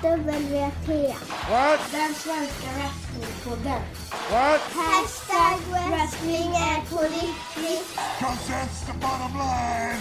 SWT. 0.00 0.04
What? 1.50 1.80
Den 1.92 2.14
svenska 2.14 2.68
wrestlingpodden. 2.76 3.82
What? 4.30 4.60
Hashtag 4.60 5.58
wrestling 5.72 6.50
är 6.50 6.90
på 6.90 7.02
riktigt. 7.02 7.96
Cause 8.18 8.52
that's 8.52 8.86
the 8.86 8.92
bottom 8.92 9.32
line. 9.38 10.00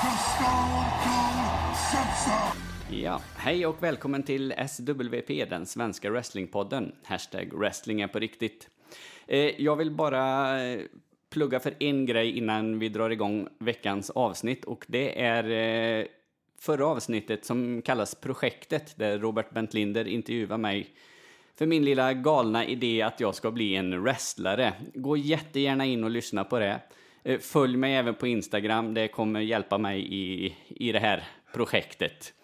The 0.00 0.12
Stone 0.30 0.86
Cold 1.04 1.76
Simpson. 1.90 2.62
Ja, 3.02 3.20
hej 3.36 3.66
och 3.66 3.82
välkommen 3.82 4.22
till 4.22 4.54
SWP, 4.68 5.44
den 5.50 5.66
svenska 5.66 6.10
wrestlingpodden. 6.10 6.92
Hashtag 7.04 7.52
wrestling 7.52 8.00
är 8.00 8.08
på 8.08 8.18
riktigt. 8.18 8.68
Eh, 9.26 9.62
jag 9.62 9.76
vill 9.76 9.90
bara 9.90 10.62
eh, 10.64 10.80
plugga 11.30 11.60
för 11.60 11.74
en 11.80 12.06
grej 12.06 12.38
innan 12.38 12.78
vi 12.78 12.88
drar 12.88 13.10
igång 13.10 13.48
veckans 13.58 14.10
avsnitt 14.10 14.64
och 14.64 14.84
det 14.88 15.22
är 15.22 15.44
eh, 15.50 16.06
förra 16.60 16.86
avsnittet 16.86 17.44
som 17.44 17.82
kallas 17.82 18.14
Projektet 18.14 18.94
där 18.96 19.18
Robert 19.18 19.50
Bentlinder 19.50 20.08
intervjuar 20.08 20.58
mig 20.58 20.94
för 21.58 21.66
min 21.66 21.84
lilla 21.84 22.12
galna 22.12 22.64
idé 22.64 23.02
att 23.02 23.20
jag 23.20 23.34
ska 23.34 23.50
bli 23.50 23.76
en 23.76 24.02
wrestlare. 24.02 24.72
Gå 24.94 25.16
jättegärna 25.16 25.84
in 25.86 26.04
och 26.04 26.10
lyssna 26.10 26.44
på 26.44 26.58
det. 26.58 26.80
Eh, 27.22 27.38
Följ 27.38 27.76
mig 27.76 27.94
även 27.94 28.14
på 28.14 28.26
Instagram, 28.26 28.94
det 28.94 29.08
kommer 29.08 29.40
hjälpa 29.40 29.78
mig 29.78 30.14
i, 30.14 30.56
i 30.68 30.92
det 30.92 30.98
här 30.98 31.24
projektet. 31.52 32.34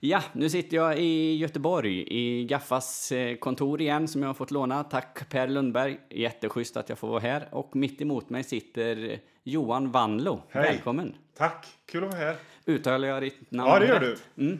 Ja, 0.00 0.22
nu 0.32 0.50
sitter 0.50 0.76
jag 0.76 0.98
i 0.98 1.36
Göteborg 1.36 2.04
i 2.08 2.44
Gaffas 2.44 3.12
eh, 3.12 3.36
kontor 3.36 3.80
igen 3.80 4.08
som 4.08 4.22
jag 4.22 4.28
har 4.28 4.34
fått 4.34 4.50
låna. 4.50 4.84
Tack 4.84 5.28
Per 5.30 5.48
Lundberg, 5.48 5.98
jätteschysst 6.10 6.76
att 6.76 6.88
jag 6.88 6.98
får 6.98 7.08
vara 7.08 7.20
här. 7.20 7.48
Och 7.52 7.76
mitt 7.76 8.00
emot 8.00 8.30
mig 8.30 8.44
sitter 8.44 9.18
Johan 9.42 9.90
Vanlo. 9.90 10.42
Hej. 10.50 10.62
Välkommen! 10.62 11.14
Tack, 11.36 11.66
kul 11.86 12.04
att 12.04 12.10
vara 12.10 12.20
här. 12.20 12.36
Uttalar 12.66 13.08
jag 13.08 13.22
ditt 13.22 13.50
namn 13.50 13.70
Ja, 13.70 13.78
det 13.78 13.86
gör 13.86 14.00
rätt? 14.00 14.22
du. 14.34 14.58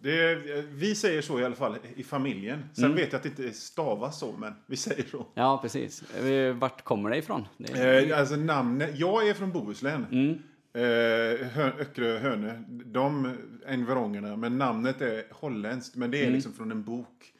Det, 0.00 0.34
vi 0.70 0.94
säger 0.94 1.22
så 1.22 1.40
i 1.40 1.44
alla 1.44 1.54
fall 1.54 1.76
i 1.96 2.02
familjen. 2.04 2.64
Sen 2.74 2.84
Mm. 2.84 2.96
vet 2.96 3.12
jag 3.12 3.16
att 3.16 3.22
det 3.22 3.28
inte 3.28 3.52
stavas 3.52 4.18
så, 4.20 4.32
men 4.38 4.52
vi 4.66 4.76
säger 4.76 5.04
så. 5.10 5.26
Ja, 5.34 5.58
precis. 5.62 6.02
Eh, 6.12 6.54
Vart 6.54 6.84
kommer 6.84 7.10
det 7.10 7.16
ifrån? 7.16 7.48
Det 7.56 7.72
är- 7.72 8.10
Eh, 8.10 8.18
alltså 8.18 8.36
namnet, 8.36 8.98
jag 8.98 9.28
är 9.28 9.34
från 9.34 9.52
Bohuslän. 9.52 10.06
Mm. 10.10 10.30
Eh, 10.72 11.46
Hö, 11.48 11.70
Öckerö, 11.78 12.18
Hönö, 12.18 12.62
de 12.68 13.36
environgerna, 13.66 14.36
men 14.36 14.58
namnet 14.58 15.00
är 15.00 15.24
holländskt, 15.30 15.96
men 15.96 16.10
det 16.10 16.18
är 16.18 16.22
Mm. 16.22 16.34
liksom 16.34 16.52
från 16.52 16.70
en 16.70 16.82
bok. 16.84 17.32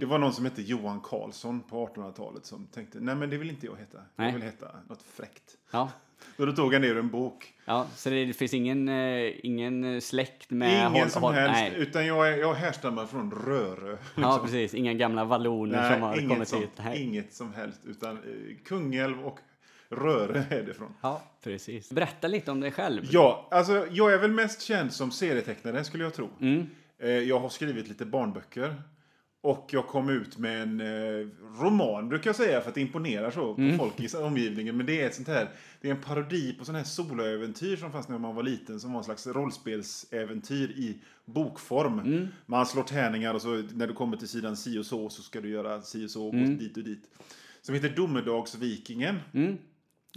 Det 0.00 0.06
var 0.06 0.18
någon 0.18 0.32
som 0.32 0.44
hette 0.44 0.62
Johan 0.62 1.00
Karlsson 1.00 1.60
på 1.60 1.76
1800-talet 1.86 2.46
som 2.46 2.66
tänkte, 2.66 2.98
nej 3.00 3.14
men 3.14 3.30
det 3.30 3.36
vill 3.36 3.50
inte 3.50 3.66
jag 3.66 3.76
heta. 3.76 3.98
Nej. 4.16 4.26
Jag 4.26 4.32
vill 4.34 4.42
heta 4.42 4.66
något 4.88 5.02
fräckt. 5.02 5.56
Ja, 5.70 5.90
då 6.36 6.52
tog 6.52 6.74
jag 6.74 6.80
ner 6.82 6.96
en 6.96 7.08
bok. 7.08 7.52
Ja, 7.70 7.86
så 7.96 8.10
det 8.10 8.32
finns 8.36 8.54
ingen, 8.54 8.88
eh, 8.88 9.32
ingen 9.46 10.00
släkt 10.00 10.50
med... 10.50 10.72
Ingen 10.80 10.92
håll- 10.92 11.10
som 11.10 11.22
håll- 11.22 11.34
helst, 11.34 11.60
Nej. 11.60 11.72
utan 11.76 12.06
jag, 12.06 12.38
jag 12.38 12.54
härstammar 12.54 13.06
från 13.06 13.30
Rörö. 13.46 13.96
Ja, 14.16 14.40
precis. 14.44 14.74
Inga 14.74 14.94
gamla 14.94 15.24
valloner 15.24 15.92
som 15.92 16.02
har 16.02 16.28
kommit 16.28 16.48
sånt, 16.48 16.62
hit. 16.62 16.70
Nej. 16.84 17.02
inget 17.02 17.34
som 17.34 17.54
helst. 17.54 17.80
Utan 17.86 18.16
eh, 18.16 18.56
Kungälv 18.64 19.20
och 19.26 19.38
Röre 19.88 20.44
är 20.50 20.62
det 20.62 20.74
från. 20.74 20.94
Ja, 21.00 21.22
precis. 21.44 21.90
Berätta 21.92 22.28
lite 22.28 22.50
om 22.50 22.60
dig 22.60 22.70
själv. 22.72 23.02
Ja, 23.10 23.48
alltså 23.50 23.86
jag 23.90 24.12
är 24.12 24.18
väl 24.18 24.30
mest 24.30 24.62
känd 24.62 24.92
som 24.92 25.10
serietecknare 25.10 25.84
skulle 25.84 26.04
jag 26.04 26.14
tro. 26.14 26.28
Mm. 26.40 26.66
Eh, 27.02 27.10
jag 27.10 27.40
har 27.40 27.48
skrivit 27.48 27.88
lite 27.88 28.04
barnböcker. 28.04 28.82
Och 29.42 29.68
jag 29.72 29.86
kom 29.86 30.08
ut 30.08 30.38
med 30.38 30.62
en 30.62 30.80
eh, 30.80 31.26
roman, 31.62 32.08
brukar 32.08 32.28
jag 32.28 32.36
säga, 32.36 32.60
för 32.60 32.68
att 32.68 32.74
det 32.74 32.80
imponerar 32.80 33.30
så 33.30 33.54
Mm. 33.54 33.78
på 33.78 33.84
folk 33.84 34.00
i 34.00 34.16
omgivningen. 34.16 34.76
Men 34.76 34.86
det 34.86 35.02
är 35.02 35.06
ett 35.06 35.14
sånt 35.14 35.28
här, 35.28 35.50
det 35.80 35.88
är 35.88 35.94
en 35.94 36.00
parodi 36.00 36.52
på 36.58 36.64
sådana 36.64 36.78
här 36.78 36.84
soloäventyr 36.86 37.76
som 37.76 37.92
fanns 37.92 38.08
när 38.08 38.18
man 38.18 38.34
var 38.34 38.42
liten, 38.42 38.80
som 38.80 38.92
var 38.92 38.98
en 39.00 39.04
slags 39.04 39.26
rollspelsäventyr 39.26 40.70
i 40.70 40.98
bokform. 41.24 41.98
Mm. 41.98 42.28
Man 42.46 42.66
slår 42.66 42.82
tärningar 42.82 43.34
och 43.34 43.42
så 43.42 43.48
när 43.74 43.86
du 43.86 43.94
kommer 43.94 44.16
till 44.16 44.28
sidan 44.28 44.56
si 44.56 44.78
och 44.78 44.86
så, 44.86 45.08
så 45.10 45.22
ska 45.22 45.40
du 45.40 45.48
göra 45.48 45.82
si 45.82 46.06
och 46.06 46.10
så, 46.10 46.26
och 46.28 46.34
Mm. 46.34 46.58
dit 46.58 46.76
och 46.76 46.82
dit. 46.84 47.02
Som 47.62 47.74
heter 47.74 47.88
Domedagsvikingen. 47.88 49.16
Ja, 49.32 49.40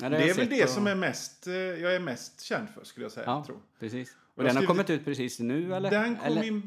har 0.06 0.10
Det 0.10 0.20
jag 0.20 0.30
är 0.30 0.34
väl 0.34 0.50
det 0.50 0.64
och- 0.64 0.70
som 0.70 0.88
är 0.88 0.96
mest, 0.96 1.48
eh, 1.48 1.54
jag 1.54 1.96
är 1.96 2.00
mest 2.00 2.42
känd 2.42 2.70
för, 2.70 2.84
skulle 2.84 3.06
jag 3.06 3.12
säga. 3.12 3.26
Ja, 3.26 3.44
Tror. 3.48 3.58
precis. 3.80 4.16
Och 4.36 4.44
den 4.44 4.56
har 4.56 4.64
kommit 4.64 4.90
ut 4.90 5.06
precis 5.06 5.40
nu, 5.40 5.76
eller? 5.76 5.92
Den 5.92 6.16
kom 6.16 6.26
eller? 6.26 6.44
i, 6.44 6.62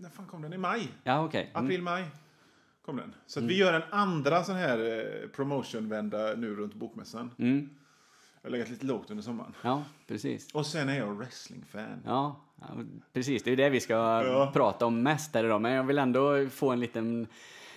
när 0.00 0.10
fan 0.10 0.26
kom 0.26 0.42
den? 0.42 0.52
I 0.52 0.58
maj? 0.58 0.88
Ja, 1.04 1.24
okej. 1.24 1.50
Mm. 1.54 1.64
April, 1.64 1.82
maj 1.82 2.04
kom 2.86 2.96
den. 2.96 3.14
Så 3.26 3.38
att 3.38 3.44
vi 3.44 3.56
gör 3.56 3.72
en 3.72 3.82
andra 3.90 4.44
sån 4.44 4.56
här 4.56 4.78
eh, 4.78 5.28
promotionvända 5.28 6.34
nu 6.36 6.54
runt 6.54 6.74
bokmässan. 6.74 7.30
Mm. 7.38 7.70
Jag 8.42 8.50
har 8.50 8.52
legat 8.52 8.70
lite 8.70 8.86
lågt 8.86 9.10
under 9.10 9.22
sommaren. 9.24 9.52
Ja, 9.62 9.84
precis. 10.06 10.54
Och 10.54 10.66
sen 10.66 10.88
är 10.88 10.98
jag 10.98 11.18
wrestlingfan. 11.18 12.02
Ja, 12.04 12.40
ja, 12.60 12.66
precis. 13.12 13.42
Det 13.42 13.50
är 13.52 13.56
det 13.56 13.70
vi 13.70 13.80
ska 13.80 13.94
Ja. 13.94 14.50
prata 14.54 14.86
om 14.86 15.02
mest 15.02 15.34
här 15.34 15.44
idag. 15.44 15.60
Men 15.60 15.72
jag 15.72 15.84
vill 15.84 15.98
ändå 15.98 16.48
få 16.50 16.70
en 16.70 16.80
liten, 16.80 17.26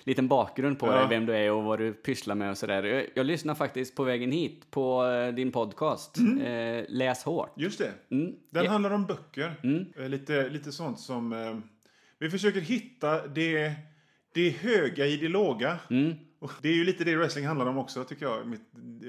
liten 0.09 0.27
bakgrund 0.27 0.79
på 0.79 0.87
Ja. 0.87 0.91
dig, 0.95 1.07
vem 1.09 1.25
du 1.25 1.35
är 1.35 1.51
och 1.51 1.63
vad 1.63 1.79
du 1.79 1.93
pysslar 1.93 2.35
med 2.35 2.49
och 2.49 2.57
sådär. 2.57 2.83
Jag, 2.83 3.05
jag 3.15 3.25
lyssnar 3.25 3.55
faktiskt 3.55 3.95
på 3.95 4.03
vägen 4.03 4.31
hit 4.31 4.71
på 4.71 5.05
eh, 5.05 5.33
din 5.35 5.51
podcast, 5.51 6.17
eh, 6.17 6.85
Läs 6.87 7.23
hårt. 7.23 7.53
Just 7.57 7.79
det. 7.79 7.91
Mm. 8.15 8.33
Den 8.51 8.63
Ja. 8.65 8.71
handlar 8.71 8.91
om 8.91 9.05
böcker. 9.05 9.55
Eh, 9.97 10.09
Lite, 10.09 10.49
lite 10.49 10.71
sånt 10.71 10.99
som... 10.99 11.33
Eh, 11.33 11.57
vi 12.19 12.29
försöker 12.29 12.61
hitta 12.61 13.27
det, 13.27 13.73
det 14.33 14.49
höga 14.49 15.05
i 15.05 15.17
det 15.17 15.27
låga. 15.27 15.79
Mm. 15.89 16.13
Det 16.61 16.69
är 16.69 16.73
ju 16.73 16.83
lite 16.85 17.03
det 17.03 17.15
wrestling 17.15 17.45
handlar 17.45 17.65
om 17.65 17.77
också, 17.77 18.03
tycker 18.03 18.25
jag. 18.25 18.47
Mitt 18.47 18.61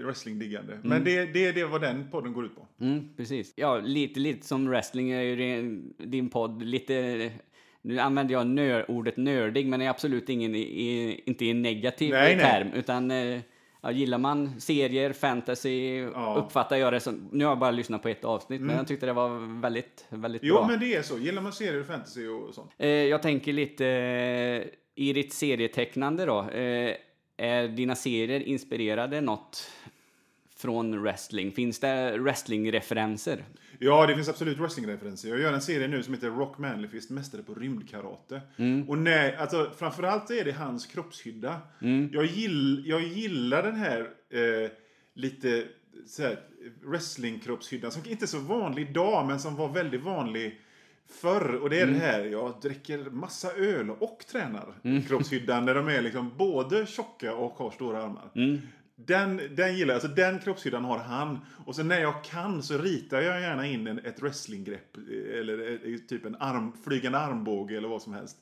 wrestlingdiggande. 0.05 0.73
Mm. 0.73 0.89
Men 0.89 1.05
det, 1.05 1.25
det 1.27 1.47
är 1.47 1.53
det 1.53 1.65
vad 1.65 1.81
den 1.81 2.11
podden 2.11 2.33
går 2.33 2.45
ut 2.45 2.57
på. 2.57 2.67
Mm, 2.85 3.09
precis. 3.17 3.53
Ja, 3.57 3.79
lite, 3.79 4.21
lite 4.21 4.47
som 4.47 4.69
wrestling 4.69 5.11
är 5.11 5.23
ju 5.23 5.37
din- 5.37 5.95
din 5.99 6.29
podd 6.31 6.63
lite... 6.63 7.31
Nu 7.83 7.99
använder 7.99 8.33
jag 8.35 8.47
nör, 8.47 8.91
ordet 8.91 9.17
nördig, 9.17 9.67
men 9.67 9.81
det 9.81 9.87
är 9.87 9.91
absolut 9.91 10.29
ingen, 10.29 10.55
i, 10.55 11.21
inte 11.27 11.45
i 11.45 11.51
en 11.51 11.63
negativ 11.63 12.11
Nej, 12.11 12.37
nej. 12.37 12.45
term. 12.45 12.69
Utan 12.75 13.11
eh, 13.11 13.41
ja, 13.83 13.91
gillar 13.91 14.19
man 14.19 14.61
serier, 14.61 15.13
fantasy, 15.13 15.97
Ja. 16.15 16.43
uppfattar 16.47 16.77
jag 16.77 16.93
det 16.93 17.01
som... 17.01 17.29
Nu 17.33 17.45
har 17.45 17.51
jag 17.51 17.59
bara 17.59 17.71
lyssnat 17.71 18.03
på 18.03 18.09
ett 18.09 18.25
avsnitt, 18.25 18.61
men 18.61 18.77
jag 18.77 18.87
tyckte 18.89 19.07
det 19.07 19.13
var 19.13 19.61
väldigt, 19.61 20.07
väldigt 20.09 20.43
Jo, 20.45 20.55
bra. 20.55 20.67
men 20.67 20.81
det 20.81 20.95
är 20.95 21.03
så. 21.03 21.19
Gillar 21.19 21.43
man 21.43 21.53
serier 21.53 21.83
fantasy 21.83 22.27
och 22.29 22.55
sånt. 22.55 22.71
Eh, 22.79 22.89
jag 22.89 23.23
tänker 23.23 23.53
lite 23.53 23.87
eh, 23.87 24.63
i 24.95 25.13
ditt 25.13 25.33
serietecknande 25.33 26.25
då. 26.25 26.41
Eh, 26.51 26.95
är 27.37 27.69
dina 27.69 27.95
serier 27.95 28.41
inspirerade 28.41 29.21
något 29.21 29.71
från 30.61 31.03
wrestling? 31.03 31.53
Finns 31.53 31.79
det 31.79 32.19
wrestlingreferenser? 32.19 33.45
Ja, 33.79 34.07
det 34.07 34.15
finns 34.15 34.29
absolut 34.29 34.59
wrestlingreferenser. 34.59 35.29
Jag 35.29 35.41
gör 35.41 35.53
en 35.53 35.61
serie 35.61 35.89
nu 35.89 36.03
som 36.03 36.15
heter 36.15 36.31
Rock 36.31 36.59
Manlyfist, 36.59 37.11
mästare 37.11 37.43
på 37.43 37.55
rymdkarate. 37.55 38.41
Och 38.89 38.99
nej, 38.99 39.37
alltså 39.37 39.71
framförallt 39.79 40.31
är 40.31 40.45
det 40.45 40.53
hans 40.53 40.87
kroppshydda. 40.87 41.61
Jag, 42.13 42.25
gill, 42.25 42.85
jag 42.87 43.03
gillar 43.03 43.63
den 43.63 43.75
här 43.75 44.01
eh, 44.31 44.71
lite 45.15 45.65
så 46.07 46.23
här, 46.23 46.39
wrestlingkroppshyddan 46.85 47.91
som 47.91 48.03
inte 48.07 48.25
är 48.25 48.27
så 48.27 48.39
vanlig 48.39 48.91
idag, 48.91 49.27
men 49.27 49.41
som 49.41 49.57
var 49.57 49.69
väldigt 49.69 50.03
vanlig 50.03 50.61
förr. 51.23 51.55
Och 51.55 51.71
det 51.71 51.81
är 51.81 51.87
det 51.87 51.99
här, 51.99 52.25
jag 52.25 52.55
dricker 52.63 52.99
massa 53.11 53.53
öl 53.53 53.91
och 53.91 54.25
tränar 54.31 54.75
kroppshyddan 55.09 55.65
när 55.65 55.75
de 55.75 55.89
är 55.89 56.03
liksom 56.03 56.31
både 56.39 56.87
tjocka 56.87 57.35
och 57.35 57.53
har 57.53 57.71
stora 57.71 58.03
armar. 58.03 58.31
Den, 59.07 59.41
den 59.57 59.77
gillar 59.77 59.95
jag. 59.95 60.03
Alltså 60.03 60.09
den 60.09 60.39
kroppshyddan 60.39 60.85
har 60.85 60.99
han. 60.99 61.39
Och 61.67 61.77
sen 61.77 61.89
när 61.89 62.01
jag 62.01 62.25
kan 62.25 62.63
så 62.63 62.79
ritar 62.79 63.21
jag 63.21 63.41
gärna 63.41 63.67
in 63.67 63.87
en, 63.87 63.99
ett 63.99 64.23
wrestlinggrepp. 64.23 64.97
eh, 64.97 65.39
Eller 65.39 65.89
eh, 65.93 65.99
typ 65.99 66.25
en 66.25 66.37
arm, 66.37 66.73
flygande 66.85 67.19
armbåge 67.19 67.77
eller 67.77 67.89
vad 67.89 68.03
som 68.03 68.13
helst. 68.15 68.37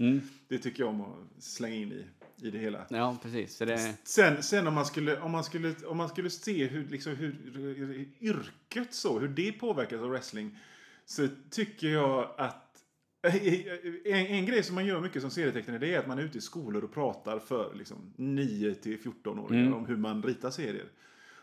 Det 0.48 0.58
tycker 0.58 0.82
jag 0.82 0.88
om 0.90 1.00
att 1.00 1.42
slänga 1.42 1.74
in 1.76 1.92
i, 1.92 2.04
i 2.46 2.50
det 2.50 2.58
hela. 2.58 2.86
Ja, 2.90 3.16
precis. 3.22 3.58
Det... 3.58 3.94
Sen, 4.04 4.42
sen 4.42 4.66
om, 4.66 4.74
man 4.74 4.86
skulle, 4.86 5.20
om, 5.20 5.30
man 5.32 5.44
skulle, 5.44 5.74
om 5.86 5.96
man 5.96 6.08
skulle 6.08 6.30
se 6.30 6.66
hur, 6.66 6.88
liksom, 6.88 7.16
hur, 7.16 7.36
hur 7.54 8.08
yrket 8.20 8.94
så, 8.94 9.18
hur 9.18 9.28
det 9.28 9.52
påverkas 9.52 10.00
av 10.00 10.08
wrestling. 10.10 10.58
Så 11.06 11.28
tycker 11.50 11.88
jag 11.88 12.30
att 12.38 12.67
en, 13.22 14.26
en 14.26 14.46
grej 14.46 14.62
som 14.62 14.74
man 14.74 14.86
gör 14.86 15.00
mycket 15.00 15.22
som 15.22 15.30
serietecknare 15.30 15.78
det 15.78 15.94
är 15.94 15.98
att 15.98 16.06
man 16.06 16.18
är 16.18 16.22
ute 16.22 16.38
i 16.38 16.40
skolor 16.40 16.84
och 16.84 16.92
pratar 16.92 17.38
för 17.38 17.74
liksom, 17.74 18.12
9 18.16 18.74
till 18.74 18.98
14-åringar 18.98 19.72
om 19.72 19.86
hur 19.86 19.96
man 19.96 20.22
ritar 20.22 20.50
serier. 20.50 20.86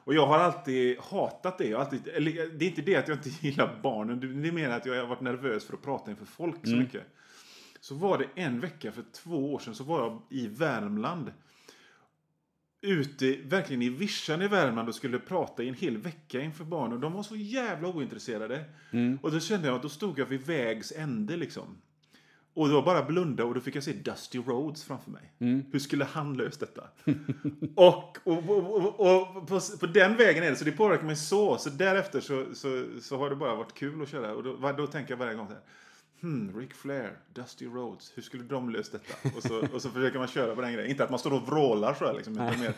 Och 0.05 0.13
jag 0.13 0.27
har 0.27 0.39
alltid 0.39 0.99
hatat 0.99 1.57
det. 1.57 1.67
Jag 1.67 1.81
alltid, 1.81 2.07
eller, 2.07 2.31
det 2.57 2.65
är 2.65 2.69
inte 2.69 2.81
det 2.81 2.95
att 2.95 3.07
jag 3.07 3.17
inte 3.17 3.29
gillar 3.47 3.79
barnen. 3.83 4.41
Det 4.41 4.47
är 4.47 4.51
mer 4.51 4.69
att 4.69 4.85
jag 4.85 4.95
har 4.95 5.07
varit 5.07 5.21
nervös 5.21 5.65
för 5.65 5.73
att 5.73 5.81
prata 5.81 6.11
inför 6.11 6.25
folk 6.25 6.55
så 6.63 6.75
mycket. 6.75 7.03
Så 7.79 7.95
var 7.95 8.17
det 8.17 8.41
en 8.41 8.59
vecka 8.59 8.91
för 8.91 9.03
två 9.11 9.53
år 9.53 9.59
sedan 9.59 9.75
så 9.75 9.83
var 9.83 9.99
jag 9.99 10.21
i 10.29 10.47
Värmland. 10.47 11.31
Ute, 12.81 13.37
verkligen 13.43 13.81
i 13.81 13.89
vischan 13.89 14.41
i 14.41 14.47
Värmland 14.47 14.89
och 14.89 14.95
skulle 14.95 15.19
prata 15.19 15.63
i 15.63 15.67
en 15.67 15.73
hel 15.73 15.97
vecka 15.97 16.41
inför 16.41 16.63
barn. 16.63 16.93
Och 16.93 16.99
de 16.99 17.13
var 17.13 17.23
så 17.23 17.35
jävla 17.35 17.87
ointresserade. 17.87 18.63
Och 19.21 19.31
då 19.31 19.39
kände 19.39 19.67
jag 19.67 19.75
att 19.75 19.81
då 19.81 19.89
stod 19.89 20.19
jag 20.19 20.25
vid 20.25 20.41
vägs 20.41 20.91
ände 20.95 21.37
liksom. 21.37 21.77
Och 22.53 22.67
det 22.67 22.73
var 22.73 22.81
bara 22.81 23.03
blunda 23.05 23.45
och 23.45 23.53
då 23.53 23.59
fick 23.61 23.75
jag 23.75 23.83
se 23.83 23.93
Dusty 23.93 24.39
Rhodes 24.39 24.83
framför 24.83 25.11
mig. 25.11 25.33
Hur 25.71 25.79
skulle 25.79 26.05
han 26.05 26.37
löst 26.37 26.59
detta? 26.59 26.81
och 27.75 28.17
och, 28.23 28.49
och, 28.49 28.75
och, 28.75 28.99
och 28.99 29.47
på, 29.47 29.59
på 29.79 29.85
den 29.85 30.15
vägen 30.17 30.43
är 30.43 30.49
det, 30.49 30.55
så 30.55 30.65
det 30.65 30.71
påverkar 30.71 31.03
mig 31.05 31.15
så. 31.15 31.57
Så 31.57 31.69
därefter 31.69 32.19
så, 32.21 32.45
så, 32.53 32.85
så 33.01 33.17
har 33.17 33.29
det 33.29 33.35
bara 33.35 33.55
varit 33.55 33.73
kul 33.73 34.01
att 34.01 34.09
köra. 34.09 34.33
Och 34.35 34.43
då, 34.43 34.71
då 34.77 34.87
tänker 34.87 35.11
jag 35.11 35.17
varje 35.17 35.35
gång 35.35 35.47
så 35.47 35.53
här. 35.53 35.61
Hmm, 36.21 36.59
Ric 36.59 36.69
Flair, 36.73 37.11
Dusty 37.33 37.65
Rhodes, 37.65 38.11
hur 38.15 38.23
skulle 38.23 38.43
de 38.43 38.69
löst 38.69 38.91
detta? 38.91 39.37
Och 39.37 39.43
så, 39.43 39.67
och 39.73 39.81
så 39.81 39.89
försöker 39.89 40.19
man 40.19 40.27
köra 40.27 40.55
på 40.55 40.61
den 40.61 40.73
grejen. 40.73 40.89
Inte 40.89 41.03
att 41.03 41.09
man 41.09 41.19
står 41.19 41.33
och 41.33 41.47
vrålar 41.47 41.93
så 41.93 42.05
här 42.05 42.13
liksom, 42.13 42.33
utan 42.33 42.59
mer 42.59 42.73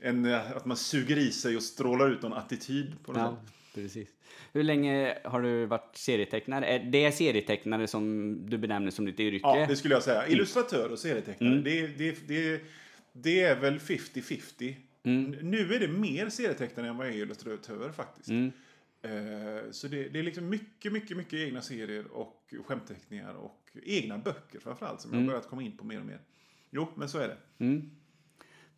en, 0.00 0.24
eh, 0.26 0.50
att 0.56 0.64
man 0.66 0.76
suger 0.76 1.18
i 1.18 1.30
sig 1.32 1.56
och 1.56 1.62
strålar 1.62 2.10
ut 2.10 2.22
någon 2.22 2.32
attityd 2.32 2.94
på 3.04 3.12
något 3.12 3.20
Ja, 3.20 3.30
sätt. 3.30 3.54
precis. 3.74 4.08
Hur 4.52 4.62
länge 4.62 5.18
har 5.24 5.42
du 5.42 5.66
varit 5.66 5.96
serietecknare? 5.96 6.66
Är 6.66 6.78
det 6.78 7.12
serietecknare 7.12 7.86
som 7.86 8.36
du 8.50 8.58
benämner 8.58 8.90
som 8.90 9.04
ditt 9.04 9.20
yrke? 9.20 9.40
Ja, 9.42 9.66
det 9.68 9.76
skulle 9.76 9.94
jag 9.94 10.02
säga. 10.02 10.28
Illustratör 10.28 10.92
och 10.92 10.98
serietecknare. 10.98 11.54
Det, 11.54 11.86
det, 11.86 12.28
det, 12.28 12.60
det 13.12 13.40
är 13.42 13.60
väl 13.60 13.78
50-50. 13.78 14.74
Nu 15.42 15.74
är 15.74 15.80
det 15.80 15.88
mer 15.88 16.28
serietecknare 16.28 16.88
än 16.88 16.96
vad 16.96 17.06
jag 17.06 17.14
är 17.14 17.18
illustratör 17.18 17.92
faktiskt. 17.96 18.28
Eh, 18.30 18.46
Så 19.70 19.88
det, 19.88 20.08
det 20.08 20.18
är 20.18 20.22
liksom 20.22 20.48
mycket, 20.48 20.92
mycket, 20.92 21.16
mycket 21.16 21.34
egna 21.34 21.62
serier 21.62 22.04
och 22.12 22.54
skämtteckningar 22.66 23.34
och 23.34 23.70
egna 23.82 24.18
böcker 24.18 24.58
framförallt 24.60 25.00
som 25.00 25.12
jag 25.12 25.20
har 25.20 25.26
börjat 25.26 25.48
komma 25.48 25.62
in 25.62 25.76
på 25.76 25.84
mer 25.84 26.00
och 26.00 26.06
mer. 26.06 26.20
Jo, 26.70 26.86
men 26.94 27.08
så 27.08 27.18
är 27.18 27.28
det. 27.28 27.36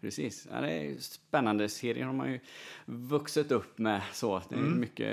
Precis. 0.00 0.48
Ja, 0.52 0.60
det 0.60 0.70
är 0.72 0.98
spännande 0.98 1.68
serier 1.68 2.04
har 2.04 2.12
man 2.12 2.32
ju 2.32 2.40
vuxit 2.86 3.52
upp 3.52 3.78
med. 3.78 4.02
Så. 4.12 4.42
Det, 4.48 4.54
är 4.54 4.58
Mm. 4.58 4.80
mycket, 4.80 5.06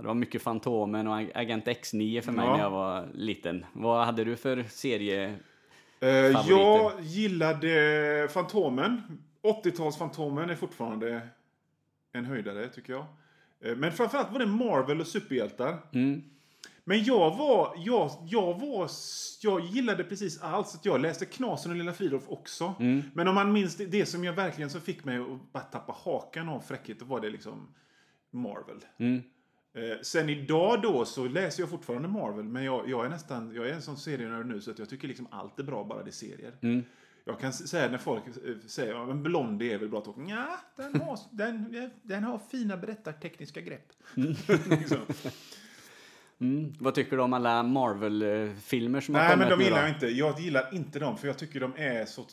det 0.00 0.02
var 0.06 0.14
mycket 0.14 0.42
Fantomen 0.42 1.06
och 1.06 1.16
Agent 1.34 1.64
X9 1.66 2.20
för 2.20 2.32
mig 2.32 2.44
Ja. 2.46 2.52
när 2.56 2.62
jag 2.62 2.70
var 2.70 3.08
liten. 3.14 3.66
Vad 3.72 4.06
hade 4.06 4.24
du 4.24 4.36
för 4.36 4.62
serie? 4.62 5.34
Eh, 6.00 6.08
jag 6.48 6.92
gillade 7.00 8.28
Fantomen. 8.30 9.02
80-tals 9.42 9.98
Fantomen 9.98 10.50
är 10.50 10.54
fortfarande 10.54 11.28
en 12.12 12.24
höjdare 12.24 12.68
tycker 12.68 12.92
jag. 12.92 13.06
Eh, 13.64 13.76
Men 13.76 13.92
framförallt 13.92 14.32
var 14.32 14.38
det 14.38 14.46
Marvel 14.46 15.00
och 15.00 15.06
superhjältar. 15.06 15.78
Mm. 15.92 16.22
Men 16.84 17.04
jag 17.04 17.36
var, 17.36 17.74
jag, 17.76 18.10
jag 18.28 18.60
var, 18.60 18.90
jag 19.42 19.60
gillade 19.60 20.04
precis 20.04 20.42
allt. 20.42 20.68
Så 20.68 20.76
att 20.76 20.84
jag 20.84 21.00
läste 21.00 21.24
Knasen 21.24 21.70
och 21.72 21.78
Lilla 21.78 21.92
Fridolf 21.92 22.24
också. 22.28 22.74
Mm. 22.80 23.02
Men 23.14 23.28
om 23.28 23.34
man 23.34 23.52
minns 23.52 23.76
det, 23.76 23.86
det 23.86 24.06
som 24.06 24.24
jag 24.24 24.32
verkligen 24.32 24.70
så 24.70 24.80
fick 24.80 25.04
mig 25.04 25.18
att 25.18 25.52
bara 25.52 25.62
tappa 25.62 25.92
hakan 26.04 26.48
av 26.48 26.60
fräckhet, 26.60 26.98
då 26.98 27.04
var 27.04 27.20
det 27.20 27.30
liksom 27.30 27.74
Marvel. 28.30 28.84
Mm. 28.98 29.22
Eh, 29.74 29.98
sen 30.02 30.28
idag 30.28 30.82
då 30.82 31.04
så 31.04 31.28
läser 31.28 31.62
jag 31.62 31.70
fortfarande 31.70 32.08
Marvel, 32.08 32.44
men 32.44 32.64
jag, 32.64 32.88
jag 32.88 33.06
är 33.06 33.08
nästan, 33.08 33.54
jag 33.54 33.68
är 33.68 33.72
en 33.72 33.82
sån 33.82 33.96
serienörd 33.96 34.46
nu 34.46 34.60
så 34.60 34.70
att 34.70 34.78
jag 34.78 34.88
tycker 34.88 35.08
liksom 35.08 35.26
allt 35.30 35.58
är 35.58 35.64
bra 35.64 35.84
bara 35.84 36.02
det 36.02 36.10
är 36.10 36.12
serier. 36.12 36.52
Mm. 36.62 36.84
Jag 37.28 37.40
kan 37.40 37.52
säga 37.52 37.90
när 37.90 37.98
folk 37.98 38.26
eh, 38.26 38.32
säger 38.66 38.92
ja, 38.92 39.06
men 39.06 39.22
Blondie 39.22 39.74
är 39.74 39.78
väl 39.78 39.88
bra, 39.88 40.02
så 40.04 40.14
ja, 40.28 40.60
den 40.76 41.00
har, 41.00 41.18
den, 41.30 41.90
den 42.02 42.24
har 42.24 42.40
fina 42.50 42.76
berättartekniska 42.76 43.60
grepp. 43.60 43.92
liksom. 44.70 44.98
Mm. 46.40 46.72
Vad 46.78 46.94
tycker 46.94 47.16
du 47.16 47.22
om 47.22 47.32
alla 47.32 47.62
Marvel-filmer 47.62 49.00
som 49.00 49.14
har 49.14 49.22
Nej, 49.22 49.30
kommit 49.30 49.48
men 49.48 49.58
de 49.58 49.64
gillar 49.64 49.80
jag 49.80 49.88
inte. 49.88 50.06
Jag 50.06 50.40
gillar 50.40 50.74
inte 50.74 50.98
dem, 50.98 51.18
för 51.18 51.26
jag 51.26 51.38
tycker 51.38 51.60
de 51.60 51.72
är 51.76 52.04
så... 52.06 52.24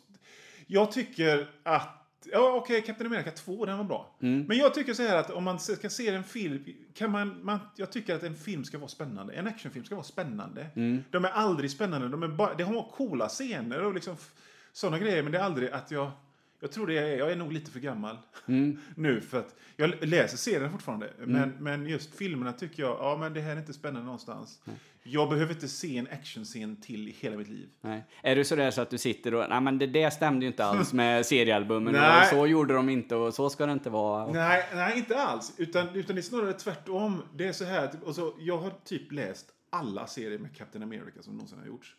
Jag 0.67 0.91
tycker 0.91 1.49
att... 1.63 2.01
Ja, 2.31 2.53
okej, 2.53 2.81
Captain 2.81 3.07
America 3.11 3.31
2, 3.31 3.65
den 3.65 3.77
var 3.77 3.83
bra. 3.83 4.17
Mm. 4.21 4.45
Men 4.47 4.57
jag 4.57 4.73
tycker 4.73 4.93
så 4.93 5.03
här 5.03 5.17
att 5.17 5.29
om 5.29 5.43
man 5.43 5.59
ska 5.59 5.89
se 5.89 6.07
en 6.07 6.23
film, 6.23 6.65
kan 6.93 7.11
man, 7.11 7.45
man... 7.45 7.59
Jag 7.75 7.91
tycker 7.91 8.15
att 8.15 8.23
en 8.23 8.35
film 8.35 8.63
ska 8.63 8.77
vara 8.77 8.87
spännande. 8.87 9.33
En 9.33 9.47
actionfilm 9.47 9.85
ska 9.85 9.95
vara 9.95 10.03
spännande. 10.03 10.67
Mm. 10.75 11.03
De 11.11 11.25
är 11.25 11.29
aldrig 11.29 11.71
spännande. 11.71 12.07
De 12.07 12.23
är 12.23 12.27
bara, 12.27 12.53
det 12.53 12.63
har 12.63 12.91
coola 12.91 13.27
scener 13.27 13.83
och 13.83 13.93
liksom 13.93 14.17
sådana 14.75 14.99
grejer, 14.99 15.23
men 15.23 15.31
det 15.31 15.37
är 15.37 15.43
aldrig 15.43 15.69
att 15.69 15.91
jag... 15.91 16.11
Jag 16.59 16.71
tror 16.71 16.87
det 16.87 16.97
är, 16.97 17.17
jag 17.17 17.31
är 17.31 17.35
nog 17.35 17.51
lite 17.51 17.71
för 17.71 17.79
gammal 17.79 18.17
Mm. 18.45 18.77
nu 18.95 19.21
för 19.21 19.39
att 19.39 19.55
jag 19.75 20.03
läser 20.05 20.37
serien 20.37 20.71
fortfarande. 20.71 21.09
Men, 21.19 21.49
men 21.59 21.85
just 21.85 22.15
filmerna 22.15 22.53
tycker 22.53 22.83
jag, 22.83 22.97
ja 22.99 23.17
men 23.19 23.33
det 23.33 23.41
här 23.41 23.51
är 23.55 23.59
inte 23.59 23.73
spännande 23.73 24.05
någonstans. 24.05 24.59
Jag 25.03 25.29
behöver 25.29 25.53
inte 25.53 25.67
se 25.67 25.97
en 25.97 26.07
actionscen 26.11 26.75
till 26.81 27.07
i 27.07 27.11
hela 27.11 27.37
mitt 27.37 27.47
liv. 27.47 27.69
Nej. 27.81 28.03
Är 28.23 28.35
du 28.35 28.43
sådär 28.43 28.71
så 28.71 28.81
att 28.81 28.89
du 28.89 28.97
sitter 28.97 29.33
och, 29.33 29.49
nej 29.49 29.61
men 29.61 29.77
det 29.79 29.87
där 29.87 30.09
stämde 30.09 30.45
ju 30.45 30.51
inte 30.51 30.65
alls 30.65 30.93
med 31.01 31.25
seriealbumen 31.25 31.95
och 31.95 32.25
så 32.29 32.47
gjorde 32.47 32.73
de 32.73 32.89
inte 32.89 33.15
och 33.15 33.33
så 33.33 33.49
ska 33.49 33.65
det 33.65 33.71
inte 33.71 33.89
vara. 33.89 34.31
Nej, 34.31 34.65
nej, 34.73 34.97
inte 34.97 35.17
alls. 35.21 35.53
Utan, 35.57 35.89
utan 35.95 36.15
det 36.15 36.19
är 36.19 36.23
snarare 36.23 36.53
tvärtom. 36.53 37.21
Det 37.35 37.47
är 37.47 37.53
så 37.53 37.65
här, 37.65 37.87
typ, 37.87 38.03
och 38.03 38.15
så, 38.15 38.33
jag 38.39 38.57
har 38.57 38.71
typ 38.85 39.11
läst 39.11 39.45
alla 39.69 40.07
serier 40.07 40.39
med 40.39 40.55
Captain 40.57 40.83
America 40.83 41.21
som 41.21 41.33
någonsin 41.33 41.59
har 41.59 41.65
gjorts. 41.65 41.95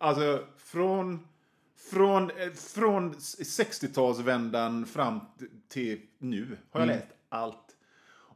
Alltså, 0.00 0.44
från, 0.56 1.26
från, 1.76 2.30
eh, 2.30 2.52
från 2.52 3.14
60-talsvändan 3.14 4.86
fram 4.86 5.20
till 5.68 6.00
nu 6.18 6.56
har 6.70 6.80
jag 6.80 6.86
läst 6.86 7.06
allt. 7.28 7.76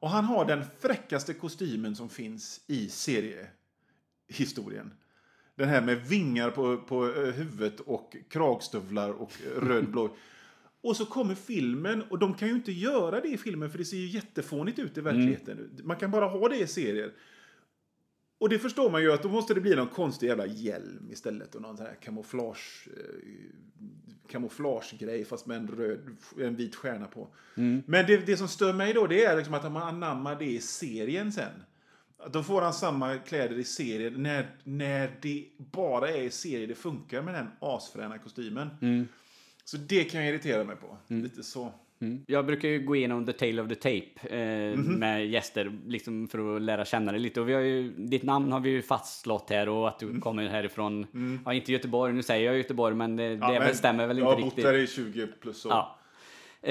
Och 0.00 0.10
han 0.10 0.24
har 0.24 0.44
den 0.44 0.64
fräckaste 0.80 1.34
kostymen 1.34 1.96
som 1.96 2.08
finns 2.08 2.60
i 2.66 2.88
seriehistorien. 2.88 4.94
Den 5.54 5.68
här 5.68 5.80
med 5.80 6.06
vingar 6.06 6.50
på, 6.50 6.76
på 6.76 7.04
eh, 7.04 7.32
huvudet 7.32 7.80
och 7.80 8.16
kragstövlar 8.28 9.10
och 9.10 9.32
eh, 9.46 9.50
röd 9.60 9.90
blå. 9.90 10.16
Och 10.80 10.96
så 10.96 11.06
kommer 11.06 11.34
filmen 11.34 12.02
och 12.02 12.18
de 12.18 12.34
kan 12.34 12.48
ju 12.48 12.54
inte 12.54 12.72
göra 12.72 13.20
det 13.20 13.28
i 13.28 13.38
filmen 13.38 13.70
för 13.70 13.78
det 13.78 13.84
ser 13.84 13.96
ju 13.96 14.06
jättefånigt 14.06 14.78
ut 14.78 14.98
i 14.98 15.00
verkligheten. 15.00 15.80
Man 15.84 15.96
kan 15.96 16.10
bara 16.10 16.26
ha 16.26 16.48
det 16.48 16.56
i 16.56 16.66
serier. 16.66 17.12
Och 18.38 18.48
det 18.48 18.58
förstår 18.58 18.90
man 18.90 19.02
ju 19.02 19.12
att 19.12 19.22
då 19.22 19.28
måste 19.28 19.54
det 19.54 19.60
bli 19.60 19.74
någon 19.76 19.88
konstig 19.88 20.26
jävla 20.26 20.46
hjälm 20.46 21.08
istället 21.10 21.54
och 21.54 21.62
någon 21.62 21.76
sån 21.76 21.86
här 21.86 21.94
kamouflage, 21.94 22.88
eh, 22.96 24.30
kamouflagegrej 24.30 25.24
fast 25.24 25.46
med 25.46 25.56
en, 25.56 25.68
röd, 25.68 26.16
en 26.40 26.56
vit 26.56 26.76
stjärna 26.76 27.06
på. 27.06 27.28
Men 27.86 28.06
det, 28.06 28.26
det 28.26 28.36
som 28.36 28.48
stör 28.48 28.72
mig 28.72 28.92
då 28.92 29.06
det 29.06 29.24
är 29.24 29.36
liksom 29.36 29.54
att 29.54 29.72
man 29.72 29.82
anammar 29.82 30.36
det 30.38 30.44
i 30.44 30.60
serien 30.60 31.32
sen. 31.32 31.62
Då 32.32 32.42
får 32.42 32.62
han 32.62 32.72
samma 32.74 33.18
kläder 33.18 33.58
i 33.58 33.64
serien 33.64 34.22
när, 34.22 34.56
när 34.64 35.18
det 35.22 35.44
bara 35.56 36.08
är 36.10 36.22
i 36.22 36.30
serien 36.30 36.68
det 36.68 36.74
funkar 36.74 37.22
med 37.22 37.34
den 37.34 37.46
asfräna 37.60 38.18
kostymen. 38.18 38.68
Så 39.64 39.76
det 39.76 40.04
kan 40.04 40.20
jag 40.20 40.30
irritera 40.30 40.64
mig 40.64 40.76
på. 40.76 40.96
Lite 41.06 41.42
så. 41.42 41.72
Mm. 42.00 42.24
Jag 42.26 42.46
brukar 42.46 42.68
ju 42.68 42.78
gå 42.80 42.96
igenom 42.96 43.26
the 43.26 43.32
tale 43.32 43.62
of 43.62 43.68
the 43.68 43.74
tape 43.74 44.36
eh, 44.36 44.78
Mhm. 44.78 44.98
med 44.98 45.26
gäster 45.26 45.72
liksom 45.86 46.28
för 46.28 46.56
att 46.56 46.62
lära 46.62 46.84
känna 46.84 47.12
dig 47.12 47.20
lite. 47.20 47.40
Och 47.40 47.48
vi 47.48 47.52
har 47.54 47.60
ju, 47.60 47.92
ditt 47.96 48.22
namn 48.22 48.52
har 48.52 48.60
vi 48.60 48.70
ju 48.70 48.82
fastslått 48.82 49.50
här 49.50 49.68
och 49.68 49.88
att 49.88 49.98
du 49.98 50.06
Mm. 50.06 50.20
kommer 50.20 50.46
härifrån, 50.48 51.06
ja 51.44 51.52
inte 51.54 51.72
Göteborg, 51.72 52.12
nu 52.12 52.22
säger 52.22 52.46
jag 52.46 52.56
Göteborg 52.56 52.94
men 52.94 53.16
det, 53.16 53.24
Ja, 53.24 53.30
det 53.30 53.52
men 53.52 53.62
väl, 53.62 53.74
stämmer 53.74 54.06
väl 54.06 54.18
jag 54.18 54.24
inte 54.24 54.34
har 54.34 54.36
bott 54.36 54.44
riktigt. 54.44 54.64
där 54.64 54.74
i 54.74 54.86
20 54.86 55.26
plus 55.40 55.66
år. 55.66 55.72
Ja. 55.72 55.94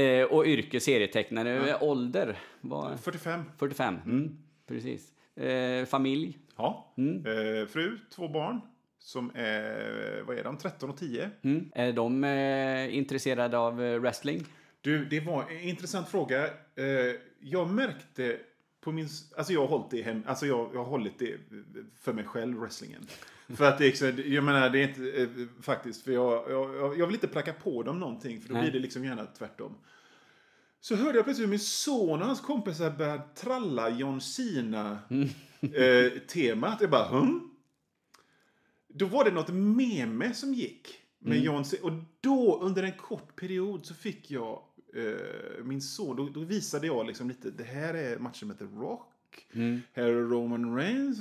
Eh, 0.02 0.24
och 0.24 0.46
yrke 0.46 0.80
serietecknare, 0.80 1.78
ålder 1.82 2.36
var 2.62 2.96
45. 2.98 3.44
45. 3.58 3.96
Mm. 4.06 4.38
Precis. 4.68 5.12
Eh, 5.36 5.86
familj. 5.86 6.38
Ja. 6.58 6.94
Mm. 6.98 7.16
Eh, 7.26 7.66
fru, 7.68 7.98
två 8.16 8.28
barn. 8.28 8.62
Som 9.00 9.32
är, 9.36 10.22
vad 10.28 10.38
är 10.38 10.44
de, 10.44 10.58
13 10.58 10.90
och 10.90 10.98
10. 10.98 11.30
Mm. 11.44 11.66
Är 11.76 11.92
de 11.94 12.24
eh, 12.24 12.98
intresserade 12.98 13.58
av 13.58 13.84
eh, 13.84 14.00
wrestling? 14.00 14.44
Du, 14.82 15.06
det 15.06 15.20
var 15.20 15.50
en 15.50 15.62
intressant 15.62 16.10
fråga. 16.10 16.46
Eh, 16.76 17.16
jag 17.40 17.70
märkte 17.70 18.40
på 18.82 18.92
min... 18.92 19.08
Alltså 19.38 19.54
jag 19.54 19.62
har 19.62 19.68
hållit 19.68 19.92
det 19.92 20.02
hem, 20.02 20.24
alltså 20.28 20.46
jag, 20.46 20.70
jag 20.74 20.80
har 20.80 20.86
hållit 20.90 21.20
det 21.20 21.38
för 22.02 22.14
mig 22.14 22.24
själv, 22.26 22.58
wrestlingen. 22.58 23.08
För 23.56 23.66
att 23.66 23.78
det 23.78 23.86
är, 23.88 23.92
så- 23.92 24.22
jag 24.30 24.44
menar, 24.44 24.70
det 24.70 24.80
är 24.80 24.88
inte 24.88 25.22
eh, 25.22 25.28
faktiskt, 25.62 26.04
för 26.04 26.12
jag, 26.12 26.52
jag, 26.52 27.00
jag 27.00 27.06
vill 27.08 27.16
inte 27.16 27.28
pracka 27.28 27.54
på 27.54 27.84
dem 27.84 28.00
någonting, 28.00 28.42
för 28.42 28.48
då 28.50 28.54
Nej. 28.54 28.64
blir 28.64 28.72
det 28.72 28.80
liksom 28.80 29.06
gärna 29.06 29.26
tvärtom. 29.26 29.76
Så 30.80 30.96
hörde 30.96 31.18
jag 31.18 31.26
plötsligt 31.26 31.46
hur 31.48 31.52
min 31.52 31.60
son 31.60 32.22
och 32.22 32.28
hans 32.28 32.42
kompisar 32.42 32.92
började 32.92 33.24
tralla 33.36 33.90
John 33.90 34.22
Cena-temat. 34.22 36.82
jag 36.82 36.90
bara, 36.90 37.08
hm? 37.08 37.50
Då 38.88 39.06
var 39.06 39.24
det 39.24 39.32
något 39.32 39.50
meme 39.50 40.34
som 40.34 40.54
gick 40.54 41.00
med 41.20 41.44
John 41.44 41.66
Cena. 41.66 41.84
Och 41.84 41.92
då, 42.22 42.60
under 42.62 42.84
en 42.84 42.98
kort 42.98 43.36
period, 43.36 43.86
så 43.86 43.94
fick 43.94 44.32
jag 44.32 44.62
eh, 44.98 45.64
min 45.64 45.82
son, 45.82 46.16
då, 46.16 46.30
då 46.30 46.40
visade 46.40 46.88
jag 46.88 47.08
liksom 47.08 47.28
lite, 47.28 47.52
det 47.52 47.64
här 47.64 47.94
är 47.94 48.20
matchen 48.20 48.48
med 48.48 48.60
The 48.60 48.66
Rock. 48.66 49.14
Här 49.94 50.04
är 50.04 50.14
Roman 50.14 50.76
Reigns. 50.76 51.20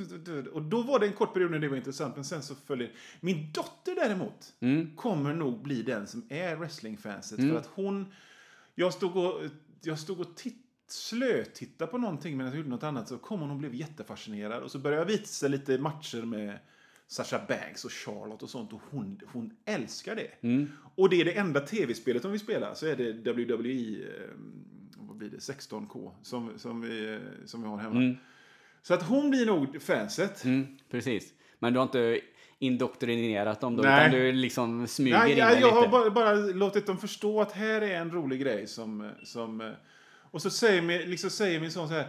Och 0.53 0.63
då 0.63 0.83
var 0.83 0.99
det 0.99 1.07
en 1.07 1.13
kort 1.13 1.35
period 1.35 1.51
när 1.51 1.59
det 1.59 1.69
var 1.69 1.77
intressant, 1.77 2.15
men 2.15 2.25
sen 2.25 2.43
så 2.43 2.55
följer... 2.55 2.93
Min 3.21 3.53
dotter 3.53 3.95
däremot 3.95 4.55
kommer 4.97 5.35
nog 5.35 5.63
bli 5.63 5.83
den 5.83 6.07
som 6.07 6.27
är 6.29 6.57
wrestlingfanset. 6.57 7.41
För 7.51 7.57
att 7.57 7.67
hon... 7.67 8.13
Jag 8.75 8.93
stod 8.93 9.17
och, 9.17 9.41
jag 9.83 9.99
stod 9.99 10.21
och 10.21 10.37
titt, 10.37 10.63
slötittade 10.89 11.91
på 11.91 11.99
någonting 11.99 12.37
medan 12.37 12.53
jag 12.53 12.57
gjorde 12.57 12.69
något 12.71 12.83
annat. 12.83 13.09
Så 13.09 13.19
kom 13.19 13.41
hon 13.41 13.51
och 13.51 13.57
blev 13.57 13.75
jättefascinerad. 13.75 14.63
Och 14.63 14.71
så 14.71 14.79
började 14.79 15.13
jag 15.13 15.19
visa 15.19 15.49
lite 15.49 15.79
matcher 15.79 16.23
med 16.23 16.59
Sasha 17.09 17.41
Banks 17.49 17.85
och 17.85 17.93
Charlotte 17.93 18.43
och 18.43 18.51
sånt. 18.51 18.73
Och 18.73 18.81
hon, 18.91 19.21
hon 19.33 19.51
älskar 19.65 20.17
det. 20.17 20.31
Och 20.95 21.11
det 21.11 21.21
är 21.21 21.25
det 21.25 21.33
enda 21.33 21.61
tv-spelet 21.61 22.23
hon 22.23 22.33
vill 22.33 22.41
spela. 22.41 22.75
Så 22.75 22.87
är 22.87 22.97
det 22.97 23.13
WWE, 23.13 24.03
eh, 24.03 24.31
vad 24.97 25.17
blir 25.17 25.31
det, 25.31 25.37
16K 25.37 26.13
som, 26.23 26.59
som, 26.59 26.81
vi, 26.81 27.15
eh, 27.15 27.19
som 27.47 27.63
vi 27.63 27.69
har 27.69 27.79
hemma. 27.79 28.17
Så 28.83 28.95
att 28.95 29.03
hon 29.03 29.31
blir 29.31 29.47
nog 29.47 29.83
fanset. 29.83 30.45
Mm, 30.45 30.67
precis. 30.91 31.33
Men 31.59 31.73
du 31.73 31.79
har 31.79 31.85
inte 31.85 32.21
indoktrinerat 32.59 33.61
dem 33.61 33.77
då, 33.77 33.83
Nej. 33.83 34.09
utan 34.09 34.21
du 34.21 34.33
liksom 34.33 34.87
smyger 34.87 35.19
Nej, 35.19 35.33
in 35.33 35.39
jag, 35.39 35.51
jag 35.53 35.57
lite? 35.57 35.69
har 35.75 35.89
bara, 35.89 36.11
bara 36.11 36.35
låtit 36.35 36.87
dem 36.87 36.99
förstå 36.99 37.41
att 37.41 37.53
här 37.53 37.81
är 37.81 38.01
en 38.01 38.11
rolig 38.11 38.41
grej 38.41 38.67
som... 38.67 39.11
som 39.23 39.61
eh, 39.61 39.71
och 40.31 40.43
så 40.43 40.51
säger, 40.51 40.83
min, 40.83 41.01
liksom 41.01 41.31
säger 41.31 41.61
min 41.61 41.71
son 41.71 41.89
så 41.89 41.95
här... 41.95 42.07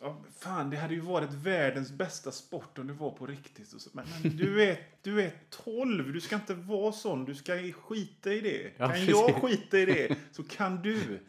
Ja, 0.00 0.24
fan, 0.38 0.70
det 0.70 0.76
hade 0.76 0.94
ju 0.94 1.00
varit 1.00 1.32
världens 1.32 1.92
bästa 1.92 2.32
sport 2.32 2.78
om 2.78 2.86
det 2.86 2.92
var 2.92 3.10
på 3.10 3.26
riktigt. 3.26 3.74
Men, 3.92 4.06
men 4.22 4.36
du, 4.36 4.62
är, 4.62 4.78
du 5.02 5.22
är 5.22 5.32
12, 5.50 6.12
du 6.12 6.20
ska 6.20 6.34
inte 6.36 6.54
vara 6.54 6.92
sån. 6.92 7.24
Du 7.24 7.34
ska 7.34 7.72
skita 7.72 8.32
i 8.32 8.40
det. 8.40 8.72
Ja, 8.76 8.88
kan 8.88 9.06
jag 9.06 9.26
precis. 9.26 9.42
skita 9.42 9.78
i 9.78 9.84
det 9.84 10.16
så 10.32 10.42
kan 10.42 10.82
du. 10.82 11.20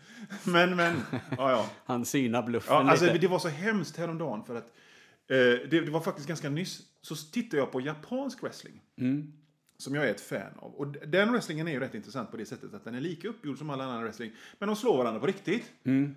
Men, 0.44 0.76
men, 0.76 0.96
ja, 1.12 1.52
ja. 1.52 1.70
Han 1.86 2.06
synar 2.06 2.44
bluffen 2.44 2.76
ja 2.76 2.92
alltså, 2.92 3.06
lite. 3.06 3.18
det 3.18 3.28
var 3.28 3.40
så 3.40 3.50
hemskt 3.50 3.98
häromdagen 3.98 4.44
för 4.44 4.56
att 4.56 4.68
eh, 5.28 5.38
det, 5.70 5.82
det 5.82 5.92
var 5.92 6.02
faktiskt 6.02 6.28
ganska 6.28 6.50
nyss. 6.50 6.82
Så 7.02 7.16
tittade 7.16 7.58
jag 7.58 7.72
på 7.72 7.82
japansk 7.82 8.44
wrestling. 8.44 8.82
Mm. 8.98 9.34
Som 9.78 9.96
jag 9.96 10.06
är 10.06 10.12
ett 10.12 10.22
fan 10.22 10.60
av. 10.60 10.76
Och 10.76 10.88
den 10.88 11.32
wrestlingen 11.32 11.68
är 11.68 11.72
ju 11.72 11.80
rätt 11.80 11.96
intressant 11.96 12.32
på 12.32 12.38
det 12.38 12.46
sättet 12.46 12.74
att 12.74 12.84
den 12.84 12.96
är 12.96 13.02
lika 13.02 13.28
uppgjord 13.28 13.58
som 13.58 13.70
all 13.70 13.82
annan 13.82 14.04
wrestling. 14.04 14.32
Men 14.60 14.68
de 14.68 14.76
slår 14.76 14.98
varandra 14.98 15.20
på 15.20 15.28
riktigt. 15.28 15.72
Mm. 15.84 16.16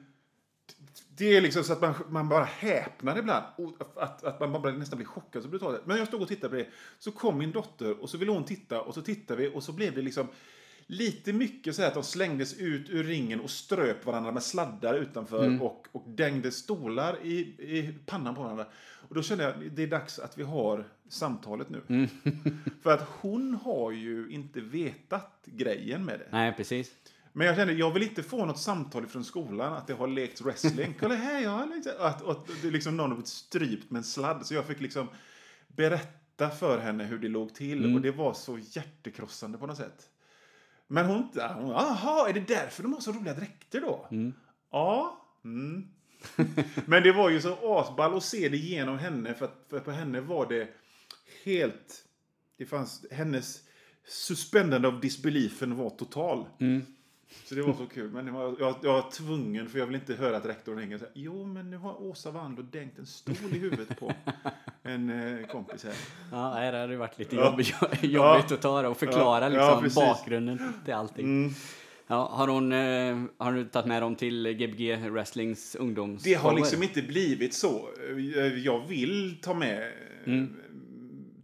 Det 1.17 1.37
är 1.37 1.41
liksom 1.41 1.65
så 1.65 1.73
att 1.73 1.81
man, 1.81 1.95
man 2.09 2.29
bara 2.29 2.45
häpnar 2.45 3.19
ibland. 3.19 3.45
Att, 3.97 4.25
att 4.25 4.41
man 4.41 4.53
bara 4.53 4.73
nästan 4.73 4.97
blir 4.97 5.07
chockad 5.07 5.43
så 5.43 5.49
brutalt. 5.49 5.87
Men 5.87 5.99
jag 5.99 6.09
stod 6.09 6.23
och 6.23 6.29
tittade 6.29 6.49
på 6.49 6.57
det. 6.57 6.67
Så 6.99 7.13
kom 7.13 7.39
min 7.39 7.53
dotter 7.53 8.03
och 8.03 8.11
så 8.11 8.19
ville 8.19 8.33
hon 8.33 8.45
titta 8.45 8.81
och 8.81 8.95
så 8.95 9.03
tittade 9.03 9.43
vi 9.43 9.51
och 9.55 9.63
så 9.63 9.73
blev 9.73 9.95
det 9.95 10.03
liksom 10.03 10.29
lite 10.87 11.33
mycket 11.33 11.75
så 11.77 11.83
här 11.83 11.89
att 11.89 11.95
de 11.95 12.03
slängdes 12.03 12.55
ut 12.55 12.91
ur 12.91 13.05
ringen 13.05 13.41
och 13.41 13.51
ströp 13.51 14.07
varandra 14.07 14.33
med 14.33 14.43
sladdar 14.43 14.95
utanför 14.95 15.63
och, 15.63 15.87
och 15.93 16.05
dängde 16.09 16.51
stolar 16.51 17.17
i, 17.23 17.39
i 17.59 17.95
pannan 18.07 18.35
på 18.35 18.43
varandra. 18.43 18.67
Och 19.09 19.15
då 19.15 19.23
kände 19.23 19.45
jag 19.45 19.73
det 19.73 19.83
är 19.83 19.87
dags 19.87 20.19
att 20.19 20.39
vi 20.39 20.43
har 20.43 20.85
samtalet 21.09 21.69
nu. 21.71 21.83
För 22.83 22.91
att 22.91 23.09
hon 23.21 23.55
har 23.55 23.91
ju 23.91 24.29
inte 24.31 24.61
vetat 24.61 25.43
grejen 25.45 26.05
med 26.05 26.19
det. 26.19 26.27
Nej, 26.31 26.55
precis. 26.57 26.93
Men 27.39 27.47
jag 27.47 27.57
kände, 27.57 27.73
jag 27.73 27.91
vill 27.91 28.03
inte 28.03 28.23
få 28.23 28.45
något 28.45 28.59
samtal 28.59 29.07
från 29.07 29.25
skolan 29.25 29.73
att 29.73 29.87
det 29.87 29.95
har 29.95 30.07
lekt 30.07 30.41
wrestling. 30.41 30.95
Kolla 31.01 31.15
här, 31.15 31.41
jag 31.41 31.51
har 31.51 31.67
lekt... 31.67 31.87
Att, 31.87 32.27
att 32.27 32.47
det 32.63 32.69
är 32.69 32.73
liksom 32.73 32.97
någon 32.97 33.11
har 33.11 33.17
blivit 33.17 33.29
strypt 33.29 33.91
med 33.91 33.99
en 33.99 34.05
sladd. 34.05 34.47
Så 34.47 34.55
jag 34.55 34.67
fick 34.67 34.81
liksom 34.81 35.09
berätta 35.69 36.51
för 36.51 36.79
henne 36.79 37.05
hur 37.05 37.19
det 37.19 37.29
låg 37.29 37.55
till. 37.55 37.95
Och 37.95 38.01
det 38.01 38.11
var 38.11 38.35
så 38.35 38.59
hjärtekrossande 38.59 39.59
på 39.59 39.67
något 39.67 39.77
sätt. 39.77 40.11
Men 40.87 41.07
hon, 41.07 41.29
hon 41.55 41.71
jaha, 41.71 42.29
är 42.29 42.33
det 42.33 42.49
därför 42.49 42.83
de 42.83 42.93
har 42.93 43.01
så 43.01 43.13
roliga 43.13 43.35
dräkter 43.35 43.81
då? 43.81 44.07
Ja. 44.71 45.25
Mm. 45.45 45.89
Men 46.87 47.03
det 47.03 47.13
var 47.13 47.31
ju 47.31 47.41
så 47.41 47.79
asball 47.79 48.17
att 48.17 48.25
se 48.25 48.49
det 48.49 48.57
genom 48.57 48.99
henne. 48.99 49.35
För, 49.35 49.45
att, 49.45 49.67
för 49.71 49.81
på 49.81 49.91
henne 49.91 50.21
var 50.21 50.47
det 50.47 50.69
helt... 51.45 52.05
Det 52.57 52.67
fanns, 52.67 53.07
hennes 53.11 53.63
suspendande 54.09 54.89
of 54.89 55.01
disbeliefen 55.01 55.77
var 55.77 55.91
total. 55.91 56.47
Så 57.45 57.55
det 57.55 57.63
var 57.63 57.73
så 57.75 57.87
kul. 57.87 58.11
Men 58.11 58.35
var, 58.35 58.57
jag, 58.59 58.75
jag 58.83 58.93
var 58.93 59.11
tvungen, 59.11 59.69
för 59.69 59.79
jag 59.79 59.87
vill 59.87 59.95
inte 59.95 60.15
höra 60.15 60.37
att 60.37 60.47
rektorn 60.47 60.79
hänger 60.79 60.99
så 60.99 61.05
här, 61.05 61.13
Jo, 61.15 61.45
men 61.47 61.71
nu 61.71 61.77
har 61.77 62.03
Åsa 62.03 62.31
Wandlo 62.31 62.63
dängt 62.63 62.99
en 62.99 63.07
stol 63.07 63.37
i 63.53 63.59
huvudet 63.59 64.01
på 64.01 64.13
en 64.83 65.11
eh, 65.41 65.47
kompis 65.47 65.85
här. 65.85 65.95
Ja, 66.33 66.55
nej, 66.55 66.73
det 66.73 66.79
hade 66.79 66.97
varit 66.97 67.19
lite 67.19 67.37
Ja. 67.37 67.59
jobbigt, 68.03 68.53
att 68.53 68.63
ta 68.63 68.83
det 68.83 68.89
och 68.89 68.97
förklara 68.97 69.53
Ja, 69.53 69.81
liksom, 69.81 70.03
bakgrunden 70.03 70.73
till 70.85 70.95
allting. 70.95 71.55
Ja, 72.07 72.29
har, 72.33 72.49
hon, 72.49 72.73
eh, 72.73 73.25
har 73.45 73.53
du 73.53 73.65
tagit 73.65 73.87
med 73.87 74.03
dem 74.03 74.17
till 74.17 74.47
Gbg 74.49 75.11
Wrestlings 75.11 75.75
ungdoms... 75.75 76.23
Det 76.23 76.35
har 76.35 76.55
liksom 76.55 76.83
inte 76.83 77.03
blivit 77.03 77.55
så. 77.55 77.89
Eh, 78.11 78.47
Jag 78.65 78.87
vill 78.87 79.39
ta 79.43 79.55
med, 79.55 79.93
eh, 80.25 80.45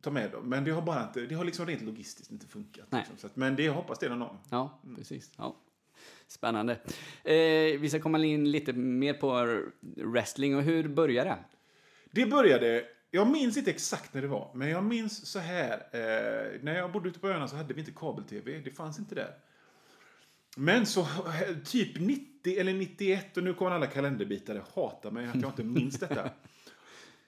ta 0.01 0.11
med 0.11 0.31
dem, 0.31 0.49
men 0.49 0.65
det 0.65 0.71
har 0.71 0.83
bara 0.83 1.03
inte, 1.03 1.21
det 1.21 1.35
har 1.35 1.45
liksom 1.45 1.67
rent 1.67 1.83
logistiskt 1.83 2.33
inte 2.33 2.47
funkat. 2.47 2.87
Liksom. 2.91 3.15
Att, 3.23 3.37
men 3.37 3.57
det 3.57 3.63
jag 3.63 3.73
hoppas 3.75 3.99
det 3.99 4.07
är 4.07 4.11
någon 4.11 4.19
gång. 4.21 4.39
Ja, 4.51 4.81
precis. 4.97 5.31
Ja. 5.37 5.57
Spännande. 6.29 6.73
Eh, 7.25 7.81
vi 7.81 7.89
ska 7.89 8.01
komma 8.01 8.19
in 8.19 8.51
lite 8.51 8.73
mer 8.73 9.15
på 9.15 9.61
wrestling 9.97 10.57
och 10.57 10.63
hur 10.63 10.89
började 10.89 11.31
det? 11.31 11.39
Det 12.11 12.27
började, 12.27 12.85
jag 13.11 13.29
minns 13.29 13.57
inte 13.57 13.71
exakt 13.71 14.15
när 14.15 14.23
det 14.23 14.29
var, 14.29 14.51
men 14.55 14.69
jag 14.69 14.85
minns 14.85 15.27
så 15.27 15.39
här. 15.39 15.73
Eh, 15.73 16.63
när 16.63 16.77
jag 16.77 16.93
bodde 16.93 17.09
ute 17.09 17.19
på 17.19 17.29
öarna 17.29 17.49
så 17.49 17.57
hade 17.57 17.75
vi 17.75 17.81
inte 17.81 17.93
kabel-tv, 17.93 18.59
det 18.65 18.71
fanns 18.71 18.99
inte 18.99 19.15
där. 19.15 19.35
Men 20.57 20.87
så 20.87 21.01
eh, 21.01 21.57
typ 21.65 22.01
90 22.01 22.59
eller 22.59 22.75
91, 22.75 23.37
och 23.37 23.43
nu 23.43 23.55
kommer 23.55 23.71
alla 23.71 23.87
kalenderbitare 23.87 24.63
hata 24.75 25.11
mig 25.11 25.27
att 25.29 25.41
jag 25.41 25.51
inte 25.51 25.65
minns 25.65 25.99
detta. 25.99 26.31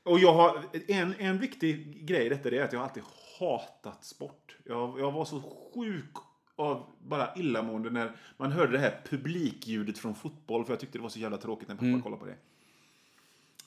Och 0.03 0.19
jag 0.19 0.35
har, 0.35 0.65
en, 0.89 1.15
en 1.19 1.39
viktig 1.39 2.07
grej 2.07 2.27
i 2.27 2.29
detta 2.29 2.51
det 2.51 2.59
är 2.59 2.65
att 2.65 2.73
jag 2.73 2.83
alltid 2.83 3.03
hatat 3.39 4.05
sport. 4.05 4.57
Jag, 4.65 5.01
jag 5.01 5.13
var 5.13 5.25
så 5.25 5.41
sjuk 5.75 6.15
av 6.57 6.87
bara 6.99 7.35
illamående 7.37 7.91
när 7.91 8.17
man 8.37 8.53
hörde 8.53 8.73
det 8.73 8.79
här 8.79 9.01
publikljudet 9.05 9.99
från 9.99 10.15
fotboll, 10.15 10.65
för 10.65 10.73
jag 10.73 10.81
tyckte 10.81 10.99
det 10.99 11.03
var 11.03 11.09
så 11.09 11.19
jävla 11.19 11.37
tråkigt 11.37 11.69
när 11.69 11.75
pappa 11.75 12.03
kollade 12.03 12.21
på 12.21 12.27
det. 12.27 12.37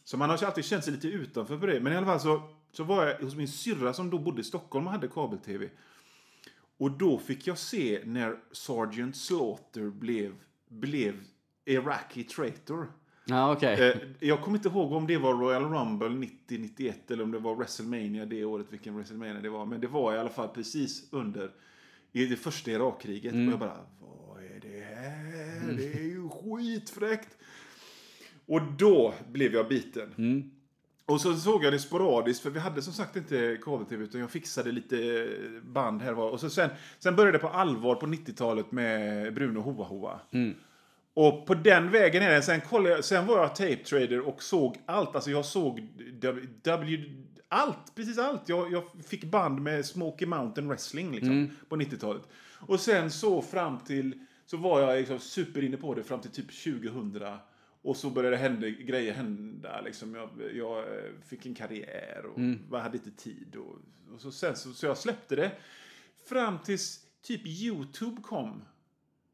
Så 0.04 0.18
man 0.18 0.30
har 0.30 0.44
alltid 0.44 0.66
känt 0.66 0.84
sig 0.84 0.94
lite 0.94 1.08
utanför 1.08 1.58
på 1.58 1.66
det. 1.66 1.80
Men 1.80 1.94
i 1.94 1.96
alla 1.96 2.06
fall 2.06 2.20
så, 2.20 2.42
så 2.72 2.84
var 2.84 3.06
jag 3.06 3.20
hos 3.20 3.36
min 3.36 3.48
syrra 3.48 3.94
som 3.94 4.10
då 4.10 4.20
bodde 4.20 4.42
i 4.42 4.44
Stockholm 4.44 4.88
och 4.88 4.94
hade 4.94 5.08
kabel-tv. 5.08 5.70
Och 6.78 6.92
då 6.92 7.18
fick 7.18 7.48
jag 7.48 7.58
se 7.58 8.02
när 8.06 8.36
Sergeant 8.52 9.18
Slaughter 9.18 9.90
blev, 9.90 10.36
blev 10.68 11.16
Iraqi 11.66 12.24
traitor. 12.24 12.92
Ja, 13.26 13.54
okej. 13.54 13.90
Eh, 13.90 14.28
jag 14.28 14.42
kommer 14.42 14.58
inte 14.58 14.70
ihåg 14.70 14.92
om 14.92 15.08
det 15.08 15.18
var 15.18 15.34
Royal 15.34 15.64
Rumble 15.64 16.28
90-91 16.48 16.94
eller 17.08 17.24
om 17.24 17.32
det 17.32 17.40
var 17.40 17.56
WrestleMania 17.56 18.26
det 18.26 18.46
året, 18.46 18.66
vilken 18.70 18.96
WrestleMania 18.96 19.42
det 19.42 19.50
var. 19.50 19.66
Men 19.66 19.82
det 19.82 19.88
var 19.88 20.16
i 20.16 20.18
alla 20.18 20.30
fall 20.30 20.48
precis 20.48 21.08
under 21.12 21.52
i 22.12 22.26
det 22.26 22.36
första 22.36 22.72
Irakkriget. 22.72 23.34
Och 23.34 23.40
jag 23.40 23.60
bara, 23.60 23.78
vad 24.00 24.44
är 24.44 24.60
det 24.62 24.84
här? 24.96 25.74
Det 25.78 25.94
är 25.94 26.04
ju 26.04 26.30
skitfräckt. 26.30 27.38
Och 28.46 28.62
då 28.78 29.14
blev 29.32 29.54
jag 29.54 29.68
biten. 29.68 30.52
Och 31.06 31.22
så 31.22 31.36
såg 31.36 31.64
jag 31.64 31.74
det 31.74 31.80
sporadiskt, 31.80 32.44
för 32.44 32.50
vi 32.50 32.60
hade 32.60 32.82
som 32.82 32.94
sagt 32.94 33.16
inte 33.16 33.58
kabel-tv, 33.62 34.04
utan 34.04 34.22
jag 34.22 34.32
fixade 34.32 34.72
lite 34.72 35.30
band 35.64 36.02
här 36.02 36.12
och 36.12 36.18
var. 36.18 36.32
Och 36.32 36.40
så 36.40 36.50
sen, 36.50 36.70
sen 37.00 37.16
började 37.16 37.38
det 37.38 37.42
på 37.42 37.50
allvar 37.50 37.96
på 37.96 38.06
90-talet 38.06 38.72
med 38.72 39.34
Bruno 39.34 39.60
Hoa 39.60 39.86
Hoa. 39.86 40.20
Och 41.20 41.46
på 41.46 41.54
den 41.54 41.92
vägen 41.92 42.24
är 42.24 42.30
det. 42.30 42.42
Sen, 42.42 42.62
kollade 42.62 43.04
sen 43.04 43.28
var 43.28 43.38
jag 43.38 43.56
tape 43.56 43.76
trader 43.76 44.20
och 44.20 44.44
såg 44.44 44.78
allt. 44.86 45.16
Alltså 45.16 45.32
jag 45.32 45.46
såg 45.46 45.88
W... 46.64 47.04
allt, 47.48 47.96
precis 47.96 48.18
allt. 48.18 48.50
Jag, 48.50 48.72
jag 48.72 48.84
fick 49.08 49.24
band 49.24 49.62
med 49.62 49.86
Smoky 49.86 50.26
Mountain 50.26 50.68
Wrestling 50.68 51.12
liksom, 51.12 51.50
på 51.70 51.76
90-talet. 51.76 52.22
Och 52.60 52.80
sen 52.80 53.12
så 53.12 53.42
fram 53.42 53.80
till... 53.80 54.26
Så 54.46 54.58
var 54.58 54.82
jag 54.82 55.00
liksom 55.00 55.20
superinne 55.20 55.78
på 55.78 55.94
det 55.94 56.04
fram 56.04 56.22
till 56.22 56.32
typ 56.32 56.64
2000. 56.64 57.22
Och 57.82 57.98
så 57.98 58.10
började 58.10 58.38
hända, 58.38 58.70
grejer 58.70 59.14
hända. 59.14 59.82
Liksom. 59.82 60.16
Jag, 60.16 60.30
jag 60.56 60.78
eh, 60.78 61.04
fick 61.26 61.46
en 61.46 61.56
karriär 61.56 62.26
och 62.26 62.40
jag 62.72 62.80
hade 62.80 62.98
inte 62.98 63.12
tid. 63.12 63.56
Och, 63.56 63.76
och 64.14 64.22
så, 64.22 64.32
sen, 64.32 64.56
så, 64.56 64.74
så 64.74 64.86
jag 64.86 64.98
släppte 64.98 65.36
det. 65.36 65.52
Fram 66.30 66.60
tills 66.60 67.06
typ 67.22 67.48
YouTube 67.48 68.22
kom. 68.22 68.62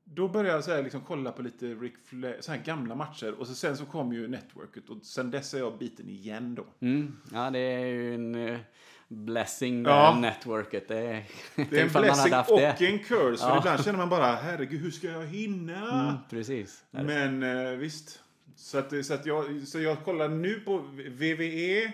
Då 0.07 0.27
började 0.27 0.49
jag 0.55 0.63
så 0.63 0.71
här 0.71 0.83
liksom 0.83 1.01
kolla 1.01 1.31
på 1.31 1.41
lite 1.41 1.65
Rick 1.65 1.93
Flair, 2.05 2.37
så 2.39 2.51
här 2.51 2.59
gamla 2.59 2.95
matcher. 2.95 3.31
Och 3.39 3.47
så 3.47 3.55
sen 3.55 3.77
så 3.77 3.85
kom 3.85 4.13
ju 4.13 4.27
Networket 4.27 4.89
och 4.89 4.97
sen 5.05 5.31
dess 5.31 5.53
är 5.53 5.57
jag 5.59 5.77
biten 5.77 6.09
igen 6.09 6.55
då. 6.55 6.65
Mm. 6.79 7.15
Ja, 7.33 7.49
det 7.49 7.59
är 7.59 7.85
ju 7.85 8.15
en 8.15 8.35
eh, 8.35 8.59
blessing, 9.07 9.83
det 9.83 9.89
Ja. 9.89 10.17
networket. 10.21 10.87
Det 10.87 10.97
är, 10.97 11.23
Det 11.55 11.61
är 11.77 11.81
en 11.81 11.87
ifall 11.87 12.05
man 12.05 12.13
blessing 12.29 12.53
och 12.55 12.59
det. 12.59 12.85
en 12.87 12.99
curse. 12.99 13.37
För 13.43 13.49
Ja. 13.49 13.57
ibland 13.57 13.83
känner 13.85 13.97
man 13.97 14.09
bara, 14.09 14.35
herregud 14.35 14.81
hur 14.81 14.91
ska 14.91 15.07
jag 15.07 15.25
hinna? 15.25 16.01
Mm, 16.07 16.15
precis. 16.29 16.83
Men 16.91 17.43
eh, 17.43 17.71
visst. 17.71 18.21
Så, 18.55 18.77
att, 18.77 19.05
så, 19.05 19.13
att 19.13 19.25
jag, 19.25 19.61
så 19.67 19.79
jag 19.79 20.03
kollar 20.03 20.29
nu 20.29 20.59
på 20.59 20.77
VVE, 21.09 21.91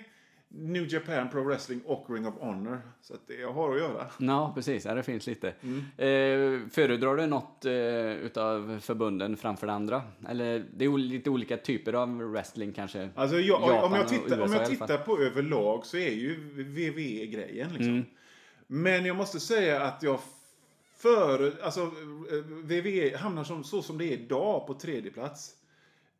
New 0.53 0.93
Japan 0.93 1.29
Pro 1.29 1.43
Wrestling 1.43 1.81
och 1.85 2.05
Ring 2.09 2.27
of 2.27 2.33
Honor. 2.39 2.81
Så 3.01 3.13
att 3.13 3.27
det 3.27 3.33
jag 3.33 3.53
har 3.53 3.75
att 3.75 3.81
göra. 3.81 4.07
Ja, 4.17 4.51
precis. 4.55 4.85
Ja, 4.85 4.93
det 4.93 5.03
finns 5.03 5.27
lite. 5.27 5.53
Mm. 5.61 5.79
Eh, 5.79 6.69
föredrar 6.69 7.15
du 7.15 7.25
något 7.25 7.65
eh, 7.65 7.73
utav 8.11 8.79
förbunden 8.81 9.37
framför 9.37 9.67
det 9.67 9.73
andra? 9.73 10.01
Eller 10.27 10.65
det 10.73 10.85
är 10.85 10.97
lite 10.97 11.29
olika 11.29 11.57
typer 11.57 11.93
av 11.93 12.17
wrestling 12.17 12.73
kanske? 12.73 13.09
Alltså 13.15 13.39
jag, 13.39 13.61
Japan 13.61 13.83
om 13.83 13.93
jag 13.93 14.07
tittar, 14.07 14.39
om 14.39 14.41
USA 14.41 14.55
i 14.55 14.59
jag 14.59 14.69
tittar 14.69 14.97
på 14.97 15.19
överlag 15.19 15.85
så 15.85 15.97
är 15.97 16.11
ju 16.11 16.35
VVE 16.63 17.25
grejen 17.25 17.73
liksom. 17.73 18.05
Men 18.67 19.05
jag 19.05 19.15
måste 19.15 19.39
säga 19.39 19.81
att 19.81 20.03
jag 20.03 20.19
före, 20.97 21.51
alltså 21.63 21.81
eh, 21.81 22.37
VVE 22.63 23.17
hamnar 23.17 23.43
som, 23.43 23.63
så 23.63 23.81
som 23.81 23.97
det 23.97 24.05
är 24.05 24.11
idag 24.11 24.67
på 24.67 24.73
tredje 24.73 25.11
plats. 25.11 25.55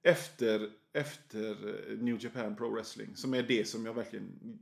Efter, 0.04 0.70
efter 0.94 1.50
eh, 1.50 1.98
New 1.98 2.24
Japan 2.24 2.56
Pro 2.56 2.74
Wrestling. 2.74 3.16
Som 3.16 3.34
är 3.34 3.44
det 3.44 3.68
som 3.68 3.86
jag 3.86 3.94
verkligen... 3.94 4.60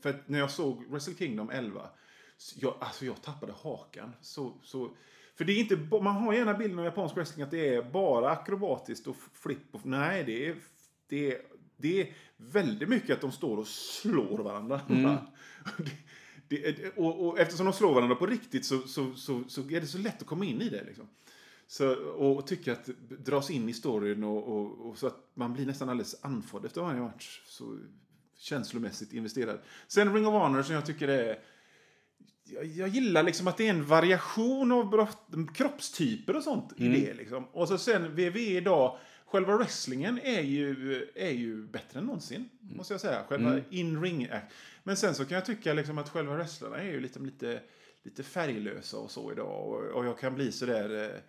För 0.00 0.22
när 0.26 0.38
jag 0.38 0.50
såg 0.50 0.84
Wrestle 0.88 1.14
Kingdom 1.14 1.50
11. 1.50 1.88
så 2.36 2.58
Jag, 2.60 2.76
alltså 2.80 3.04
jag 3.04 3.22
tappade 3.22 3.52
hakan. 3.52 4.12
Så, 4.20 4.54
så, 4.62 4.96
för 5.34 5.44
det 5.44 5.52
är 5.52 5.58
inte, 5.58 5.76
man 5.76 6.16
har 6.16 6.32
gärna 6.32 6.54
bilden 6.54 6.78
av 6.78 6.84
japansk 6.84 7.16
wrestling 7.16 7.44
att 7.44 7.50
det 7.50 7.74
är 7.74 7.82
bara 7.82 8.30
akrobatiskt 8.30 9.06
och 9.06 9.16
flipp. 9.32 9.74
Och, 9.74 9.86
nej, 9.86 10.24
det 10.24 10.48
är, 10.48 10.56
det, 11.08 11.32
är, 11.32 11.42
det 11.76 12.00
är 12.00 12.12
väldigt 12.36 12.88
mycket 12.88 13.10
att 13.10 13.20
de 13.20 13.32
står 13.32 13.56
och 13.56 13.66
slår 13.66 14.38
varandra. 14.38 14.80
Det, 16.48 16.70
det, 16.70 16.96
och, 16.96 17.26
och 17.26 17.38
eftersom 17.38 17.66
de 17.66 17.72
slår 17.72 17.94
varandra 17.94 18.16
på 18.16 18.26
riktigt 18.26 18.64
så, 18.64 18.78
så, 18.78 19.14
så, 19.14 19.42
så 19.48 19.60
är 19.60 19.80
det 19.80 19.86
så 19.86 19.98
lätt 19.98 20.20
att 20.20 20.26
komma 20.26 20.44
in 20.44 20.62
i 20.62 20.68
det. 20.68 20.84
Liksom. 20.84 21.08
Så, 21.70 21.94
och 21.94 22.46
tycker 22.46 22.72
att 22.72 22.86
dras 23.08 23.50
in 23.50 23.68
i 23.68 23.72
storyn 23.72 24.24
och, 24.24 24.48
och, 24.48 24.88
och 24.88 24.98
så 24.98 25.06
att 25.06 25.30
man 25.34 25.52
blir 25.52 25.66
nästan 25.66 25.88
alldeles 25.88 26.24
andfådd 26.24 26.64
efter 26.64 26.80
varje 26.80 27.00
match. 27.00 27.42
Så 27.46 27.78
känslomässigt 28.36 29.12
investerad. 29.12 29.58
Sen 29.88 30.14
Ring 30.14 30.26
of 30.26 30.32
Honor 30.32 30.62
som 30.62 30.74
jag 30.74 30.86
tycker 30.86 31.08
är 31.08 31.38
jag, 32.44 32.64
jag 32.64 32.88
gillar 32.88 33.22
liksom 33.22 33.46
att 33.46 33.56
det 33.56 33.66
är 33.66 33.70
en 33.70 33.86
variation 33.86 34.72
av 34.72 34.90
brott, 34.90 35.28
kroppstyper 35.54 36.36
och 36.36 36.42
sånt 36.42 36.72
i 36.76 36.88
det. 36.88 37.14
Liksom. 37.14 37.44
Och 37.44 37.68
så 37.68 37.78
sen 37.78 38.02
WWE 38.10 38.56
idag, 38.56 38.98
själva 39.24 39.56
wrestlingen 39.56 40.20
är 40.22 40.42
ju, 40.42 41.06
är 41.14 41.30
ju 41.30 41.66
bättre 41.66 41.98
än 41.98 42.04
någonsin. 42.04 42.48
Måste 42.60 42.94
jag 42.94 43.00
säga. 43.00 43.24
Själva 43.28 43.60
in-ring 43.70 44.28
act. 44.30 44.52
Men 44.82 44.96
sen 44.96 45.14
så 45.14 45.24
kan 45.24 45.34
jag 45.34 45.46
tycka 45.46 45.72
liksom 45.72 45.98
att 45.98 46.08
själva 46.08 46.34
wrestlarna 46.34 46.76
är 46.76 46.92
ju 46.92 47.00
lite, 47.00 47.18
lite, 47.18 47.60
lite 48.02 48.22
färglösa 48.22 48.96
och 48.96 49.10
så 49.10 49.32
idag. 49.32 49.68
Och, 49.68 49.84
och 49.84 50.06
jag 50.06 50.18
kan 50.18 50.34
bli 50.34 50.52
sådär... 50.52 51.04
eh, 51.04 51.20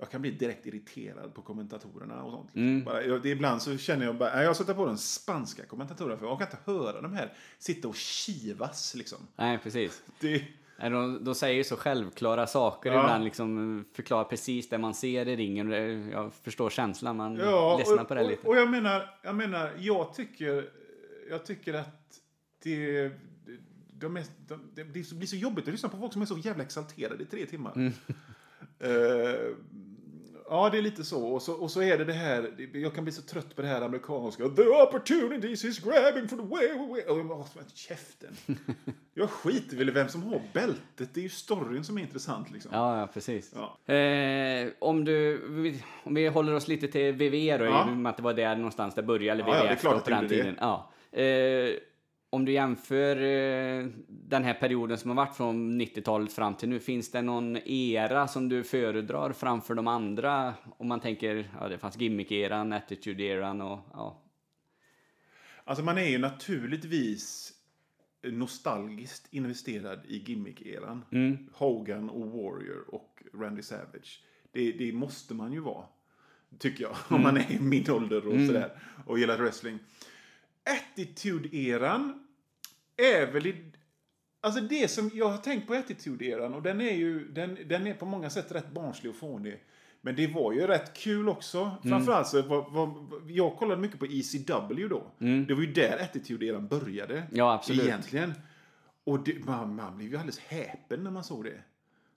Jag 0.00 0.10
kan 0.10 0.20
bli 0.22 0.30
direkt 0.30 0.66
irriterad 0.66 1.34
på 1.34 1.42
kommentatorerna 1.42 2.22
och 2.24 2.32
sånt. 2.32 2.50
Liksom. 2.54 2.84
Bara, 2.84 3.02
jag, 3.02 3.22
det, 3.22 3.28
ibland 3.28 3.62
så 3.62 3.76
känner 3.78 4.04
jag 4.06 4.16
bara, 4.18 4.42
jag 4.44 4.56
sätter 4.56 4.74
på 4.74 4.86
de 4.86 4.98
spanska 4.98 5.64
kommentatorerna 5.64 6.16
för 6.18 6.26
jag 6.26 6.38
kan 6.38 6.46
inte 6.48 6.58
höra 6.72 7.00
de 7.00 7.12
här 7.12 7.32
sitta 7.58 7.88
och 7.88 7.94
kivas 7.96 8.94
liksom. 8.94 9.18
Nej, 9.36 9.58
precis. 9.58 10.02
Det, 10.20 10.44
De, 10.80 11.24
de 11.24 11.34
säger 11.34 11.54
ju 11.54 11.64
så 11.64 11.76
självklara 11.76 12.46
saker 12.46 12.92
Ja. 12.92 13.00
ibland, 13.00 13.24
liksom 13.24 13.84
förklarar 13.92 14.24
precis 14.24 14.68
det 14.68 14.78
man 14.78 14.94
ser 14.94 15.28
i 15.28 15.36
ringen. 15.36 15.70
Jag 16.10 16.34
förstår 16.34 16.70
känslan, 16.70 17.16
man 17.16 17.36
Ja, 17.36 17.76
ledsnar 17.78 18.02
och, 18.02 18.08
på 18.08 18.14
det 18.14 18.28
lite. 18.28 18.42
Och, 18.42 18.48
och 18.48 18.56
jag 18.56 18.70
menar, 18.70 19.10
jag 19.22 19.34
menar, 19.34 19.70
jag 19.78 20.14
tycker, 20.14 20.70
jag 21.30 21.46
tycker 21.46 21.74
att 21.74 22.20
det, 22.62 23.10
de 23.92 24.16
är, 24.16 24.24
de, 24.48 24.60
det 24.74 24.84
blir 24.84 25.02
så- 25.04 25.14
blir 25.14 25.28
så 25.28 25.36
jobbigt 25.36 25.64
att 25.66 25.72
lyssna 25.72 25.88
på 25.88 25.96
folk 25.96 26.12
som 26.12 26.22
är 26.22 26.26
så 26.26 26.38
jävla 26.38 26.62
exalterade 26.62 27.22
i 27.22 27.26
tre 27.26 27.46
timmar. 27.46 27.72
Mm. 27.76 27.92
Eh, 28.78 29.54
ja, 30.50 30.68
det 30.70 30.78
är 30.78 30.82
lite 30.82 31.04
så. 31.04 31.26
Och, 31.26 31.42
så. 31.42 31.52
och 31.52 31.70
så 31.70 31.82
är 31.82 31.98
det 31.98 32.04
det 32.04 32.12
här, 32.12 32.68
jag 32.72 32.94
kan 32.94 33.04
bli 33.04 33.12
så 33.12 33.22
trött 33.22 33.56
på 33.56 33.62
det 33.62 33.68
här 33.68 33.82
amerikanska. 33.82 34.48
The 34.48 34.62
opportunities 34.68 35.64
is 35.64 35.78
grabbing 35.78 36.28
for 36.28 36.36
the 36.36 36.42
way, 36.42 36.78
way, 36.78 36.88
way. 36.88 37.02
Och 37.02 37.18
jag 37.18 37.26
bara, 37.26 37.38
"Håll 37.38 37.46
käften. 37.74 38.36
jag 39.14 39.30
skiter 39.30 39.76
väl 39.76 39.88
i 39.88 39.92
vem 39.92 40.08
som 40.08 40.22
har 40.22 40.40
bältet. 40.52 41.14
Det 41.14 41.16
är 41.20 41.22
ju 41.22 41.28
storyn 41.28 41.84
som 41.84 41.98
är 41.98 42.02
intressant 42.02 42.50
liksom. 42.50 42.70
Ja, 42.74 43.00
ja, 43.00 43.06
precis. 43.06 43.54
Ja. 43.86 43.94
Eh, 43.94 44.68
om, 44.78 45.04
du, 45.04 45.42
om 46.04 46.14
vi 46.14 46.28
håller 46.28 46.54
oss 46.54 46.68
lite 46.68 46.88
till 46.88 47.12
VV 47.12 47.58
då, 47.58 47.64
Ja. 47.64 47.88
i 47.88 47.92
och 47.92 47.96
med 47.96 48.10
att 48.10 48.16
det 48.16 48.22
var 48.22 48.34
där 48.34 48.56
någonstans 48.56 48.94
det 48.94 49.02
började, 49.02 49.42
eller 49.42 49.52
Ja, 49.52 49.56
ja, 49.58 49.62
det 49.64 49.68
är 49.70 49.76
klart 49.76 49.96
att 49.96 50.28
det 50.28 50.36
gjorde 50.36 50.50
det. 50.50 50.54
Ja. 50.60 50.90
Eh, 51.12 51.74
om 52.30 52.44
du 52.44 52.52
jämför 52.52 53.16
eh, 53.16 53.86
den 54.08 54.44
här 54.44 54.54
perioden 54.54 54.98
som 54.98 55.10
har 55.10 55.16
varit 55.16 55.36
från 55.36 55.80
90-talet 55.80 56.32
fram 56.32 56.54
till 56.54 56.68
nu, 56.68 56.80
finns 56.80 57.10
det 57.10 57.22
någon 57.22 57.56
era 57.56 58.28
som 58.28 58.48
du 58.48 58.64
föredrar 58.64 59.32
framför 59.32 59.74
de 59.74 59.86
andra? 59.86 60.54
Om 60.76 60.88
man 60.88 61.00
tänker, 61.00 61.50
ja 61.60 61.68
det 61.68 61.78
fanns 61.78 61.96
gimmick-eran, 61.96 62.72
attitude-eran 62.72 63.60
och 63.60 63.78
ja. 63.92 64.22
Alltså 65.64 65.84
man 65.84 65.98
är 65.98 66.08
ju 66.08 66.18
naturligtvis 66.18 67.52
nostalgiskt 68.22 69.26
investerad 69.30 70.00
i 70.08 70.18
gimmick-eran. 70.18 71.04
Hogan 71.52 72.10
och 72.10 72.26
Warrior 72.26 72.94
och 72.94 73.22
Randy 73.34 73.62
Savage. 73.62 74.22
Det, 74.52 74.72
det 74.72 74.92
måste 74.92 75.34
man 75.34 75.52
ju 75.52 75.60
vara. 75.60 75.84
Tycker 76.58 76.84
jag. 76.84 76.96
Om 77.08 77.22
man 77.22 77.36
är 77.36 77.52
i 77.52 77.60
min 77.60 77.90
ålder 77.90 78.26
och 78.26 78.46
sådär. 78.46 78.70
Och 79.06 79.18
gillar 79.18 79.38
wrestling. 79.38 79.78
Attitude-eran 80.68 82.24
är 82.96 83.32
väl 83.32 83.46
i, 83.46 83.72
Alltså 84.40 84.60
det 84.60 84.90
som 84.90 85.10
jag 85.14 85.28
har 85.28 85.38
tänkt 85.38 85.66
på 85.66 85.74
Attitude-eran 85.74 86.54
och 86.54 86.62
den 86.62 86.80
är 86.80 86.94
ju 86.94 87.28
den, 87.28 87.58
den 87.66 87.86
är 87.86 87.94
på 87.94 88.06
många 88.06 88.30
sätt 88.30 88.52
rätt 88.52 88.70
barnslig 88.72 89.10
och 89.10 89.16
fånig. 89.16 89.62
Men 90.00 90.16
det 90.16 90.26
var 90.26 90.52
ju 90.52 90.66
rätt 90.66 90.94
kul 90.94 91.28
också. 91.28 91.76
Framförallt 91.82 92.28
så 92.28 92.42
var, 92.42 92.70
var, 92.70 92.94
jag 93.28 93.56
kollade 93.56 93.80
mycket 93.80 93.98
på 93.98 94.06
ECW 94.06 94.88
då. 94.88 95.06
Det 95.18 95.54
var 95.54 95.60
ju 95.60 95.72
där 95.72 95.98
Attitude-eran 95.98 96.68
började. 96.68 97.22
Ja, 97.32 97.54
absolut. 97.54 97.84
Egentligen. 97.84 98.32
Och 99.04 99.24
det, 99.24 99.44
man, 99.44 99.74
man 99.74 99.96
blev 99.96 100.10
ju 100.10 100.16
alldeles 100.16 100.38
häpen 100.38 101.04
när 101.04 101.10
man 101.10 101.24
såg 101.24 101.44
det. 101.44 101.62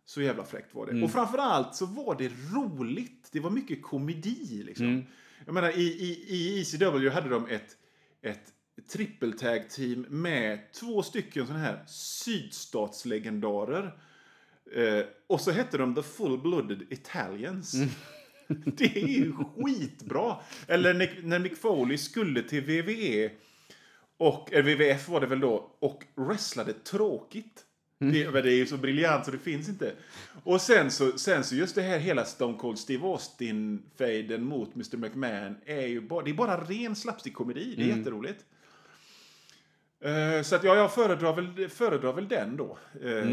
Så 0.05 0.22
jävla 0.22 0.43
fräckt 0.43 0.75
var 0.75 0.86
det. 0.86 1.03
Och 1.03 1.12
framförallt 1.12 1.75
så 1.75 1.85
var 1.85 2.16
det 2.16 2.31
roligt. 2.53 3.29
Det 3.31 3.40
var 3.40 3.50
mycket 3.50 3.81
komedi 3.81 4.64
liksom. 4.66 5.05
Jag 5.46 5.53
menar 5.53 5.70
i, 5.70 5.83
i, 5.83 6.25
i 6.27 6.61
ECW 6.61 7.09
hade 7.09 7.29
de 7.29 7.48
ett, 7.48 7.77
ett 8.22 8.53
trippeltag-team 8.92 10.05
med 10.10 10.60
två 10.74 11.03
stycken 11.03 11.48
sådana 11.48 11.64
här 11.64 11.84
sydstatslegendarer. 11.88 13.98
Eh, 14.75 15.03
och 15.27 15.42
så 15.42 15.51
hette 15.51 15.77
de 15.77 15.96
The 15.96 16.01
Full-Blooded 16.01 16.86
Italians. 16.90 17.75
Det 18.66 19.03
är 19.03 19.07
ju 19.07 19.34
skitbra. 19.34 20.38
Eller 20.68 20.94
när, 20.94 21.20
när 21.24 21.40
Mick 21.40 21.57
Foley 21.57 21.98
skulle 21.98 22.44
till 22.44 22.62
WWE 22.62 23.31
och 24.18 24.53
eller 24.53 24.75
WWF 24.75 25.07
var 25.07 25.22
det 25.22 25.27
väl 25.27 25.40
då 25.40 25.77
och 25.79 26.03
wrestlade 26.16 26.74
tråkigt. 26.74 27.66
Det, 28.01 28.33
men 28.33 28.44
det 28.44 28.51
är 28.53 28.55
ju 28.55 28.66
så 28.66 28.77
briljant 28.77 29.25
så 29.25 29.31
det 29.31 29.37
finns 29.37 29.70
inte. 29.70 29.94
Och 30.44 30.61
sen 30.61 30.92
så, 30.92 31.18
sen 31.18 31.44
så 31.44 31.55
just 31.55 31.75
det 31.75 31.81
här 31.81 32.00
hela 32.00 32.25
Stone 32.25 32.57
Cold 32.57 32.79
Steve 32.79 33.07
Austin-fejden 33.07 34.44
mot 34.44 34.75
Mr 34.75 34.98
McMahon 34.98 35.55
är 35.66 35.87
ju 35.87 36.01
bara, 36.01 36.24
det 36.24 36.31
är 36.31 36.35
bara 36.35 36.64
ren 36.64 36.96
slapstick-komedi. 36.96 37.74
Det 37.77 37.83
är 37.83 37.98
jätteroligt. 37.98 38.46
Eh, 40.03 40.42
så 40.44 40.55
att 40.55 40.64
ja, 40.64 40.75
jag 40.75 40.94
föredrar 40.94 41.35
väl, 41.35 41.70
föredrar 41.70 42.14
väl 42.14 42.27
den 42.27 42.57
då. 42.57 42.77
eh, 43.03 43.25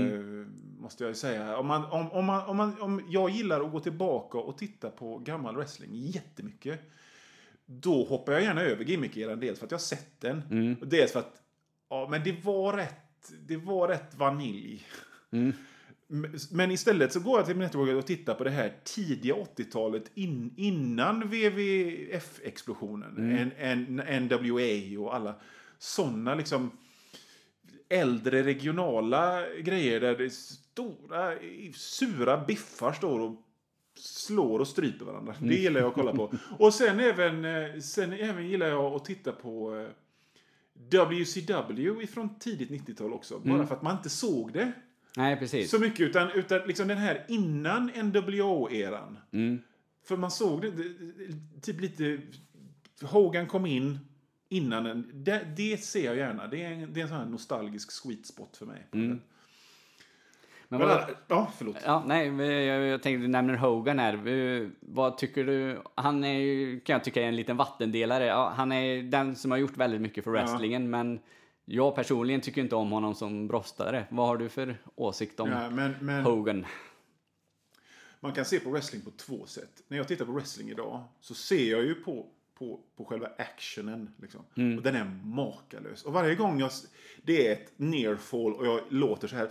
Måste 0.81 1.04
jag 1.04 1.09
ju 1.11 1.14
säga. 1.14 1.57
Om, 1.57 1.66
man, 1.66 1.85
om, 1.85 2.12
om, 2.12 2.24
man, 2.24 2.42
om, 2.48 2.57
man, 2.57 2.81
om 2.81 3.02
jag 3.09 3.31
gillar 3.31 3.61
att 3.61 3.72
gå 3.72 3.81
tillbaka 3.81 4.38
och 4.38 4.59
titta 4.59 4.90
på 4.90 5.18
gammal 5.18 5.57
wrestling 5.57 5.90
jättemycket. 5.94 6.81
Då 7.66 8.04
hoppar 8.04 8.33
jag 8.33 8.42
gärna 8.42 8.62
över 8.62 8.85
gimmick-eran. 8.85 9.40
Dels 9.40 9.59
för 9.59 9.66
att 9.66 9.70
jag 9.70 9.78
har 9.78 9.83
sett 9.83 10.20
den. 10.20 10.42
Och 10.81 10.88
dels 10.88 11.12
för 11.12 11.18
att 11.20 11.42
ja, 11.90 12.09
men 12.11 12.24
det 12.24 12.44
var 12.44 12.72
rätt, 12.72 12.94
det 13.46 13.57
var 13.57 13.88
rätt 13.88 14.14
vanilj. 14.16 14.87
M- 16.11 16.35
Men 16.52 16.70
istället 16.70 17.12
så 17.12 17.20
går 17.20 17.38
jag 17.38 17.46
till 17.46 17.57
Network 17.57 17.96
och 17.98 18.07
tittar 18.07 18.35
på 18.35 18.44
det 18.44 18.50
här 18.50 18.72
tidiga 18.85 19.35
80-talet 19.35 20.11
in, 20.14 20.54
innan 20.57 21.22
WWF-explosionen. 21.22 23.16
En, 23.59 24.00
en, 24.00 24.24
NWA 24.24 25.00
och 25.00 25.14
alla 25.14 25.35
sådana 25.78 26.35
liksom 26.35 26.70
äldre 27.88 28.42
regionala 28.42 29.42
grejer 29.59 30.00
där 30.00 30.16
det 30.16 30.31
stora 30.31 31.35
sura 31.74 32.44
biffar 32.44 32.92
står 32.92 33.20
och 33.20 33.42
slår 33.94 34.59
och 34.59 34.68
stryper 34.68 35.04
varandra. 35.04 35.35
Det 35.40 35.54
gillar 35.54 35.81
jag 35.81 35.88
att 35.88 35.94
kolla 35.94 36.12
på. 36.12 36.33
Och 36.59 36.74
sen 36.74 37.00
även, 37.00 37.44
eh, 37.44 37.78
sen 37.81 38.12
även 38.12 38.48
gillar 38.48 38.66
jag 38.66 38.85
att 38.94 39.04
titta 39.04 39.33
på 39.33 39.76
eh, 39.76 39.87
WCW 40.91 42.03
ifrån 42.03 42.38
tidigt 42.38 42.71
90-tal 42.71 43.12
också. 43.12 43.38
Bara 43.38 43.67
för 43.67 43.75
att 43.75 43.83
man 43.83 43.97
inte 43.97 44.11
såg 44.11 44.53
det 44.53 44.73
Nej, 45.17 45.37
precis. 45.37 45.71
så 45.71 45.79
mycket. 45.79 46.01
Utan, 46.01 46.31
utan 46.31 46.61
liksom 46.67 46.88
den 46.88 46.99
här 46.99 47.25
innan 47.29 47.91
NWO-eran. 47.91 49.19
För 50.05 50.17
man 50.17 50.31
såg 50.31 50.62
det, 50.62 50.73
typ 51.62 51.81
lite... 51.81 52.19
Hogan 53.03 53.47
kom 53.47 53.67
in 53.67 53.99
innan 54.49 54.87
en... 54.87 55.11
Det, 55.14 55.47
det 55.57 55.85
ser 55.85 56.05
jag 56.05 56.17
gärna. 56.17 56.47
Det 56.47 56.62
är 56.62 56.71
en, 56.71 56.93
det 56.93 57.01
är 57.01 57.03
en 57.03 57.09
sån 57.09 57.19
här 57.19 57.27
nostalgisk 57.27 57.93
sweet 57.93 58.27
spot 58.27 58.57
för 58.57 58.67
mig. 58.67 58.87
Men 60.68 60.81
Men, 60.81 60.88
vad, 60.88 61.04
ja, 61.28 61.52
förlåt. 61.57 61.76
Ja, 61.85 62.02
nej, 62.07 62.26
jag, 62.66 62.87
jag 62.87 63.02
tänkte 63.02 63.22
du 63.22 63.28
nämner 63.28 63.54
Hogan 63.54 63.98
här. 63.98 64.28
Eh, 64.28 64.68
Vad 64.81 65.18
tycker 65.18 65.44
du? 65.44 65.83
Han 65.94 66.24
är 66.24 66.38
ju, 66.38 66.81
kan 66.81 66.92
jag 66.92 67.04
tycka, 67.04 67.22
är 67.22 67.28
en 67.28 67.37
liten 67.37 67.57
vattendelare. 67.57 68.26
Ja, 68.26 68.52
han 68.57 68.72
är 68.72 69.02
den 69.02 69.37
som 69.37 69.50
har 69.50 69.59
gjort 69.59 69.76
väldigt 69.76 70.00
mycket 70.00 70.24
för 70.24 70.31
wrestlingen, 70.31 70.90
men 70.90 71.20
jag 71.64 71.94
personligen 71.94 72.40
tycker 72.40 72.61
inte 72.61 72.76
om 72.76 72.92
honom 72.92 73.14
som 73.14 73.48
brostare. 73.48 74.07
Vad 74.11 74.26
har 74.26 74.37
du 74.37 74.48
för 74.48 74.76
åsikt 74.94 75.40
om 75.40 75.50
Ja, 75.50 75.70
men, 75.70 75.94
men, 76.00 76.24
Hogan? 76.24 76.66
Man 78.20 78.33
kan 78.33 78.44
se 78.44 78.61
på 78.61 78.70
wrestling 78.70 79.02
på 79.02 79.11
två 79.11 79.46
sätt. 79.46 79.83
När 79.88 79.96
jag 79.96 80.09
tittar 80.09 80.24
på 80.24 80.33
wrestling 80.33 80.70
idag 80.70 81.04
så 81.20 81.35
ser 81.35 81.70
jag 81.70 81.83
ju 81.83 81.94
på, 81.94 82.26
på, 82.59 82.81
på 82.96 83.04
själva 83.04 83.28
actionen. 83.38 84.14
Liksom. 84.22 84.40
Och 84.76 84.83
den 84.83 84.96
är 84.96 85.04
makalös. 85.24 86.04
Och 86.04 86.12
varje 86.12 86.35
gång 86.35 86.61
jag, 86.61 86.70
det 87.22 87.48
är 87.48 87.52
ett 87.52 87.72
near 87.76 88.16
fall 88.16 88.54
och 88.54 88.66
jag 88.66 88.81
låter 88.88 89.28
så 89.28 89.37
här. 89.37 89.48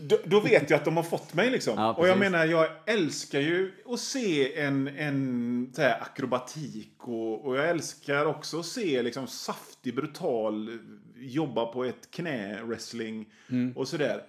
Då, 0.00 0.18
då 0.24 0.40
vet 0.40 0.70
jag 0.70 0.78
att 0.78 0.84
de 0.84 0.96
har 0.96 1.04
fått 1.04 1.34
mig 1.34 1.50
liksom. 1.50 1.74
Ja, 1.76 1.94
och 1.94 2.08
jag 2.08 2.18
menar, 2.18 2.44
jag 2.44 2.68
älskar 2.86 3.40
ju 3.40 3.72
att 3.86 4.00
se 4.00 4.60
en, 4.60 4.88
en 4.88 5.72
så 5.74 5.82
här, 5.82 6.00
akrobatik. 6.00 6.94
Och, 6.98 7.46
och 7.46 7.56
jag 7.56 7.68
älskar 7.68 8.26
också 8.26 8.60
att 8.60 8.66
se 8.66 9.02
liksom 9.02 9.26
saftig, 9.26 9.94
brutal, 9.94 10.78
jobba 11.16 11.66
på 11.66 11.84
ett 11.84 12.10
knä, 12.10 12.62
wrestling 12.62 13.32
och 13.74 13.88
sådär. 13.88 14.22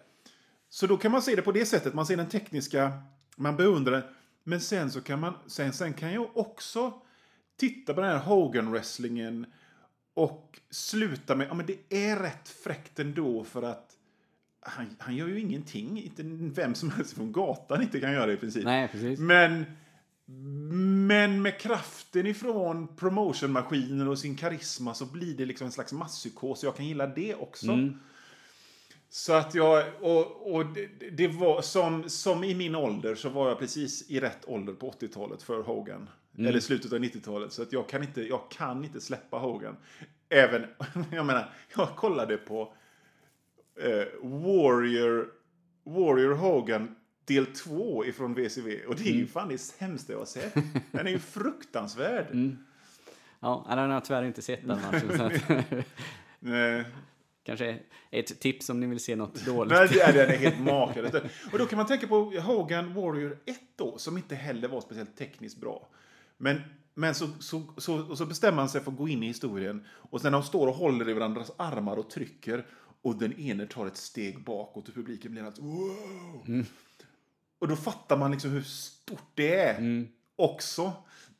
Så 0.70 0.88
då 0.88 0.98
kan 0.98 1.12
man 1.12 1.22
se 1.22 1.36
det 1.36 1.42
på 1.42 1.52
det 1.52 1.66
sättet. 1.66 1.94
Man 1.94 2.06
ser 2.06 2.18
den 2.18 2.30
tekniska, 2.30 2.92
man 3.36 3.58
beundrar 3.58 3.92
den. 3.92 4.04
Men 4.44 4.62
sen 4.62 4.92
så 4.92 5.02
kan 5.02 5.20
man, 5.20 5.34
sen, 5.48 5.74
sen 5.74 5.94
kan 5.94 6.14
jag 6.14 6.38
också 6.38 6.94
titta 7.60 7.94
på 7.94 8.02
den 8.02 8.10
här 8.10 8.20
Hogan-wrestlingen 8.20 9.46
och 10.14 10.60
sluta 10.70 11.36
med, 11.36 11.48
ja 11.48 11.54
men 11.54 11.66
det 11.66 11.78
är 11.90 12.20
rätt 12.20 12.50
fräckt 12.50 13.00
ändå 13.00 13.44
för 13.44 13.64
att 13.64 13.93
han, 14.66 14.96
han 15.00 15.16
gör 15.16 15.28
ju 15.28 15.40
ingenting. 15.40 16.04
Inte 16.04 16.24
vem 16.62 16.76
som 16.76 16.92
helst 16.92 17.14
från 17.14 17.32
gatan 17.32 17.82
inte 17.82 18.00
kan 18.00 18.12
göra 18.12 18.26
det 18.26 18.34
i 18.34 18.38
princip. 18.38 18.64
Nej, 18.64 18.88
precis. 18.88 19.20
Men, 19.20 19.66
men 21.08 21.42
med 21.42 21.60
kraften 21.60 22.28
ifrån 22.28 22.96
promotionmaskinen 22.96 24.08
och 24.08 24.20
sin 24.20 24.36
karisma 24.36 24.94
så 24.94 25.06
blir 25.06 25.38
det 25.38 25.46
liksom 25.46 25.66
en 25.66 25.72
slags 25.72 25.94
masspsykos. 25.94 26.64
Jag 26.64 26.76
kan 26.76 26.86
gilla 26.86 27.08
det 27.08 27.36
också. 27.36 27.72
Mm. 27.72 28.00
Så 29.10 29.34
att 29.34 29.56
jag, 29.56 29.86
och, 30.02 30.56
och 30.56 30.66
det, 30.66 31.10
det 31.10 31.28
var 31.28 31.62
som, 31.62 32.10
som 32.10 32.44
i 32.44 32.56
min 32.56 32.76
ålder 32.76 33.16
så 33.16 33.30
var 33.30 33.50
jag 33.50 33.60
precis 33.60 34.10
i 34.12 34.20
rätt 34.20 34.46
ålder 34.46 34.74
på 34.74 34.92
80-talet 34.92 35.44
för 35.44 35.62
Hogan. 35.62 36.10
Mm. 36.38 36.50
Eller 36.50 36.60
slutet 36.60 36.94
av 36.94 37.00
90-talet. 37.00 37.54
Så 37.54 37.62
att 37.62 37.74
jag 37.74 37.90
kan 37.90 38.04
inte, 38.04 38.22
jag 38.22 38.52
kan 38.52 38.86
inte 38.86 39.02
släppa 39.02 39.38
Hogan. 39.38 39.78
Även, 40.30 40.66
jag 41.12 41.26
menar, 41.26 41.54
jag 41.76 41.96
kollade 41.96 42.38
på 42.38 42.74
eh, 43.80 44.08
Warrior, 44.22 45.28
Warrior 45.84 46.34
Hogan 46.34 46.96
del 47.26 47.46
2 47.46 48.06
ifrån 48.06 48.34
VCV. 48.34 48.86
Och 48.88 48.96
det 48.96 49.10
är 49.10 49.14
ju 49.14 49.28
fan 49.28 49.50
det 49.50 49.58
sämsta 49.58 50.14
jag 50.14 50.20
har 50.20 50.26
sett. 50.26 50.54
Den 50.92 51.08
är 51.08 51.12
ju 51.12 51.20
fruktansvärd. 51.34 52.56
Ja, 53.40 53.66
den 53.70 53.78
har 53.78 53.88
jag 53.88 54.06
tyvärr 54.06 54.24
inte 54.24 54.42
sett 54.42 54.68
den 54.68 54.82
matchen. 54.82 55.18
Så 55.18 55.24
att, 55.24 55.34
Nej. 56.40 56.86
kanske 57.44 57.80
ett 58.12 58.40
tips 58.40 58.70
om 58.70 58.80
ni 58.80 58.88
vill 58.88 59.00
se 59.00 59.16
något 59.16 59.46
dåligt. 59.46 59.74
Nej, 59.74 59.88
det 59.92 60.02
är, 60.02 60.38
helt 60.38 60.60
makalöst. 60.60 61.16
Och 61.52 61.60
då 61.60 61.66
kan 61.66 61.78
man 61.78 61.86
tänka 61.86 62.08
på 62.08 62.16
Hogan 62.40 62.94
Warrior 62.94 63.38
1 63.46 63.58
då, 63.76 63.98
som 63.98 64.18
inte 64.18 64.36
heller 64.36 64.68
var 64.68 64.82
speciellt 64.82 65.18
tekniskt 65.18 65.62
bra. 65.62 65.88
Men, 66.38 66.62
men 66.94 67.16
så, 67.16 67.28
så, 67.40 67.64
så, 67.78 68.16
så 68.16 68.26
bestämmer 68.26 68.56
man 68.56 68.70
sig 68.70 68.82
för 68.82 68.92
att 68.92 68.98
gå 68.98 69.08
in 69.08 69.24
i 69.24 69.28
historien. 69.28 69.86
Och 69.92 70.22
sen 70.22 70.32
när 70.32 70.40
de 70.40 70.46
står 70.46 70.68
och 70.68 70.76
håller 70.76 71.10
i 71.10 71.14
varandras 71.14 71.52
armar 71.58 71.98
och 71.98 72.10
trycker 72.10 72.66
och 73.04 73.16
den 73.16 73.40
ene 73.40 73.66
tar 73.66 73.88
ett 73.88 73.98
steg 73.98 74.44
bakåt 74.44 74.88
och 74.88 74.96
publiken 74.96 75.32
blir 75.32 75.44
alltså 75.44 75.62
wow. 75.62 76.66
Och 77.60 77.68
då 77.68 77.76
fattar 77.76 78.18
man 78.18 78.32
liksom 78.32 78.52
hur 78.52 78.62
stort 78.62 79.32
det 79.34 79.56
är. 79.56 80.08
Också. 80.36 80.94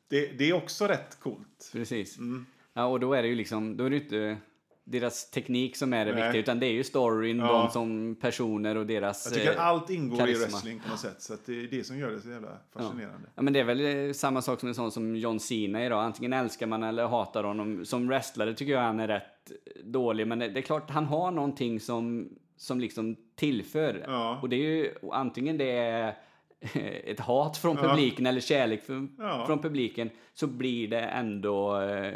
Det, 0.08 0.26
det 0.26 0.44
är 0.44 0.52
också 0.52 0.86
rätt 0.86 1.20
coolt. 1.20 1.70
Precis. 1.72 2.18
Mm. 2.18 2.46
Ja, 2.72 2.86
och 2.86 3.00
då 3.00 3.12
är 3.12 3.22
det 3.22 3.28
ju 3.28 3.34
liksom, 3.34 3.76
då 3.76 3.84
är 3.84 3.90
det 3.90 3.96
inte 3.96 4.36
deras 4.84 5.30
teknik 5.30 5.76
som 5.76 5.92
är 5.92 6.04
det 6.04 6.12
viktiga, 6.12 6.36
utan 6.36 6.60
det 6.60 6.66
är 6.66 6.72
ju 6.72 6.84
storyn, 6.84 7.38
Ja. 7.38 7.46
de 7.62 7.70
som 7.70 8.16
personer 8.20 8.76
och 8.76 8.86
deras... 8.86 9.26
Jag 9.26 9.34
tycker 9.34 9.52
eh, 9.54 9.66
allt 9.66 9.90
ingår 9.90 10.16
karisma. 10.18 10.42
i 10.42 10.50
wrestling 10.50 10.80
på 10.80 10.90
något 10.90 10.98
sätt. 11.00 11.22
Så 11.22 11.34
att 11.34 11.46
det 11.46 11.52
är 11.64 11.66
det 11.70 11.84
som 11.84 11.98
gör 11.98 12.10
det 12.10 12.20
så 12.20 12.28
jävla 12.30 12.48
fascinerande. 12.72 13.28
Ja, 13.34 13.42
men 13.42 13.52
det 13.52 13.60
är 13.60 13.64
väl 13.64 14.06
eh, 14.08 14.12
samma 14.12 14.42
sak 14.42 14.60
som 14.60 14.68
en 14.68 14.74
sån 14.74 14.92
som 14.92 15.16
John 15.16 15.40
Cena 15.40 15.86
idag. 15.86 16.04
Antingen 16.04 16.32
älskar 16.32 16.66
man 16.66 16.82
eller 16.82 17.06
hatar 17.06 17.44
honom. 17.44 17.84
Som 17.84 18.08
wrestlare 18.08 18.54
tycker 18.54 18.72
jag 18.72 18.80
han 18.80 19.00
är 19.00 19.08
rätt 19.08 19.52
dålig, 19.84 20.26
men 20.26 20.38
det 20.38 20.44
är 20.56 20.60
klart 20.62 20.90
han 20.90 21.04
har 21.04 21.30
någonting 21.30 21.80
som, 21.80 22.28
som 22.56 22.80
liksom 22.80 23.16
tillför. 23.34 24.04
Ja. 24.06 24.38
Och 24.42 24.48
det 24.48 24.56
är 24.56 24.70
ju 24.70 24.90
antingen 25.12 25.58
det 25.58 25.70
är 25.70 26.16
ett 27.04 27.20
hat 27.20 27.56
från 27.56 27.76
Ja. 27.76 27.88
publiken 27.88 28.26
eller 28.26 28.40
kärlek 28.40 28.84
från, 28.84 29.16
Ja. 29.18 29.44
från 29.46 29.58
publiken 29.62 30.10
så 30.34 30.46
blir 30.46 30.88
det 30.88 31.00
ändå 31.00 31.80
eh, 31.80 32.12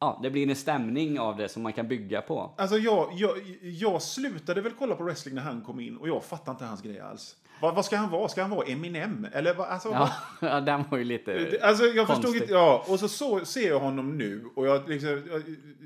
Ja, 0.00 0.20
det 0.22 0.30
blir 0.30 0.48
en 0.50 0.56
stämning 0.56 1.20
av 1.20 1.36
det 1.36 1.48
som 1.48 1.62
man 1.62 1.72
kan 1.72 1.88
bygga 1.88 2.22
på. 2.22 2.54
Alltså 2.58 2.76
jag, 2.78 3.12
jag, 3.14 3.38
jag 3.62 4.02
slutade 4.02 4.60
väl 4.60 4.72
kolla 4.78 4.94
på 4.94 5.02
wrestling 5.04 5.34
när 5.34 5.42
han 5.42 5.60
kom 5.60 5.80
in 5.80 5.96
och 5.96 6.08
jag 6.08 6.24
fattar 6.24 6.52
inte 6.52 6.64
hans 6.64 6.82
grej 6.82 7.00
alls. 7.00 7.36
Vad, 7.60 7.74
vad 7.74 7.84
ska 7.84 7.96
han 7.96 8.10
vara? 8.10 8.28
Ska 8.28 8.42
han 8.42 8.50
vara 8.50 8.66
Eminem? 8.66 9.26
Eller 9.32 9.54
vad, 9.54 9.68
alltså, 9.68 9.88
Ja, 9.88 10.12
ja 10.40 10.60
den 10.60 10.84
var 10.90 10.98
ju 10.98 11.04
lite... 11.04 11.34
vad, 11.34 11.62
alltså 11.62 11.84
jag 11.84 12.06
förstod 12.06 12.36
inte, 12.36 12.52
ja. 12.52 12.84
Och 12.88 13.00
så, 13.00 13.08
så 13.08 13.44
ser 13.44 13.68
jag 13.68 13.80
honom 13.80 14.18
nu 14.18 14.44
och 14.56 14.66
jag, 14.66 14.88
liksom, 14.88 15.10
jag, 15.30 15.42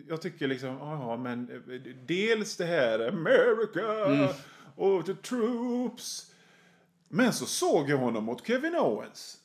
jag 0.08 0.22
tycker 0.22 0.48
liksom, 0.48 0.76
ja 0.80 1.16
men 1.16 1.62
dels 2.06 2.56
det 2.56 2.64
här 2.64 3.08
America 3.08 4.04
Mm. 4.06 4.28
och 4.76 5.06
the 5.06 5.14
troops. 5.14 6.26
Men 7.08 7.32
så 7.32 7.46
såg 7.46 7.90
jag 7.90 7.98
honom 7.98 8.24
mot 8.24 8.46
Kevin 8.46 8.74
Owens. 8.76 9.38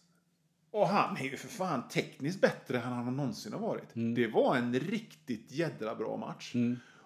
Och 0.78 0.88
han 0.88 1.18
är 1.18 1.24
ju 1.24 1.38
för 1.38 1.48
fan 1.48 1.88
tekniskt 1.88 2.42
bättre 2.42 2.78
än 2.78 2.84
han 2.94 3.16
någonsin 3.18 3.54
har 3.54 3.60
varit. 3.60 3.96
Mm. 3.96 4.16
Det 4.16 4.28
var 4.28 4.56
en 4.56 4.80
riktigt 4.80 5.52
jädra 5.52 5.96
bra 5.96 6.18
match. 6.18 6.54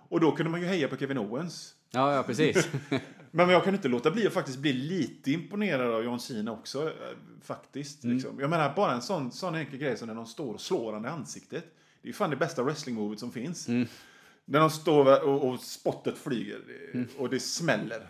Och 0.09 0.19
då 0.19 0.31
kunde 0.31 0.51
man 0.51 0.61
ju 0.61 0.67
heja 0.67 0.87
på 0.87 0.97
Kevin 0.97 1.17
Owens. 1.17 1.75
Ja, 1.91 2.15
ja, 2.15 2.23
precis. 2.23 2.67
Men 3.31 3.49
jag 3.49 3.63
kan 3.63 3.75
inte 3.75 3.87
låta 3.87 4.11
bli 4.11 4.27
att 4.27 4.33
faktiskt 4.33 4.57
bli 4.59 4.73
lite 4.73 5.31
imponerad 5.31 5.93
av 5.93 6.03
John 6.03 6.19
Cena 6.19 6.51
också. 6.51 6.87
eh, 6.87 6.93
Faktiskt. 7.43 8.03
Mm. 8.03 8.15
Liksom. 8.15 8.39
Jag 8.39 8.49
menar, 8.49 8.75
bara 8.75 8.91
en 8.93 9.01
sån, 9.01 9.31
sån 9.31 9.55
enkel 9.55 9.79
grej 9.79 9.97
som 9.97 10.07
när 10.07 10.15
de 10.15 10.25
står 10.25 10.53
och 10.53 10.61
slår 10.61 10.85
honom 10.85 11.05
i 11.05 11.07
ansiktet. 11.07 11.63
Det 12.01 12.07
är 12.07 12.07
ju 12.07 12.13
fan 12.13 12.29
det 12.29 12.35
bästa 12.35 12.63
wrestling-movet 12.63 13.19
som 13.19 13.31
finns. 13.31 13.67
Mm. 13.67 13.87
När 14.45 14.59
de 14.59 14.69
står 14.69 15.23
och, 15.27 15.49
och 15.49 15.59
spottet 15.59 16.17
flyger 16.17 16.59
Mm. 16.93 17.07
och 17.17 17.29
det 17.29 17.39
smäller. 17.39 18.07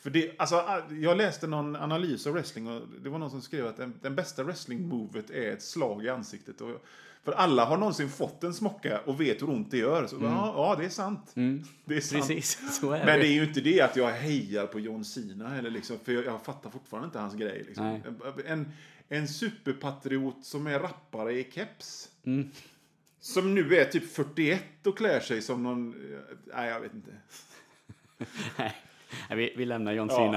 För 0.00 0.10
det, 0.10 0.32
alltså, 0.38 0.82
jag 0.90 1.16
läste 1.16 1.46
någon 1.46 1.76
analys 1.76 2.26
av 2.26 2.32
wrestling 2.32 2.68
och 2.68 2.82
det 3.02 3.08
var 3.08 3.18
någon 3.18 3.30
som 3.30 3.42
skrev 3.42 3.66
att 3.66 3.76
den, 3.76 3.94
den 4.02 4.14
bästa 4.14 4.42
wrestling-movet 4.42 5.30
är 5.30 5.52
ett 5.52 5.62
slag 5.62 6.04
i 6.04 6.08
ansiktet. 6.08 6.60
Och, 6.60 6.84
för 7.24 7.32
alla 7.32 7.64
har 7.64 7.78
någonsin 7.78 8.08
fått 8.08 8.44
en 8.44 8.54
smocka 8.54 9.00
och 9.00 9.20
vet 9.20 9.42
hur 9.42 9.50
ont 9.50 9.70
det 9.70 9.78
gör. 9.78 10.06
Så, 10.06 10.16
ja, 10.22 10.52
ja, 10.56 10.76
det 10.78 10.84
är 10.84 10.88
sant. 10.88 11.30
Det 11.34 11.40
är 11.40 12.00
sant. 12.00 12.30
Mm. 12.30 12.38
Precis, 12.38 12.82
är 12.82 12.88
Men 12.88 13.06
det. 13.06 13.26
är 13.26 13.32
ju 13.32 13.44
inte 13.44 13.60
det 13.60 13.80
att 13.80 13.96
jag 13.96 14.10
hejar 14.10 14.66
på 14.66 14.80
John 14.80 15.04
Cena. 15.04 15.58
Eller 15.58 15.70
liksom, 15.70 15.98
för 16.04 16.12
jag, 16.12 16.24
jag 16.24 16.42
fattar 16.42 16.70
fortfarande 16.70 17.06
inte 17.06 17.18
hans 17.18 17.34
grej. 17.34 17.64
Liksom. 17.66 18.00
En, 18.46 18.72
en 19.08 19.28
superpatriot 19.28 20.44
som 20.44 20.66
är 20.66 20.78
rappare 20.78 21.32
i 21.32 21.50
keps. 21.52 22.08
Mm. 22.24 22.50
Som 23.20 23.54
nu 23.54 23.76
är 23.76 23.84
typ 23.84 24.12
41 24.12 24.86
och 24.86 24.98
klär 24.98 25.20
sig 25.20 25.42
som 25.42 25.62
någon... 25.62 25.94
Nej, 26.54 26.68
jag 26.68 26.80
vet 26.80 26.94
inte. 26.94 27.10
Nej, 28.58 28.76
vi, 29.30 29.54
vi 29.56 29.64
lämnar 29.64 29.92
John 29.92 30.08
Ja. 30.10 30.16
Cena. 30.16 30.36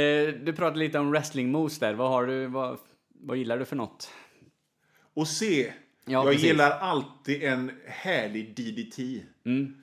Eh, 0.00 0.34
du 0.34 0.52
pratade 0.52 0.78
lite 0.78 0.98
om 0.98 1.10
wrestling 1.10 1.50
moves 1.50 1.78
där. 1.78 1.94
Vad, 1.94 2.10
har 2.10 2.26
du, 2.26 2.46
vad, 2.46 2.78
vad 3.20 3.36
gillar 3.36 3.58
du 3.58 3.64
för 3.64 3.76
något? 3.76 4.10
Och 5.14 5.28
se, 5.28 5.72
Ja, 6.04 6.12
jag 6.12 6.26
precis. 6.26 6.44
gillar 6.44 6.70
alltid 6.70 7.42
en 7.42 7.70
härlig 7.86 8.54
DDT. 8.56 8.98
Mm. 9.46 9.74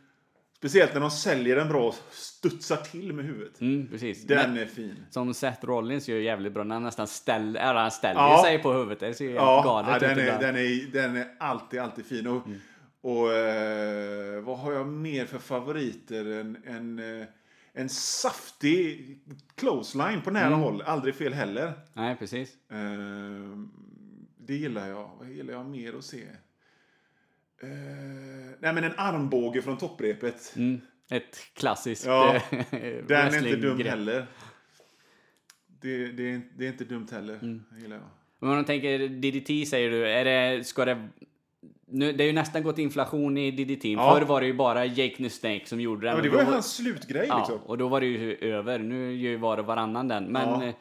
Speciellt 0.58 0.94
när 0.94 1.02
de 1.02 1.12
säljer 1.12 1.56
den 1.56 1.68
bra 1.70 1.88
och 1.88 1.96
studsar 2.12 2.76
till 2.78 3.14
med 3.14 3.26
huvudet. 3.26 3.62
Mm, 3.62 3.88
precis. 3.92 4.24
Den 4.24 4.54
Men- 4.54 4.62
är 4.64 4.66
fin. 4.66 4.96
Som 5.10 5.34
Seth 5.34 5.66
Rollins 5.66 6.08
gör 6.08 6.18
jävligt 6.18 6.54
bra 6.54 6.64
när 6.64 6.76
han 6.76 6.84
nästan 6.84 7.08
ställer, 7.08 7.62
eller 7.70 7.82
han 7.82 7.92
ställer 7.92 8.22
Ja. 8.22 8.42
sig 8.46 8.60
på 8.62 8.74
huvudet. 8.74 9.00
Det 9.00 9.14
ser 9.14 9.26
ju 9.26 9.32
Ja, 9.34 9.62
galet 9.66 9.90
ja 9.90 9.96
ut 9.96 10.02
den, 10.02 10.20
är, 10.20 10.24
ibland. 10.24 10.42
den, 10.42 10.56
är, 10.56 10.92
den 10.92 11.16
är 11.18 11.28
alltid, 11.40 11.80
alltid 11.80 12.06
fin. 12.06 12.28
Och, 12.28 12.46
Mm. 12.48 12.60
och 13.02 13.34
eh, 13.34 14.42
vad 14.42 14.58
har 14.60 14.72
jag 14.74 14.88
mer 14.88 15.26
för 15.26 15.40
favoriter? 15.40 16.26
En, 16.40 16.58
en, 16.66 17.00
eh, 17.22 17.28
en 17.76 17.90
saftig 17.90 19.18
clothesline 19.56 20.22
på 20.22 20.30
Mm. 20.30 20.44
nära 20.44 20.56
håll. 20.56 20.82
Aldrig 20.82 21.16
fel 21.16 21.34
heller. 21.34 21.74
Nej, 21.94 22.16
precis. 22.16 22.50
Eh, 22.72 23.58
det 24.38 24.56
gillar 24.56 24.88
jag. 24.90 25.12
Vad 25.20 25.30
gillar 25.30 25.54
jag 25.54 25.66
mer 25.66 25.94
att 25.98 26.04
se? 26.06 26.22
Eh, 27.62 27.70
nej, 28.60 28.74
men 28.74 28.84
en 28.84 28.94
armbåge 28.98 29.62
från 29.62 29.78
topprepet. 29.78 30.54
Mm. 30.56 30.82
Ett 31.10 31.38
klassiskt 31.54 32.06
Ja, 32.06 32.36
eh, 32.36 32.42
Den 33.08 33.34
är 33.34 33.38
inte 33.48 33.56
dum 33.56 33.80
heller. 33.80 34.28
Det, 35.82 36.12
det, 36.12 36.32
är, 36.32 36.42
det 36.58 36.66
är 36.66 36.70
inte 36.72 36.86
dumt 36.86 37.08
heller. 37.12 37.34
Mm. 37.34 37.64
Gillar 37.82 37.96
jag. 37.96 38.06
Men 38.40 38.50
om 38.50 38.56
man 38.56 38.66
tänker 38.66 39.08
DDT 39.10 39.66
säger 39.70 39.90
du, 39.92 40.08
är 40.08 40.26
det, 40.26 40.64
ska 40.64 40.86
det... 40.86 41.08
Nu, 41.96 42.12
det 42.14 42.24
är 42.24 42.28
ju 42.28 42.34
nästan 42.34 42.64
gått 42.64 42.78
inflation 42.78 43.38
i 43.38 43.52
DDT. 43.52 43.86
Ja. 43.86 44.14
Förr 44.16 44.26
var 44.26 44.42
det 44.42 44.48
ju 44.48 44.54
bara 44.54 44.86
Jake 44.86 45.16
the 45.18 45.30
Snake 45.30 45.62
som 45.66 45.80
gjorde 45.82 46.02
den. 46.02 46.10
Ja, 46.10 46.16
men 46.16 46.24
det 46.32 46.38
var 46.38 46.44
ju 46.44 46.52
hans 46.52 46.76
slutgrej 46.76 47.26
Ja, 47.28 47.38
liksom. 47.38 47.58
och 47.66 47.78
då 47.78 47.88
var 47.88 48.02
det 48.02 48.08
ju 48.08 48.36
över. 48.38 48.80
Nu 48.80 49.14
gör 49.16 49.32
ju 49.32 49.38
var 49.38 49.58
och 49.58 49.66
varannan 49.66 50.08
den. 50.08 50.24
Men 50.24 50.50
Ja. 50.50 50.66
eh, 50.66 50.74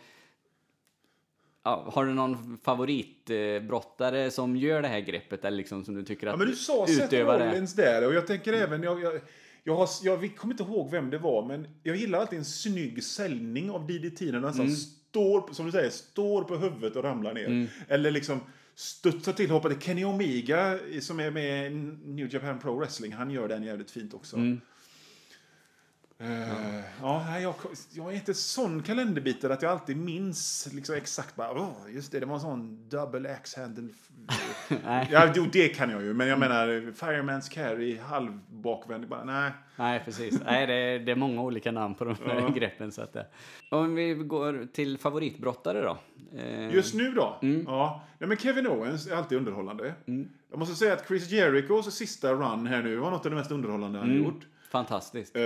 ja, 1.65 1.91
har 1.95 2.05
du 2.05 2.15
någon 2.15 2.59
favoritbrottare 2.65 4.31
som 4.31 4.57
gör 4.57 4.83
det 4.83 4.89
här 4.89 5.01
greppet? 5.01 5.45
Eller 5.45 5.57
liksom 5.57 5.85
som 5.85 5.95
du 5.95 6.03
tycker 6.03 6.27
att 6.27 6.33
Ja, 6.33 6.37
men 6.37 6.47
du 6.47 6.55
sa 6.57 6.87
Seth 6.87 7.05
utövar 7.05 7.39
det? 7.39 7.49
Rollins 7.49 7.75
där 7.75 8.07
och 8.07 8.15
jag 8.15 8.27
tänker 8.27 8.53
även, 8.53 8.83
jag, 8.83 9.03
jag, 9.03 9.21
jag, 9.65 9.75
har, 9.77 9.89
jag 10.03 10.37
kommer 10.37 10.55
inte 10.55 10.63
ihåg 10.63 10.91
vem 10.91 11.11
det 11.11 11.19
var, 11.19 11.47
men 11.47 11.69
jag 11.83 11.97
gillar 11.97 12.19
alltid 12.19 12.39
en 12.39 12.45
snygg 12.45 13.05
säljning 13.05 13.71
av 13.71 13.87
DDT 13.87 14.21
när 14.25 14.33
den 14.33 14.43
nästan 14.43 14.67
Mm. 14.67 14.77
står, 14.77 15.53
som 15.53 15.67
du 15.67 15.73
säger, 15.73 15.91
står 15.91 16.43
på 16.45 16.57
huvudet 16.57 16.97
och 16.97 17.05
ramlar 17.05 17.35
ner. 17.35 17.69
Eller 17.89 18.11
liksom 18.11 18.41
studsar 18.75 19.33
till, 19.33 19.51
hoppar. 19.51 19.75
Kenny 19.81 20.05
Omega 20.05 20.79
som 21.01 21.21
är 21.21 21.31
med 21.31 21.73
i 21.73 21.75
New 22.05 22.35
Japan 22.35 22.59
Pro 22.59 22.79
Wrestling, 22.79 23.13
han 23.13 23.31
gör 23.31 23.49
den 23.49 23.63
jävligt 23.63 23.91
fint 23.91 24.15
också. 24.15 24.37
Mm. 24.37 24.61
Eh, 26.25 26.81
ja, 27.03 27.25
nej, 27.27 27.43
jag, 27.43 27.55
jag 27.93 28.13
är 28.13 28.17
inte 28.17 28.35
sån 28.35 28.83
kalenderbitare 28.83 29.53
att 29.55 29.63
jag 29.63 29.73
alltid 29.73 29.97
minns 29.97 30.69
liksom 30.73 30.95
exakt 30.95 31.37
bara, 31.37 31.53
"Åh, 31.53 31.73
just 31.95 32.13
det, 32.13 32.21
det 32.21 32.27
var 32.27 32.35
en 32.35 32.41
sån 32.41 32.89
double 32.89 33.33
axe 33.35 33.61
handle. 33.61 33.89
Nej. 34.85 35.09
ja, 35.13 35.33
jo, 35.35 35.47
det 35.53 35.69
kan 35.69 35.91
jag 35.91 36.03
ju, 36.03 36.15
men 36.15 36.29
jag 36.29 36.39
menar 36.39 36.67
Fireman's 36.97 37.51
carry, 37.51 37.99
halvbakvänd, 37.99 39.09
bara 39.09 39.25
nej. 39.25 39.51
Nej, 39.77 40.03
precis. 40.05 40.41
Nej, 40.45 40.67
det, 40.67 40.75
är, 40.75 40.99
det 40.99 41.13
är 41.13 41.17
många 41.17 41.43
olika 41.43 41.73
namn 41.73 41.95
på 41.95 42.05
de 42.05 42.17
här 42.27 42.41
Ja. 42.41 42.49
greppen. 42.49 42.93
Så 42.93 43.03
att 43.03 43.13
det. 43.13 43.27
Om 43.71 43.95
vi 43.95 44.15
går 44.15 44.67
till 44.73 44.99
favoritbrottare 44.99 45.81
då? 45.83 45.99
Eh, 46.39 46.75
Just 46.75 46.95
nu 46.95 47.13
då? 47.13 47.39
Mm. 47.43 47.65
Ja, 47.67 48.03
nej, 48.19 48.29
men 48.29 48.37
Kevin 48.37 48.67
Owens 48.67 49.07
är 49.07 49.17
alltid 49.17 49.39
underhållande. 49.39 49.95
Jag 50.51 50.59
måste 50.59 50.75
säga 50.75 50.93
att 50.93 51.07
Chris 51.09 51.31
Jerichos 51.31 51.95
sista 51.95 52.33
run 52.33 52.67
här 52.67 52.83
nu 52.83 52.97
var 52.97 53.11
något 53.11 53.25
av 53.27 53.31
det 53.31 53.37
mest 53.37 53.51
underhållande 53.51 53.99
han 53.99 54.11
Mm. 54.11 54.25
gjort. 54.25 54.41
Fantastiskt. 54.75 55.37
Eh, 55.37 55.43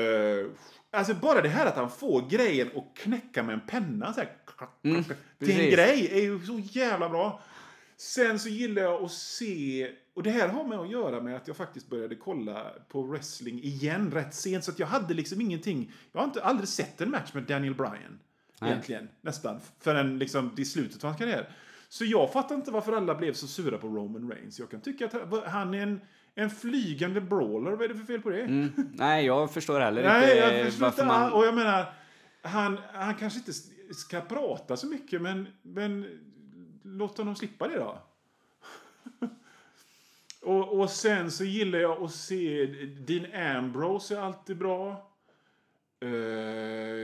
alltså 0.90 1.14
bara 1.14 1.40
det 1.42 1.48
här 1.48 1.66
att 1.66 1.76
han 1.76 1.90
får 1.90 2.28
grejen 2.28 2.70
att 2.76 2.96
knäcka 2.96 3.42
med 3.42 3.52
en 3.52 3.66
penna 3.66 4.12
så 4.12 4.20
här, 4.20 4.30
till 5.38 5.60
en 5.60 5.70
grej 5.70 6.08
är 6.12 6.22
ju 6.22 6.46
så 6.46 6.58
jävla 6.58 7.08
bra. 7.08 7.42
Sen 7.96 8.38
så 8.38 8.48
gillar 8.48 8.82
jag 8.82 9.04
att 9.04 9.12
se, 9.12 9.90
och 10.14 10.22
det 10.22 10.30
här 10.30 10.48
har 10.48 10.64
med 10.64 10.78
att 10.78 10.90
göra 10.90 11.20
med 11.20 11.36
att 11.36 11.48
jag 11.48 11.56
faktiskt 11.56 11.90
började 11.90 12.14
kolla 12.14 12.72
på 12.88 13.02
wrestling 13.02 13.62
igen 13.62 14.10
rätt 14.10 14.34
sent. 14.34 14.64
Så 14.64 14.70
att 14.70 14.78
jag 14.78 14.86
hade 14.86 15.14
liksom 15.14 15.40
ingenting, 15.40 15.92
jag 16.12 16.20
har 16.20 16.26
inte 16.26 16.44
aldrig 16.44 16.68
sett 16.68 17.00
en 17.00 17.10
match 17.10 17.30
med 17.34 17.42
Daniel 17.42 17.74
Bryan. 17.74 18.18
Nej. 18.60 18.70
Egentligen, 18.70 19.08
nästan. 19.20 19.60
Förrän 19.80 20.18
liksom 20.18 20.54
i 20.56 20.64
slutet 20.64 21.04
av 21.04 21.10
hans 21.10 21.18
karriär. 21.18 21.48
Så 21.88 22.04
jag 22.04 22.32
fattar 22.32 22.54
inte 22.54 22.70
varför 22.70 22.92
alla 22.92 23.14
blev 23.14 23.32
så 23.32 23.46
sura 23.46 23.78
på 23.78 23.86
Roman 23.88 24.30
Reigns. 24.32 24.58
Jag 24.58 24.70
kan 24.70 24.80
tycka 24.80 25.06
att 25.06 25.44
han 25.46 25.74
är 25.74 25.82
en, 25.82 26.00
en 26.38 26.50
flygande 26.50 27.20
brawler. 27.20 27.70
Vad 27.70 27.82
är 27.82 27.88
det 27.88 27.94
för 27.94 28.04
fel 28.04 28.20
på 28.20 28.30
det? 28.30 28.42
Mm. 28.42 28.72
Nej, 28.94 29.26
jag 29.26 29.52
förstår 29.54 29.80
heller 29.80 30.02
Nej, 30.02 30.22
inte 30.22 30.36
jag 30.36 30.66
förstår 30.66 30.84
varför 30.84 31.02
inte. 31.02 31.14
man... 31.14 31.32
Och 31.32 31.46
jag 31.46 31.54
menar, 31.54 31.92
han, 32.42 32.78
han 32.92 33.14
kanske 33.14 33.38
inte 33.38 33.52
ska 33.94 34.20
prata 34.20 34.76
så 34.76 34.86
mycket, 34.86 35.22
men, 35.22 35.46
men 35.62 36.06
låt 36.82 37.18
honom 37.18 37.36
slippa 37.36 37.68
det 37.68 37.74
då. 37.78 37.98
och, 40.42 40.80
och 40.80 40.90
sen 40.90 41.30
så 41.30 41.44
gillar 41.44 41.78
jag 41.78 42.02
att 42.02 42.14
se 42.14 42.66
Dean 43.06 43.56
Ambrose 43.56 44.16
är 44.16 44.20
alltid 44.20 44.58
bra. 44.58 45.10
Eh, 46.00 46.08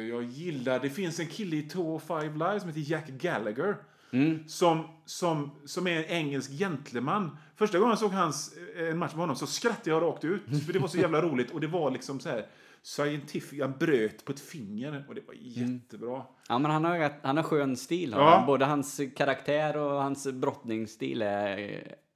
jag 0.08 0.22
gillar, 0.22 0.78
det 0.78 0.90
finns 0.90 1.20
en 1.20 1.26
kille 1.26 1.56
i 1.56 1.62
205 1.62 2.32
Live 2.32 2.60
som 2.60 2.68
heter 2.68 2.90
Jack 2.90 3.08
Gallagher. 3.08 3.76
Mm. 4.10 4.48
Som, 4.48 4.88
som, 5.04 5.50
som 5.64 5.86
är 5.86 5.96
en 5.96 6.04
engelsk 6.04 6.50
gentleman. 6.50 7.36
Första 7.56 7.78
gången 7.78 7.90
jag 7.90 7.98
såg 7.98 8.10
hans, 8.12 8.54
eh, 8.76 8.88
en 8.88 8.98
match 8.98 9.12
med 9.12 9.20
honom 9.20 9.36
så 9.36 9.46
skrattade 9.46 9.90
jag 9.90 10.02
rakt 10.02 10.24
ut. 10.24 10.42
För 10.66 10.72
det 10.72 10.78
var 10.78 10.88
så 10.88 10.98
jävla 10.98 11.22
roligt. 11.22 11.50
Och 11.50 11.60
det 11.60 11.66
var 11.66 11.90
liksom 11.90 12.20
så 12.20 12.28
här 12.28 12.46
scientific. 12.82 13.60
Han 13.60 13.72
bröt 13.78 14.24
på 14.24 14.32
ett 14.32 14.40
finger 14.40 15.04
och 15.08 15.14
det 15.14 15.20
var 15.26 15.34
jättebra. 15.40 16.22
Ja, 16.48 16.58
men 16.58 16.70
han 16.70 16.84
har, 16.84 17.12
han 17.22 17.36
har 17.36 17.44
skön 17.44 17.76
stil. 17.76 18.14
Ja. 18.16 18.30
han. 18.36 18.46
Både 18.46 18.64
hans 18.64 19.00
karaktär 19.16 19.76
och 19.76 20.02
hans 20.02 20.26
brottningsstil 20.32 21.22
är, 21.22 21.58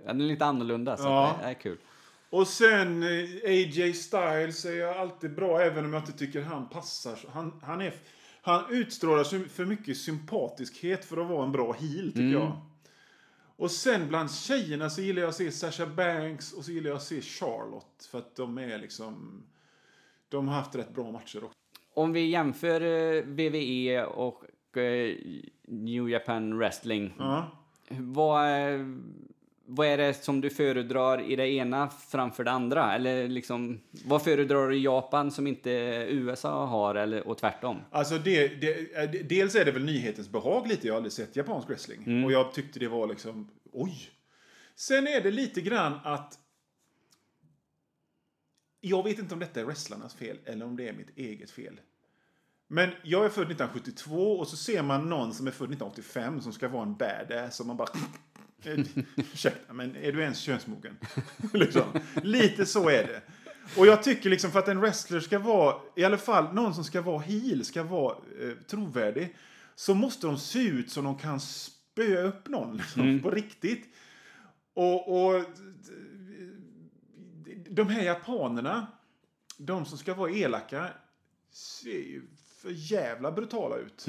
är 0.07 0.15
lite 0.15 0.45
annorlunda. 0.45 0.97
Så 0.97 1.03
Ja. 1.05 1.37
det 1.43 1.49
är 1.49 1.55
kul. 1.55 1.79
Och 2.31 2.47
sen 2.47 3.03
eh, 3.03 3.09
AJ 3.51 3.93
Styles 3.93 4.65
är 4.65 4.73
jag 4.79 4.97
alltid 4.97 5.35
bra 5.35 5.61
även 5.61 5.85
om 5.85 5.93
jag 5.93 6.03
inte 6.03 6.13
tycker 6.13 6.43
han 6.43 6.69
passar. 6.69 7.19
Han, 7.33 7.61
han, 7.63 7.81
är, 7.81 7.95
han 8.43 8.63
utstrålar 8.71 9.49
för 9.49 9.65
mycket 9.65 9.97
sympatiskhet 9.97 11.05
för 11.05 11.17
att 11.17 11.29
vara 11.29 11.45
en 11.45 11.53
bra 11.53 11.73
heel 11.73 12.13
tycker 12.13 12.33
jag. 12.39 12.61
Och 13.59 13.71
sen 13.71 14.09
bland 14.09 14.31
tjejerna 14.31 14.91
så 14.91 15.01
gillar 15.01 15.23
jag 15.23 15.29
att 15.29 15.35
se 15.35 15.53
Sasha 15.53 15.87
Banks 15.87 16.53
och 16.53 16.65
så 16.65 16.73
gillar 16.73 16.91
jag 16.91 16.97
att 16.97 17.03
se 17.03 17.21
Charlotte. 17.21 18.09
För 18.11 18.19
att 18.19 18.37
de 18.37 18.59
är 18.59 18.79
liksom... 18.79 19.43
De 20.29 20.49
har 20.49 20.55
haft 20.55 20.75
rätt 20.75 20.95
bra 20.95 21.11
matcher 21.11 21.45
också. 21.45 21.59
Om 21.95 22.13
vi 22.13 22.27
jämför 22.31 22.81
eh, 22.81 23.23
WWE 23.23 24.05
och 24.05 24.77
eh, 24.77 25.17
New 25.63 26.09
Japan 26.09 26.59
Wrestling. 26.59 27.15
Ja. 27.19 27.51
Vad, 27.89 28.73
eh, 28.75 28.87
vad 29.71 29.87
är 29.87 29.99
det 29.99 30.15
som 30.15 30.41
du 30.41 30.51
föredrar 30.51 31.31
i 31.31 31.37
det 31.37 31.49
ena 31.49 31.89
framför 31.89 32.45
det 32.45 32.51
andra? 32.51 32.95
Eller 32.95 33.29
liksom, 33.29 33.81
vad 34.05 34.23
föredrar 34.23 34.69
du 34.69 34.77
i 34.77 34.83
Japan 34.83 35.31
som 35.31 35.47
inte 35.47 35.71
USA 36.09 36.67
har 36.67 36.95
eller, 36.95 37.29
och 37.29 37.39
tvärtom? 37.39 37.77
Alltså 37.91 38.19
det, 38.19 38.49
det, 38.49 38.97
eh, 38.97 39.11
dels 39.11 39.55
är 39.55 39.65
det 39.65 39.73
väl 39.73 39.85
nyhetens 39.85 40.29
behag 40.29 40.69
lite. 40.69 40.87
Jag 40.87 40.95
har 40.95 40.97
aldrig 40.97 41.13
sett 41.13 41.37
japansk 41.37 41.69
wrestling. 41.69 42.25
Och 42.25 42.33
jag 42.33 42.53
tyckte 42.53 42.79
det 42.79 42.89
var 42.89 43.07
liksom, 43.07 43.51
oj. 43.73 44.11
Sen 44.77 45.07
är 45.07 45.21
det 45.21 45.31
lite 45.31 45.61
grann 45.61 46.01
att 46.05 46.39
jag 48.81 49.05
vet 49.05 49.19
inte 49.19 49.35
om 49.35 49.41
detta 49.41 49.61
är 49.61 49.65
wrestlarnas 49.65 50.15
fel 50.15 50.39
eller 50.45 50.67
om 50.67 50.77
det 50.77 50.89
är 50.89 50.93
mitt 50.93 51.19
eget 51.19 51.51
fel. 51.51 51.81
Men 52.69 52.91
jag 53.03 53.25
är 53.25 53.29
född 53.29 53.51
1972 53.51 54.39
och 54.39 54.49
så 54.49 54.57
ser 54.57 54.83
man 54.83 55.09
någon 55.09 55.35
som 55.35 55.47
är 55.47 55.51
född 55.51 55.73
1985 55.73 56.41
som 56.41 56.53
ska 56.53 56.69
vara 56.69 56.83
en 56.83 56.97
badass 56.97 57.61
och 57.61 57.67
man 57.67 57.77
bara... 57.77 57.89
Eh, 58.63 58.79
Ursäkta, 59.17 59.73
men 59.73 59.97
är 59.97 60.13
du 60.13 60.23
ens 60.23 60.39
könsmogen? 60.39 60.97
liksom. 61.53 61.83
Lite 62.23 62.67
så 62.67 62.89
är 62.89 63.07
det. 63.07 63.23
Och 63.77 63.87
jag 63.87 64.03
tycker 64.03 64.31
liksom 64.31 64.51
för 64.51 64.59
att 64.59 64.69
en 64.69 64.81
wrestler 64.81 65.21
ska 65.21 65.39
vara, 65.39 65.77
i 65.97 66.05
alla 66.05 66.19
fall 66.19 66.55
någon 66.55 66.75
som 66.75 66.85
ska 66.85 67.03
vara 67.03 67.19
heel, 67.19 67.65
ska 67.65 67.83
vara 67.83 68.17
eh, 68.41 68.53
trovärdig, 68.67 69.37
så 69.75 69.95
måste 69.95 70.27
de 70.27 70.39
se 70.39 70.63
ut 70.69 70.91
som 70.91 71.05
de 71.05 71.19
kan 71.19 71.41
spöa 71.41 72.23
upp 72.23 72.49
någon 72.49 72.77
liksom, 72.77 73.21
på 73.23 73.31
riktigt. 73.31 73.95
Och, 74.75 75.27
och 75.27 75.45
de 77.71 77.89
här 77.89 78.03
japanerna, 78.03 78.87
de 79.59 79.85
som 79.87 79.99
ska 79.99 80.15
vara 80.15 80.31
elaka, 80.31 80.89
ser 81.53 81.91
ju 81.91 82.23
för 82.63 82.71
jävla 82.71 83.33
brutala 83.33 83.77
ut. 83.77 84.07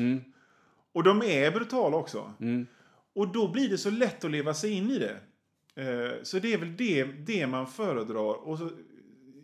Och 0.91 1.03
de 1.03 1.21
är 1.21 1.51
brutala 1.51 1.97
också. 1.97 2.33
Och 3.19 3.27
då 3.27 3.47
blir 3.47 3.69
det 3.69 3.77
så 3.77 3.89
lätt 3.89 4.23
att 4.23 4.32
leva 4.32 4.53
sig 4.53 4.71
in 4.71 4.89
i 4.91 4.99
det. 4.99 5.17
Eh, 5.75 6.23
Så 6.23 6.39
det 6.39 6.53
är 6.53 6.58
väl 6.58 6.77
det, 6.77 7.03
det 7.03 7.47
man 7.47 7.67
föredrar. 7.67 8.47
Och 8.47 8.58
så, 8.58 8.69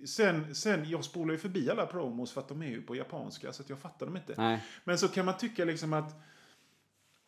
sen, 0.07 0.55
sen, 0.55 0.89
jag 0.89 1.03
spolar 1.03 1.31
ju 1.31 1.37
förbi 1.37 1.69
alla 1.69 1.85
promos 1.85 2.31
för 2.31 2.41
att 2.41 2.47
de 2.47 2.61
är 2.61 2.67
ju 2.67 2.81
på 2.81 2.95
japanska 2.95 3.53
så 3.53 3.63
jag 3.67 3.79
fattar 3.79 4.05
dem 4.05 4.17
inte. 4.17 4.33
Nej. 4.37 4.63
Men 4.83 4.97
så 4.97 5.07
kan 5.07 5.25
man 5.25 5.37
tycka 5.37 5.65
liksom 5.65 5.93
att 5.93 6.15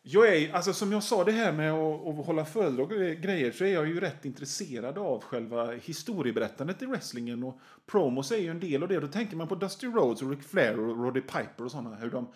jag 0.02 0.36
är, 0.36 0.52
alltså 0.54 0.72
som 0.72 0.92
jag 0.92 1.02
sa 1.02 1.24
det 1.24 1.32
här 1.32 1.52
med 1.52 1.72
att, 1.72 2.06
att 2.06 2.26
hålla 2.26 2.44
föredrag 2.44 2.92
och 2.92 2.98
grejer 2.98 3.52
så 3.52 3.64
är 3.64 3.72
jag 3.72 3.88
ju 3.88 4.00
rätt 4.00 4.24
intresserad 4.24 4.98
av 4.98 5.22
själva 5.22 5.72
historieberättandet 5.72 6.82
i 6.82 6.86
wrestlingen 6.86 7.44
och 7.44 7.60
promos 7.86 8.32
är 8.32 8.36
ju 8.38 8.50
en 8.50 8.60
del 8.60 8.82
av 8.82 8.88
det. 8.88 9.00
Då 9.00 9.06
tänker 9.06 9.36
man 9.36 9.48
på 9.48 9.54
Dusty 9.54 9.86
Rhodes 9.86 10.22
och 10.22 10.30
Ric 10.30 10.46
Flair 10.46 10.80
och 10.80 11.04
Roddy 11.04 11.20
Piper 11.20 11.64
och 11.64 11.70
sådana. 11.70 11.96
Hur 11.96 12.10
de 12.10 12.28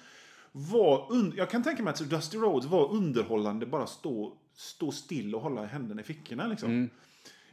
var 0.53 1.07
un- 1.13 1.33
jag 1.37 1.51
kan 1.51 1.63
tänka 1.63 1.83
mig 1.83 1.91
att 1.91 2.11
Dusty 2.11 2.39
Rhodes 2.39 2.67
var 2.71 2.91
underhållande 2.93 3.67
bara 3.67 3.87
stå, 3.87 4.33
stå 4.55 4.93
still 4.93 5.35
och 5.35 5.41
hålla 5.41 5.65
händerna 5.67 6.01
i 6.01 6.05
fickorna 6.05 6.47
liksom. 6.47 6.71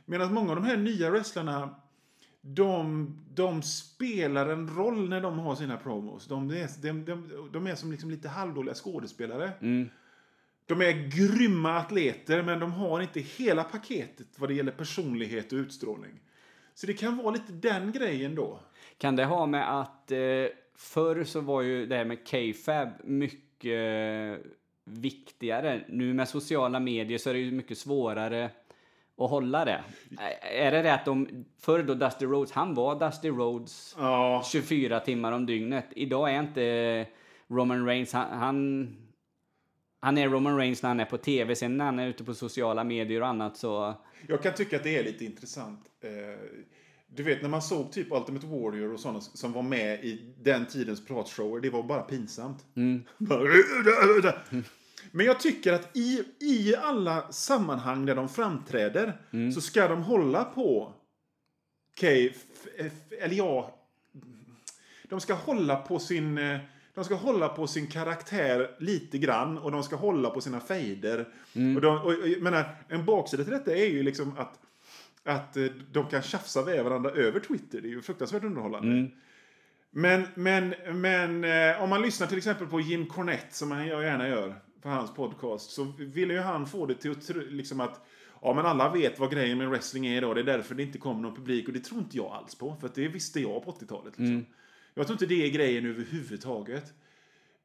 Medan 0.06 0.34
många 0.34 0.50
av 0.50 0.56
de 0.56 0.66
här 0.66 0.78
nya 0.78 1.10
wrestlarna 1.10 1.76
de, 2.42 3.08
de 3.34 3.62
spelar 3.62 4.50
en 4.50 4.76
roll 4.76 5.10
när 5.10 5.22
de 5.22 5.40
har 5.40 5.56
sina 5.56 5.78
promos. 5.78 6.26
De 6.28 6.50
är, 6.52 6.82
de, 6.82 7.06
de, 7.06 7.50
de 7.54 7.68
är 7.68 7.76
som 7.76 7.92
liksom 7.92 8.12
lite 8.12 8.30
halvdåliga 8.30 8.76
skådespelare. 8.76 9.52
De 10.66 10.82
är 10.82 11.10
grymma 11.10 11.78
atleter, 11.78 12.44
men 12.44 12.60
de 12.60 12.72
har 12.74 13.02
inte 13.02 13.20
hela 13.20 13.64
paketet 13.64 14.28
vad 14.38 14.50
det 14.50 14.54
gäller 14.54 14.72
personlighet 14.72 15.52
och 15.54 15.58
utstrålning. 15.58 16.20
Så 16.74 16.88
det 16.88 16.94
kan 16.94 17.18
vara 17.18 17.32
lite 17.32 17.52
den 17.54 17.92
grejen 17.92 18.36
då. 18.36 18.60
Kan 18.98 19.16
det 19.16 19.26
ha 19.26 19.46
med 19.46 19.80
att 19.82 20.12
eh, 20.12 20.18
förr 20.80 21.24
så 21.24 21.42
var 21.42 21.62
ju 21.62 21.86
det 21.86 21.96
här 21.96 22.06
med 22.06 22.30
K-Fab 22.32 22.90
mycket 23.04 24.40
viktigare. 24.86 25.82
Nu 25.88 26.14
med 26.14 26.30
sociala 26.30 26.80
medier 26.80 27.18
så 27.18 27.30
är 27.30 27.34
det 27.34 27.40
ju 27.40 27.52
mycket 27.52 27.78
svårare 27.78 28.50
att 29.18 29.30
hålla 29.30 29.66
det. 29.66 29.84
Är 30.42 30.72
det 30.72 30.94
att 30.94 31.06
de, 31.06 31.46
förr 31.60 31.84
då 31.84 31.94
Dusty 31.94 32.26
Rhodes, 32.26 32.52
han 32.52 32.74
var 32.74 33.00
Dusty 33.00 33.30
Rhodes 33.30 33.96
Ja, 34.00 34.44
24 34.52 35.00
timmar 35.00 35.32
om 35.32 35.46
dygnet. 35.46 35.86
Idag 35.92 36.34
är 36.34 36.40
inte 36.40 37.06
Roman 37.48 37.86
Reigns, 37.86 38.14
han, 38.14 38.40
han, 38.40 38.98
han 40.00 40.18
är 40.18 40.30
Roman 40.30 40.58
Reigns 40.58 40.84
när 40.84 40.90
han 40.90 41.00
är 41.00 41.06
på 41.06 41.18
tv, 41.18 41.56
sen 41.56 41.78
när 41.78 41.86
han 41.86 42.00
är 42.00 42.08
ute 42.08 42.24
på 42.24 42.34
sociala 42.34 42.84
medier 42.84 43.22
och 43.22 43.28
annat 43.28 43.58
så... 43.58 43.94
jag 44.28 44.44
kan 44.44 44.54
tycka 44.54 44.76
att 44.76 44.84
det 44.84 44.98
är 44.98 45.04
lite 45.04 45.26
intressant. 45.26 45.86
Eh, 46.04 46.10
Du 47.16 47.24
vet 47.24 47.42
när 47.42 47.50
man 47.50 47.62
såg 47.62 47.92
typ 47.92 48.08
Ultimate 48.12 48.48
Warrior 48.48 48.94
och 48.94 49.00
sådana 49.00 49.22
som 49.22 49.54
var 49.54 49.62
med 49.64 50.04
i 50.06 50.34
den 50.44 50.66
tidens 50.66 51.06
pratshower, 51.06 51.62
det 51.62 51.70
var 51.70 51.84
bara 51.84 52.02
pinsamt. 52.02 52.66
Bara- 53.18 54.34
Men 55.12 55.26
jag 55.26 55.40
tycker 55.40 55.74
att 55.74 55.98
i, 55.98 56.24
i 56.40 56.76
alla 56.76 57.32
sammanhang 57.32 58.06
där 58.06 58.16
de 58.16 58.30
framträder 58.30 59.22
så 59.54 59.62
ska 59.62 59.88
de 59.88 60.04
hålla 60.04 60.44
på 60.44 60.94
Okej, 61.98 62.36
f- 62.80 63.00
eller 63.22 63.36
ja, 63.36 63.76
de 65.10 65.20
ska 65.22 65.34
hålla 65.34 65.76
på 65.76 66.00
sin 66.00 66.38
eh, 66.38 66.58
de 66.94 67.04
ska 67.06 67.16
hålla 67.16 67.50
på 67.50 67.68
sin 67.68 67.88
karaktär 67.88 68.76
lite 68.80 69.18
grann 69.18 69.58
och 69.58 69.72
de 69.72 69.84
ska 69.84 69.96
hålla 69.96 70.30
på 70.30 70.42
sina 70.42 70.60
fejder. 70.60 71.20
Och, 71.76 71.82
de, 71.82 71.98
och, 71.98 72.42
menar, 72.42 72.76
en 72.90 73.06
baksida 73.06 73.44
till 73.44 73.54
detta 73.54 73.76
är 73.76 73.86
ju 73.86 74.04
liksom 74.04 74.34
att, 74.38 74.60
att 75.30 75.58
eh, 75.58 75.66
de 75.92 76.10
kan 76.10 76.22
tjafsa 76.22 76.66
med 76.66 76.84
varandra 76.84 77.12
över 77.12 77.40
Twitter. 77.40 77.82
Det 77.82 77.88
är 77.88 77.90
ju 77.90 78.02
fruktansvärt 78.02 78.44
underhållande. 78.44 78.88
Men, 79.92 80.28
men, 80.36 80.74
men 81.02 81.44
eh, 81.44 81.84
om 81.84 81.90
man 81.90 82.02
lyssnar 82.02 82.28
till 82.28 82.38
exempel 82.38 82.68
på 82.68 82.80
Jim 82.80 83.06
Cornette, 83.06 83.56
som 83.56 83.72
han 83.72 83.88
jag 83.88 84.04
gärna 84.04 84.28
gör 84.28 84.56
på 84.82 84.90
hans 84.90 85.14
podcast, 85.14 85.72
så 85.72 85.94
ville 85.98 86.34
ju 86.34 86.40
han 86.40 86.68
få 86.68 86.86
det 86.86 86.96
till 86.96 87.12
att 87.12 87.30
liksom 87.36 87.80
att 87.80 88.06
Ja, 88.42 88.54
men 88.54 88.66
alla 88.66 88.90
vet 88.90 89.20
vad 89.20 89.32
grejen 89.32 89.58
med 89.58 89.70
wrestling 89.70 90.06
är 90.06 90.18
idag. 90.18 90.36
Det 90.36 90.42
är 90.42 90.46
därför 90.46 90.76
det 90.76 90.84
inte 90.84 90.98
kommer 90.98 91.22
någon 91.22 91.36
publik. 91.36 91.68
Och 91.68 91.74
det 91.74 91.80
tror 91.80 92.00
inte 92.00 92.18
jag 92.18 92.32
alls 92.32 92.56
på. 92.56 92.76
För 92.80 92.88
att 92.88 92.96
det 92.96 93.08
visste 93.08 93.40
jag 93.40 93.66
på 93.66 93.72
80-talet. 93.72 94.18
Liksom. 94.18 94.46
Jag 94.94 95.08
tror 95.08 95.16
inte 95.16 95.26
det 95.26 95.46
är 95.46 95.50
grejen 95.50 95.86
överhuvudtaget. 95.86 96.94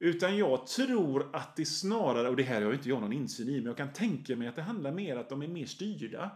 Utan 0.04 0.36
jag 0.36 0.66
tror 0.66 1.28
att 1.32 1.56
det 1.56 1.64
snarare, 1.64 2.28
och 2.28 2.36
det 2.36 2.42
här 2.42 2.62
har 2.62 2.68
ju 2.68 2.76
inte 2.76 2.88
jag 2.88 3.00
någon 3.00 3.12
insyn 3.12 3.48
i, 3.48 3.56
men 3.56 3.66
jag 3.66 3.76
kan 3.76 3.92
tänka 3.92 4.36
mig 4.36 4.48
att 4.48 4.56
det 4.56 4.62
handlar 4.62 4.92
mer 4.92 5.16
att 5.16 5.28
de 5.28 5.42
är 5.42 5.48
mer 5.48 5.66
styrda. 5.66 6.30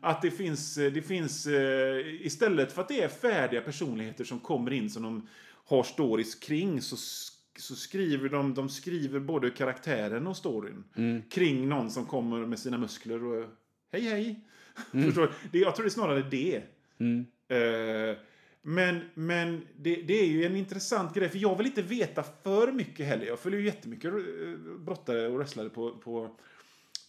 Att 0.00 0.22
det 0.22 0.30
finns, 0.30 0.78
eh, 0.78 0.92
det 0.92 1.02
finns, 1.02 1.46
eh, 1.46 2.26
istället 2.26 2.72
för 2.72 2.82
att 2.82 2.88
det 2.88 3.02
är 3.02 3.08
färdiga 3.08 3.60
personligheter 3.60 4.24
som 4.24 4.40
kommer 4.40 4.72
in 4.72 4.90
som 4.90 5.02
de 5.02 5.28
har 5.64 5.82
stories 5.82 6.34
kring, 6.34 6.82
så, 6.82 6.96
så 7.58 7.74
skriver 7.74 8.28
de, 8.28 8.54
de 8.54 8.68
skriver 8.68 9.20
både 9.20 9.50
karaktären 9.50 10.26
och 10.26 10.36
storyn 10.36 10.84
kring 11.30 11.68
någon 11.68 11.90
som 11.90 12.06
kommer 12.06 12.46
med 12.46 12.58
sina 12.58 12.78
muskler 12.78 13.24
och 13.24 13.46
hej 13.92 14.02
hej. 14.02 14.44
Förstår 15.04 15.22
du? 15.22 15.32
det, 15.52 15.58
jag 15.58 15.76
tror 15.76 15.84
det 15.84 15.88
är 15.88 15.90
snarare 15.90 16.22
det. 16.30 16.62
Eh, 17.48 18.16
men 18.68 19.00
men 19.14 19.66
det, 19.76 19.94
det 19.94 20.20
är 20.20 20.26
ju 20.26 20.44
en 20.44 20.56
intressant 20.56 21.14
grej, 21.14 21.28
för 21.28 21.38
jag 21.38 21.56
vill 21.56 21.66
inte 21.66 21.82
veta 21.82 22.22
för 22.42 22.72
mycket 22.72 23.06
heller. 23.06 23.26
Jag 23.26 23.38
följer 23.38 23.60
ju 23.60 23.66
jättemycket 23.66 24.12
eh, 24.12 24.20
brottare 24.78 25.28
och 25.28 25.38
wrestlare 25.38 25.68
på, 25.68 25.90
på, 25.90 26.30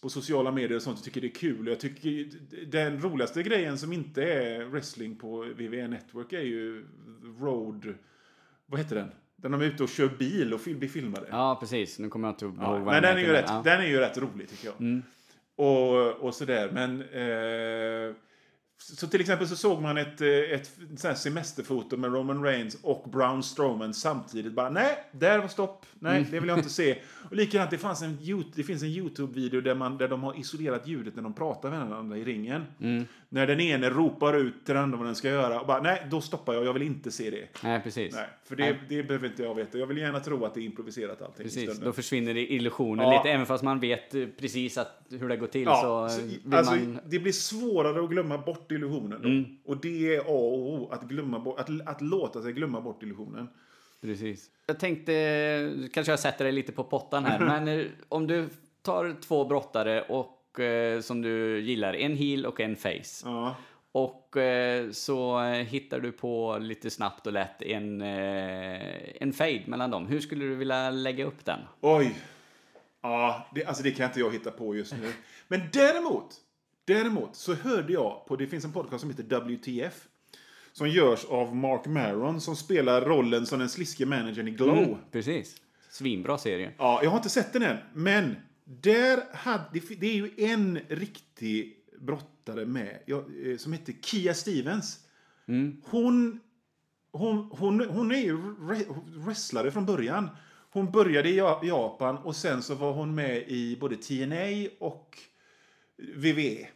på 0.02 0.08
sociala 0.08 0.52
medier 0.52 0.76
och 0.76 0.82
sånt 0.82 0.98
och 0.98 1.04
tycker 1.04 1.20
det 1.20 1.26
är 1.26 1.34
kul. 1.34 1.66
Jag 1.66 1.80
tycker 1.80 2.30
den 2.66 3.02
roligaste 3.02 3.42
grejen 3.42 3.78
som 3.78 3.92
inte 3.92 4.22
är 4.22 4.64
wrestling 4.64 5.16
på 5.16 5.42
WWE 5.42 5.88
Network 5.88 6.32
är 6.32 6.40
ju 6.40 6.86
Road... 7.40 7.94
Vad 8.66 8.80
heter 8.80 8.96
den? 8.96 9.10
Den 9.36 9.52
de 9.52 9.60
är 9.60 9.64
ute 9.64 9.82
och 9.82 9.88
kör 9.88 10.08
bil 10.18 10.54
och 10.54 10.60
blir 10.64 10.88
filmade. 10.88 11.26
Ja, 11.30 11.56
precis. 11.60 11.98
Nu 11.98 12.08
kommer 12.08 12.28
jag 12.28 12.32
inte 12.32 12.44
ihåg 12.44 12.56
Ja, 12.60 12.70
vad 12.70 12.84
men 12.84 13.02
den 13.02 13.16
är, 13.16 13.20
ju 13.20 13.32
rätt, 13.32 13.44
ja. 13.48 13.52
Mm. 13.52 13.64
den 13.64 13.80
är 13.80 13.86
ju 13.86 13.98
rätt 13.98 14.18
rolig 14.18 14.48
tycker 14.48 14.66
jag. 14.66 15.02
Och, 15.56 16.10
och 16.10 16.34
sådär. 16.34 16.70
Men... 16.72 17.02
Eh, 17.02 18.14
så 18.82 19.06
till 19.06 19.20
exempel 19.20 19.48
så 19.48 19.56
såg 19.56 19.82
man 19.82 19.96
ett, 19.98 20.20
eh, 20.20 20.28
ett 20.28 20.70
här 21.04 21.14
semesterfoto 21.14 21.96
med 21.96 22.12
Roman 22.12 22.44
Reigns 22.44 22.78
och 22.82 23.08
Braun 23.12 23.42
Strowman 23.42 23.94
samtidigt. 23.94 24.52
Bara 24.52 24.70
nej, 24.70 25.04
där 25.12 25.38
var 25.38 25.48
stopp. 25.48 25.86
Nej, 25.98 26.18
Mm. 26.18 26.30
det 26.30 26.40
vill 26.40 26.48
jag 26.48 26.58
inte 26.58 26.70
se. 26.70 26.98
Och 27.30 27.36
likadant, 27.36 27.70
det, 27.70 27.78
fanns 27.78 28.02
en, 28.02 28.18
det 28.54 28.62
finns 28.62 28.82
en 28.82 28.88
YouTube-video 28.88 29.60
där, 29.60 29.74
man, 29.74 29.98
där 29.98 30.08
de 30.08 30.22
har 30.22 30.40
isolerat 30.40 30.86
ljudet 30.86 31.16
när 31.16 31.22
de 31.22 31.34
pratar 31.34 31.70
med 31.70 31.86
varandra 31.88 32.16
i 32.16 32.24
ringen. 32.24 32.64
Mm. 32.80 33.04
När 33.28 33.46
den 33.46 33.60
ene 33.60 33.90
ropar 33.90 34.34
ut 34.36 34.64
till 34.64 34.74
den 34.74 34.82
andra 34.82 34.98
vad 34.98 35.06
den 35.06 35.14
ska 35.14 35.28
göra. 35.28 35.60
Och 35.60 35.66
bara, 35.66 35.82
nej, 35.82 36.06
då 36.10 36.20
stoppar 36.20 36.54
jag. 36.54 36.64
Jag 36.64 36.72
vill 36.72 36.82
inte 36.82 37.10
se 37.10 37.30
det. 37.30 37.48
Nej, 37.62 37.80
precis. 37.84 38.14
Nej, 38.14 38.26
för 38.44 38.56
det, 38.56 38.62
Nej. 38.62 38.80
det 38.88 39.02
behöver 39.02 39.28
inte 39.28 39.42
jag 39.42 39.54
veta. 39.54 39.78
Jag 39.78 39.86
vill 39.86 39.98
gärna 39.98 40.20
tro 40.20 40.44
att 40.44 40.54
det 40.54 40.60
är 40.60 40.64
improviserat 40.64 41.22
allting. 41.22 41.44
Precis, 41.44 41.78
då 41.78 41.92
försvinner 41.92 42.34
det 42.34 42.52
illusionen 42.52 43.08
Ja. 43.08 43.18
lite. 43.18 43.30
Även 43.34 43.46
fast 43.46 43.64
man 43.64 43.80
vet 43.80 44.14
eh, 44.14 44.26
precis 44.40 44.78
att, 44.78 45.02
hur 45.10 45.28
det 45.28 45.36
går 45.36 45.46
till 45.46 45.62
Ja, 45.62 46.08
så, 46.08 46.16
så, 46.16 46.22
vill 46.26 46.54
alltså, 46.54 46.74
man... 46.74 46.98
Det 47.06 47.18
blir 47.18 47.32
svårare 47.32 48.04
att 48.04 48.10
glömma 48.10 48.38
bort 48.38 48.69
illusionen. 48.74 49.22
Då. 49.22 49.70
Och 49.72 49.80
det 49.80 50.14
är 50.14 50.20
A 50.20 50.24
och 50.26 50.72
O, 50.72 50.88
att, 50.92 51.02
glömma 51.02 51.38
bort, 51.38 51.60
att, 51.60 51.68
att 51.86 52.00
låta 52.00 52.42
sig 52.42 52.52
glömma 52.52 52.80
bort 52.80 53.02
illusionen. 53.02 53.48
Precis. 54.00 54.50
Jag 54.66 54.78
tänkte, 54.78 55.88
kanske 55.92 56.12
jag 56.12 56.20
sätter 56.20 56.44
dig 56.44 56.52
lite 56.52 56.72
på 56.72 56.84
pottan 56.84 57.24
här, 57.24 57.38
men 57.46 57.68
eh, 57.68 57.86
om 58.08 58.26
du 58.26 58.48
tar 58.82 59.16
två 59.20 59.44
brottare 59.44 60.02
och 60.02 60.60
eh, 60.60 61.00
som 61.00 61.22
du 61.22 61.60
gillar, 61.60 61.94
en 61.94 62.16
heel 62.16 62.46
och 62.46 62.60
en 62.60 62.76
face. 62.76 63.22
Ja. 63.24 63.56
Och 63.92 64.36
eh, 64.36 64.90
så 64.90 65.40
hittar 65.50 66.00
du 66.00 66.12
på 66.12 66.58
lite 66.60 66.90
snabbt 66.90 67.26
och 67.26 67.32
lätt 67.32 67.62
en, 67.62 68.00
eh, 68.00 69.22
en 69.22 69.32
fade 69.32 69.62
mellan 69.66 69.90
dem. 69.90 70.06
Hur 70.06 70.20
skulle 70.20 70.44
du 70.44 70.54
vilja 70.54 70.90
lägga 70.90 71.24
upp 71.24 71.44
den? 71.44 71.58
Oj. 71.80 72.14
Ja, 73.02 73.48
det, 73.54 73.64
alltså 73.64 73.82
det 73.82 73.90
kan 73.90 74.06
inte 74.06 74.20
jag 74.20 74.32
hitta 74.32 74.50
på 74.50 74.76
just 74.76 74.92
nu. 74.92 75.12
Men 75.48 75.60
däremot, 75.72 76.34
däremot 76.94 77.36
så 77.36 77.54
hörde 77.54 77.92
jag 77.92 78.26
på, 78.26 78.36
det 78.36 78.46
finns 78.46 78.64
en 78.64 78.72
podcast 78.72 79.00
som 79.00 79.10
heter 79.10 79.22
WTF. 79.40 80.06
Som 80.72 80.88
görs 80.88 81.24
av 81.24 81.56
Mark 81.56 81.86
Maron 81.86 82.40
som 82.40 82.56
spelar 82.56 83.00
rollen 83.04 83.46
som 83.46 83.58
den 83.58 83.68
sliske 83.68 84.06
managern 84.06 84.48
i 84.48 84.50
Glow. 84.50 84.78
Mm, 84.78 84.96
precis. 85.12 85.56
Svinbra 85.90 86.38
serie. 86.38 86.72
Ja, 86.78 87.00
jag 87.02 87.10
har 87.10 87.16
inte 87.16 87.28
sett 87.28 87.52
den 87.52 87.62
än. 87.62 87.76
Men 87.94 88.36
där 88.64 89.22
hade, 89.34 89.80
det, 89.98 90.06
är 90.06 90.14
ju 90.14 90.30
en 90.36 90.78
riktig 90.88 91.76
brottare 92.00 92.66
med 92.66 92.98
eh, 93.06 93.56
som 93.58 93.72
heter 93.72 93.94
Kia 94.02 94.34
Stevens. 94.34 94.98
Hon, 95.84 96.40
hon, 97.12 97.50
hon, 97.52 97.80
hon 97.88 98.10
är 98.12 98.18
ju 98.24 98.36
re- 98.36 99.00
wrestlare 99.26 99.70
från 99.70 99.86
början. 99.86 100.28
Hon 100.72 100.90
började 100.90 101.28
i 101.28 101.36
Ja- 101.36 101.60
Japan 101.64 102.16
och 102.16 102.36
sen 102.36 102.62
så 102.62 102.74
var 102.74 102.92
hon 102.92 103.14
med 103.14 103.44
i 103.48 103.76
både 103.80 103.96
TNA 103.96 104.68
och 104.80 105.18
WWE. 106.16 106.68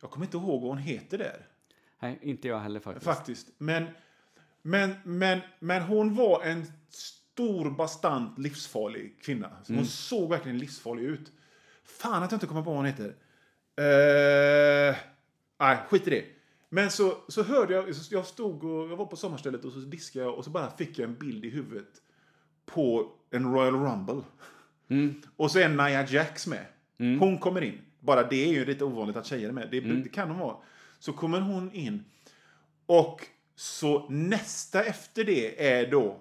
Jag 0.00 0.10
kommer 0.10 0.26
inte 0.26 0.36
ihåg 0.36 0.60
vad 0.60 0.70
hon 0.70 0.78
heter 0.78 1.18
där. 1.18 1.46
Nej, 2.00 2.18
inte 2.22 2.48
jag 2.48 2.60
heller 2.60 2.80
faktiskt. 2.80 3.04
Faktiskt. 3.04 3.48
Men, 3.58 3.86
men, 4.62 4.94
men, 5.04 5.40
men 5.58 5.82
hon 5.82 6.14
var 6.14 6.42
en 6.42 6.66
stor, 6.88 7.70
bastant, 7.70 8.38
livsfarlig 8.38 9.22
kvinna. 9.22 9.50
Hon 9.68 9.86
såg 9.86 10.30
verkligen 10.30 10.58
livsfarlig 10.58 11.02
ut. 11.02 11.32
Fan 11.84 12.22
att 12.22 12.30
jag 12.30 12.36
inte 12.36 12.46
kommer 12.46 12.62
på 12.62 12.70
vad 12.70 12.76
hon 12.76 12.86
heter. 12.86 13.14
Uh, 13.80 14.96
nej, 15.60 15.78
skit 15.88 16.06
i 16.06 16.10
det. 16.10 16.24
Men 16.68 16.90
så, 16.90 17.16
så 17.28 17.42
hörde 17.42 17.74
jag, 17.74 17.94
så 17.94 18.14
jag 18.14 18.26
stod 18.26 18.64
och 18.64 18.90
jag 18.90 18.96
var 18.96 19.06
på 19.06 19.16
sommarstället 19.16 19.64
och 19.64 19.72
så 19.72 19.78
diskade 19.78 20.24
jag 20.24 20.34
och 20.34 20.44
så 20.44 20.50
bara 20.50 20.70
fick 20.70 20.98
jag 20.98 21.08
en 21.08 21.14
bild 21.14 21.44
i 21.44 21.50
huvudet 21.50 22.02
på 22.66 23.12
en 23.30 23.52
Royal 23.52 23.74
Rumble. 23.74 24.22
Och 25.36 25.50
så 25.50 25.58
är 25.58 25.68
Nia 25.68 26.08
Jax 26.08 26.46
med. 26.46 26.66
Hon 26.98 27.38
kommer 27.38 27.62
in. 27.62 27.80
Bara 28.02 28.22
det 28.22 28.44
är 28.44 28.52
ju 28.52 28.64
lite 28.64 28.84
ovanligt 28.84 29.16
att 29.16 29.26
tjejer 29.26 29.48
är 29.48 29.52
med. 29.52 29.68
Det, 29.70 29.80
det 29.80 30.08
kan 30.08 30.30
hon 30.30 30.38
vara. 30.38 30.56
Så 30.98 31.12
kommer 31.12 31.40
hon 31.40 31.72
in. 31.72 32.04
Och 32.86 33.26
så 33.56 34.08
nästa 34.08 34.84
efter 34.84 35.24
det 35.24 35.68
är 35.68 35.90
då 35.90 36.16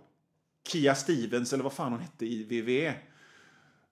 Kia 0.67 0.95
Stevens, 0.95 1.53
eller 1.53 1.63
vad 1.63 1.73
fan 1.73 1.91
hon 1.91 2.01
hette 2.01 2.25
i 2.25 2.43
WWE. 2.43 2.93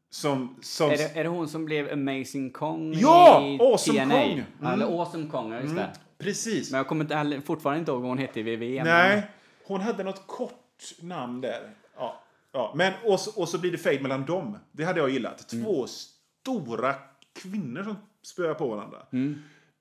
Som... 0.10 0.56
som 0.62 0.92
Är 0.92 0.98
det, 0.98 1.20
är 1.20 1.24
det 1.24 1.30
hon 1.30 1.50
som 1.50 1.66
blev 1.66 1.94
Amazing 1.94 2.52
Kong 2.52 2.94
Ja! 2.94 3.42
i 3.46 3.60
Awesome 3.62 4.06
TNA? 4.06 4.22
Kong! 4.22 4.44
Ja, 4.62 4.74
Eller 4.74 4.86
Awesome 4.86 5.30
Kong, 5.30 5.54
just 5.54 5.76
det. 5.76 5.90
Precis. 6.18 6.72
Men 6.72 6.78
jag 6.78 6.88
kommer 6.88 7.26
inte, 7.26 7.42
fortfarande 7.46 7.80
inte 7.80 7.92
ihåg 7.92 8.02
vad 8.02 8.10
hon 8.10 8.18
hette 8.18 8.40
i 8.40 8.44
WWE. 8.44 8.84
Nej, 8.84 9.24
hon 9.66 9.82
hade 9.82 10.04
något 10.04 10.28
kort 10.28 10.94
namn 11.02 11.42
där. 11.42 11.70
Ja. 11.98 12.24
Ja, 12.52 12.74
men 12.76 12.94
och 13.04 13.20
så, 13.20 13.42
och 13.42 13.50
så 13.50 13.58
blir 13.58 13.72
det 13.72 13.78
fade 13.78 14.00
mellan 14.00 14.26
dem. 14.26 14.58
Det 14.72 14.84
hade 14.84 15.00
jag 15.00 15.10
gillat. 15.10 15.50
Två 15.50 15.88
stora 15.88 16.96
kvinnor 17.42 17.84
som 17.84 17.96
spöar 18.22 18.54
på 18.54 18.68
varandra. 18.68 18.98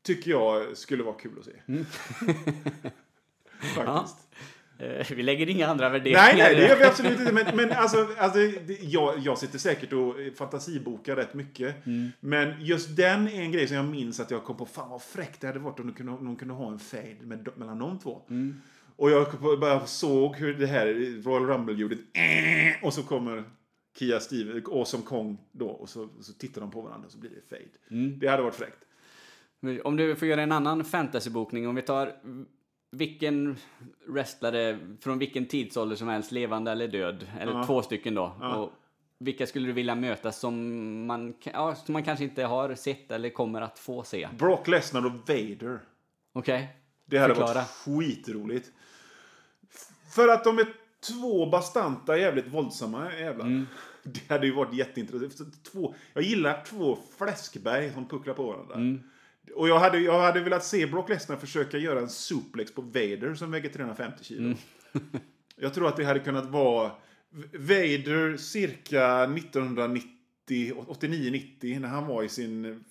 Tycker 0.03 0.31
jag 0.31 0.77
skulle 0.77 1.03
vara 1.03 1.15
kul 1.15 1.33
att 1.39 1.45
se. 1.45 1.53
Faktiskt. 3.75 4.17
Eh, 4.79 5.07
Vi 5.17 5.23
lägger 5.23 5.49
inga 5.49 5.67
andra 5.67 5.89
värderingar. 5.89 6.21
Nej, 6.23 6.37
nej, 6.37 6.55
det 6.55 6.69
gör 6.69 6.77
vi 6.77 6.85
absolut 6.85 7.21
inte. 7.21 7.33
Men, 7.33 7.57
men 7.57 7.73
alltså, 7.73 8.09
alltså 8.19 8.39
det, 8.39 8.79
jag, 8.83 9.19
jag 9.19 9.39
sitter 9.39 9.59
säkert 9.59 9.93
och 9.93 10.15
fantasibokar 10.37 11.17
rätt 11.17 11.35
mycket. 11.35 11.77
Men 12.21 12.65
just 12.65 12.97
den 12.97 13.29
är 13.29 13.43
en 13.43 13.53
grej 13.53 13.67
som 13.67 13.77
jag 13.77 13.85
minns 13.85 14.21
att 14.21 14.31
jag 14.31 14.45
kom 14.45 14.57
på. 14.57 14.67
Fan 14.67 14.91
vad 14.91 15.03
fräckt 15.03 15.41
det 15.41 15.47
hade 15.47 15.59
varit 15.59 15.81
om 15.81 15.87
de 15.87 15.93
kunde, 15.93 16.13
de 16.13 16.37
kunde 16.37 16.55
ha 16.55 16.73
en 16.73 16.79
fade 16.79 17.17
med, 17.23 17.49
mellan 17.57 17.79
de 17.79 17.99
två. 17.99 18.23
Och 18.97 19.11
jag 19.11 19.27
bara 19.61 19.87
såg 19.87 20.37
hur 20.37 20.55
det 20.55 20.67
här 20.67 20.87
Royal 21.23 21.47
Rumble-ljudet 21.47 21.99
och 22.83 22.95
så 22.95 23.03
kommer 23.03 23.45
Kia 23.99 24.21
Steve, 24.21 24.63
Awesome 24.67 25.05
Kong 25.05 25.39
då 25.53 25.69
och 25.69 25.89
så, 25.89 26.03
och 26.19 26.25
så 26.25 26.33
tittar 26.33 26.61
de 26.61 26.71
på 26.71 26.81
varandra 26.81 27.07
och 27.07 27.13
så 27.13 27.19
blir 27.19 27.31
det 27.31 27.57
fade. 27.57 28.09
Det 28.17 28.29
hade 28.29 28.43
varit 28.43 28.55
fräckt. 28.55 28.85
Om 29.85 29.97
du 29.97 30.17
får 30.17 30.29
göra 30.29 30.43
en 30.43 30.53
annan 30.53 30.85
fantasybokning, 30.85 31.69
om 31.69 31.75
vi 31.75 31.83
tar 31.83 32.13
vilken 32.91 33.57
wrestlare 34.07 34.79
från 35.01 35.19
vilken 35.19 35.47
tidsålder 35.47 35.97
som 35.97 36.09
helst, 36.09 36.33
levande 36.33 36.71
eller 36.71 36.89
död, 36.89 37.27
eller 37.41 37.65
två 37.67 37.83
stycken 37.83 38.15
då. 38.15 38.25
Och 38.57 38.73
vilka 39.19 39.47
skulle 39.47 39.67
du 39.67 39.73
vilja 39.73 39.95
möta 39.95 40.33
som 40.33 41.07
man, 41.07 41.35
ja, 41.43 41.75
som 41.75 41.93
man 41.93 42.05
kanske 42.05 42.25
inte 42.25 42.45
har 42.45 42.75
sett 42.75 43.11
eller 43.11 43.31
kommer 43.31 43.61
att 43.61 43.79
få 43.79 44.03
se? 44.03 44.29
Brock 44.39 44.69
Lesnar 44.69 45.07
och 45.07 45.13
Vader. 45.13 45.81
Okej? 46.33 46.69
Det 47.05 47.19
hade 47.19 47.35
Förklara. 47.35 47.55
varit 47.55 47.69
skitroligt. 47.69 48.73
För 50.15 50.29
att 50.29 50.45
de 50.45 50.59
är 50.59 50.67
två 51.01 51.47
bastanta, 51.47 52.19
jävligt 52.19 52.47
våldsamma 52.47 53.13
jävlar. 53.15 53.47
Mm. 53.47 53.67
Det 54.03 54.29
hade 54.29 54.47
ju 54.47 54.55
varit 54.55 54.75
jätteintressant. 54.75 55.65
Två, 55.73 55.95
jag 56.15 56.25
gillar 56.25 56.65
två 56.65 56.99
fläskberg 57.19 57.93
som 57.93 58.09
pucklar 58.09 58.35
på 58.35 58.47
varandra. 58.47 58.75
Mm. 58.75 59.01
Och 59.55 59.69
jag 59.69 59.79
hade, 59.79 59.99
jag 59.99 60.21
hade 60.21 60.41
velat 60.41 60.65
se 60.65 60.87
Brock 60.87 61.09
Lesnar 61.09 61.37
försöka 61.37 61.79
göra 61.79 62.01
en 62.01 62.09
suplex 62.09 62.75
på 62.75 62.83
Vader 62.83 63.35
som 63.35 63.51
väger 63.51 63.69
350 63.69 64.25
kilo. 64.25 64.41
Mm. 64.41 64.59
Jag 65.61 65.75
tror 65.75 65.89
att 65.89 65.97
det 65.97 66.05
hade 66.05 66.21
kunnat 66.21 66.47
vara 66.47 66.91
Vader 67.53 68.37
cirka 68.37 69.25
1990, 69.25 70.09
89-90 70.49 71.81
när 71.81 71.89
han 71.89 72.07
var 72.07 72.23
i 72.23 72.29
sin 72.29 72.85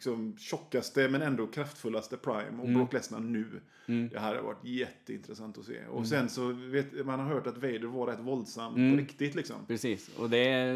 liksom, 0.00 0.36
tjockaste 0.38 1.08
men 1.08 1.22
ändå 1.22 1.46
kraftfullaste 1.46 2.16
prime. 2.16 2.62
Och 2.62 2.68
Brock 2.68 2.92
Lesnar 2.92 3.20
nu. 3.20 3.60
Det 4.12 4.18
hade 4.18 4.40
varit 4.40 4.64
jätteintressant 4.64 5.58
att 5.58 5.64
se. 5.64 5.86
Och 5.90 6.06
sen 6.06 6.28
så 6.28 6.52
vet 6.52 7.06
man 7.06 7.20
har 7.20 7.26
hört 7.26 7.46
att 7.46 7.54
Vader 7.56 7.86
var 7.86 8.06
rätt 8.06 8.20
våldsam 8.20 8.74
på 8.74 8.96
riktigt 9.00 9.34
liksom. 9.34 9.56
Precis. 9.68 10.10
Och 10.18 10.30
det 10.30 10.48
är... 10.48 10.74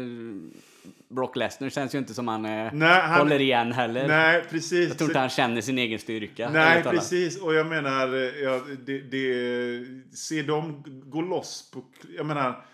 Brock 1.07 1.35
Lesnar 1.35 1.69
känns 1.69 1.95
ju 1.95 1.99
inte 1.99 2.13
som 2.13 2.27
han, 2.27 2.45
eh, 2.45 2.73
Nej, 2.73 3.01
han- 3.01 3.19
håller 3.19 3.41
igen 3.41 3.71
heller. 3.71 4.07
Nej, 4.07 4.43
precis. 4.49 4.87
Jag 4.89 4.97
tror 4.97 5.09
inte 5.09 5.19
han 5.19 5.29
känner 5.29 5.61
sin 5.61 5.77
egen 5.77 5.99
styrka. 5.99 6.49
Nej, 6.49 6.83
precis. 6.83 7.41
Och 7.41 7.53
jag 7.53 7.67
menar, 7.67 8.13
eh, 8.13 8.43
ja, 8.43 8.61
det, 8.85 8.99
det, 9.01 9.85
se 10.17 10.41
dem 10.41 10.83
gå 11.05 11.21
loss 11.21 11.71
på... 11.73 11.85
Jag 12.17 12.25
menar, 12.25 12.65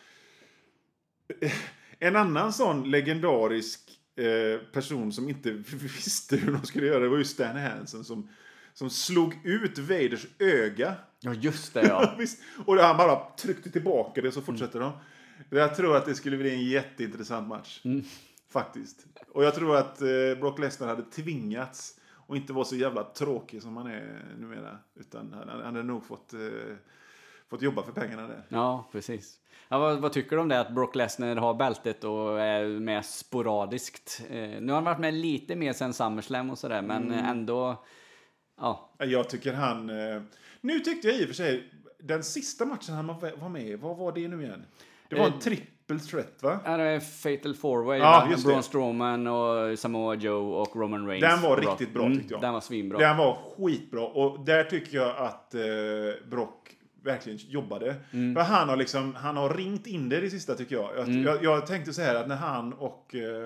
En 2.03 2.15
annan 2.15 2.53
sån 2.53 2.91
legendarisk 2.91 3.79
eh, 3.89 3.90
person 4.73 5.11
som 5.11 5.29
inte 5.29 5.51
visste 5.71 6.35
hur 6.35 6.51
de 6.51 6.65
skulle 6.65 6.87
göra 6.87 6.99
det 6.99 7.09
var 7.09 7.17
ju 7.17 7.23
Stan 7.23 7.57
Hansen 7.57 8.03
som, 8.03 8.29
som 8.73 8.89
slog 8.89 9.39
ut 9.43 9.79
Vaders 9.79 10.27
öga. 10.39 10.95
Ja, 11.19 11.33
just 11.33 11.73
det 11.73 11.87
ja. 11.87 12.17
Och 12.65 12.75
han 12.75 12.97
bara 12.97 13.35
tryckte 13.37 13.71
tillbaka 13.71 14.21
det 14.21 14.31
så 14.31 14.41
fortsätter 14.41 14.79
de. 14.79 14.91
Jag 15.49 15.75
tror 15.75 15.95
att 15.95 16.05
det 16.05 16.15
skulle 16.15 16.37
bli 16.37 16.53
en 16.53 16.63
jätteintressant 16.63 17.47
match. 17.47 17.81
Faktiskt. 18.49 19.05
Och 19.29 19.43
jag 19.43 19.55
tror 19.55 19.77
att 19.77 20.01
eh, 20.01 20.07
Brock 20.39 20.59
Lesnar 20.59 20.87
hade 20.87 21.03
tvingats 21.03 21.99
och 22.31 22.37
inte 22.37 22.53
vara 22.53 22.65
så 22.65 22.75
jävla 22.75 23.03
tråkig 23.03 23.61
som 23.61 23.77
han 23.77 23.87
är 23.87 24.35
numera. 24.37 24.77
Utan 24.99 25.33
han, 25.33 25.49
han 25.49 25.61
hade 25.61 25.83
nog 25.83 26.05
fått, 26.05 26.33
eh, 26.33 26.39
fått 27.51 27.61
jobba 27.61 27.83
för 27.83 27.91
pengarna 27.91 28.27
där. 28.27 28.43
Ja, 28.49 28.89
precis. 28.91 29.37
Ja, 29.69 29.79
vad, 29.79 29.99
vad 29.99 30.13
tycker 30.13 30.35
du 30.35 30.41
om 30.41 30.47
det 30.47 30.59
att 30.59 30.71
Brock 30.71 30.95
Lesnar 30.95 31.35
har 31.35 31.53
bältet 31.53 32.03
och 32.03 32.39
är 32.41 32.65
med 32.65 33.05
sporadiskt? 33.05 34.21
Eh, 34.29 34.35
nu 34.37 34.67
har 34.67 34.73
han 34.75 34.83
varit 34.83 34.99
med 34.99 35.13
lite 35.13 35.55
mer 35.55 35.73
sen 35.73 35.93
SummerSlam 35.93 36.49
och 36.49 36.57
sådär, 36.57 36.81
men 36.81 37.11
ändå... 37.11 37.83
Ja, 38.61 38.89
Jag 38.99 39.29
tycker 39.29 39.53
han... 39.53 39.89
Eh, 39.89 40.21
nu 40.61 40.79
tyckte 40.79 41.07
jag 41.07 41.17
i 41.17 41.23
och 41.23 41.27
för 41.27 41.33
sig, 41.35 41.69
den 41.99 42.23
sista 42.23 42.65
matchen 42.65 42.95
han 42.95 43.07
var 43.07 43.49
med 43.49 43.67
i, 43.67 43.75
vad 43.75 43.97
var 43.97 44.11
det 44.11 44.27
nu 44.27 44.43
igen? 44.43 44.65
Det 45.09 45.15
var 45.15 45.25
en 45.25 45.33
Eh, 45.33 45.39
triple 45.39 45.99
threat 45.99 46.43
va? 46.43 46.59
här 46.65 46.79
är 46.79 46.99
Fatal 46.99 47.55
Four 47.55 47.83
Way. 47.83 47.99
Ja, 47.99 48.27
just 48.31 48.43
Braun 48.45 48.57
det. 48.57 48.63
Strowman 48.63 49.27
och 49.27 49.79
Samoa 49.79 50.15
Joe 50.15 50.51
och 50.61 50.75
Roman 50.75 51.07
Reigns. 51.07 51.21
Den 51.21 51.41
var 51.41 51.57
riktigt 51.57 51.93
bra 51.93 52.05
Mm, 52.05 52.17
tyckte 52.17 52.33
jag. 52.33 52.41
Den 52.41 52.53
var 52.53 52.61
svinbra. 52.61 52.97
Den 52.99 53.17
var 53.17 53.37
skitbra 53.57 54.01
och 54.07 54.45
där 54.45 54.63
tycker 54.63 54.97
jag 54.97 55.17
att 55.17 55.55
eh, 55.55 55.61
Brock 56.29 56.69
verkligen 57.03 57.37
jobbade. 57.37 57.95
Mm. 58.11 58.35
För 58.35 58.41
han 58.41 58.69
har 58.69 58.75
liksom, 58.77 59.15
han 59.15 59.37
har 59.37 59.53
ringt 59.53 59.87
in 59.87 60.09
det 60.09 60.17
i 60.17 60.21
det 60.21 60.29
sista 60.29 60.55
tycker 60.55 60.75
jag. 60.75 60.97
Jag, 60.97 61.07
Mm. 61.07 61.23
jag, 61.23 61.43
jag 61.43 61.67
tänkte 61.67 61.93
så 61.93 62.01
här 62.01 62.15
att 62.15 62.27
när 62.27 62.35
han 62.35 62.73
och 62.73 63.15
eh, 63.15 63.45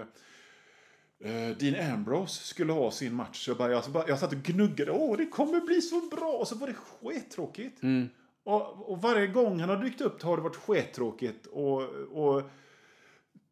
eh, 1.23 1.57
Dean 1.57 1.91
Ambrose 1.93 2.43
skulle 2.47 2.73
ha 2.73 2.91
sin 2.91 3.13
match. 3.13 3.47
Jag, 3.47 3.57
bara, 3.57 3.71
jag, 3.71 3.83
så 3.83 3.91
bara, 3.91 4.07
jag 4.07 4.19
satt 4.19 4.31
och 4.31 4.37
gnuggade. 4.43 4.91
Åh, 4.91 5.17
det 5.17 5.25
kommer 5.25 5.59
bli 5.61 5.81
så 5.81 6.01
bra! 6.15 6.31
Och 6.31 6.47
så 6.47 6.55
var 6.55 6.67
det 6.67 6.73
skittråkigt. 6.73 7.83
Mm. 7.83 8.09
Och, 8.43 8.91
och 8.91 9.01
varje 9.01 9.27
gång 9.27 9.59
han 9.59 9.69
har 9.69 9.83
dykt 9.83 10.01
upp 10.01 10.21
har 10.21 10.37
det 10.37 10.43
varit 10.43 10.55
skittråkigt. 10.55 11.45
Och, 11.45 11.81
och, 12.11 12.41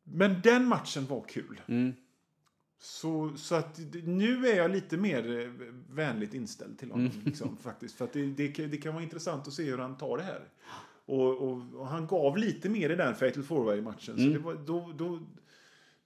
men 0.04 0.42
den 0.44 0.66
matchen 0.68 1.06
var 1.06 1.22
kul. 1.28 1.62
Mm. 1.68 1.94
Så, 2.86 3.32
så 3.36 3.56
att 3.56 3.80
nu 4.04 4.48
är 4.48 4.58
jag 4.58 4.72
lite 4.72 4.98
mer 4.98 5.40
eh, 5.42 5.50
vänligt 5.90 6.34
inställd 6.34 6.80
till 6.80 6.92
honom. 6.92 7.06
Mm. 7.08 7.22
Liksom, 7.26 7.58
faktiskt. 7.58 7.96
För 7.96 8.06
att 8.06 8.14
det, 8.14 8.26
det, 8.26 8.48
kan- 8.48 8.70
det 8.70 8.78
kan 8.78 8.94
vara 8.94 9.04
intressant 9.04 9.48
att 9.48 9.54
se 9.54 9.64
hur 9.64 9.78
han 9.78 9.98
tar 9.98 10.18
det 10.18 10.24
här. 10.24 10.42
Och, 11.06 11.38
och, 11.38 11.62
och 11.76 11.88
han 11.88 12.08
gav 12.08 12.38
lite 12.38 12.70
mer 12.70 12.90
i 12.90 12.96
den 12.96 13.16
Fatal 13.16 13.44
four 13.44 13.82
matchen 13.82 14.16
Mm. 14.18 14.34
Så 14.36 14.40
var, 14.42 14.54
då, 14.54 14.92
då, 14.98 15.20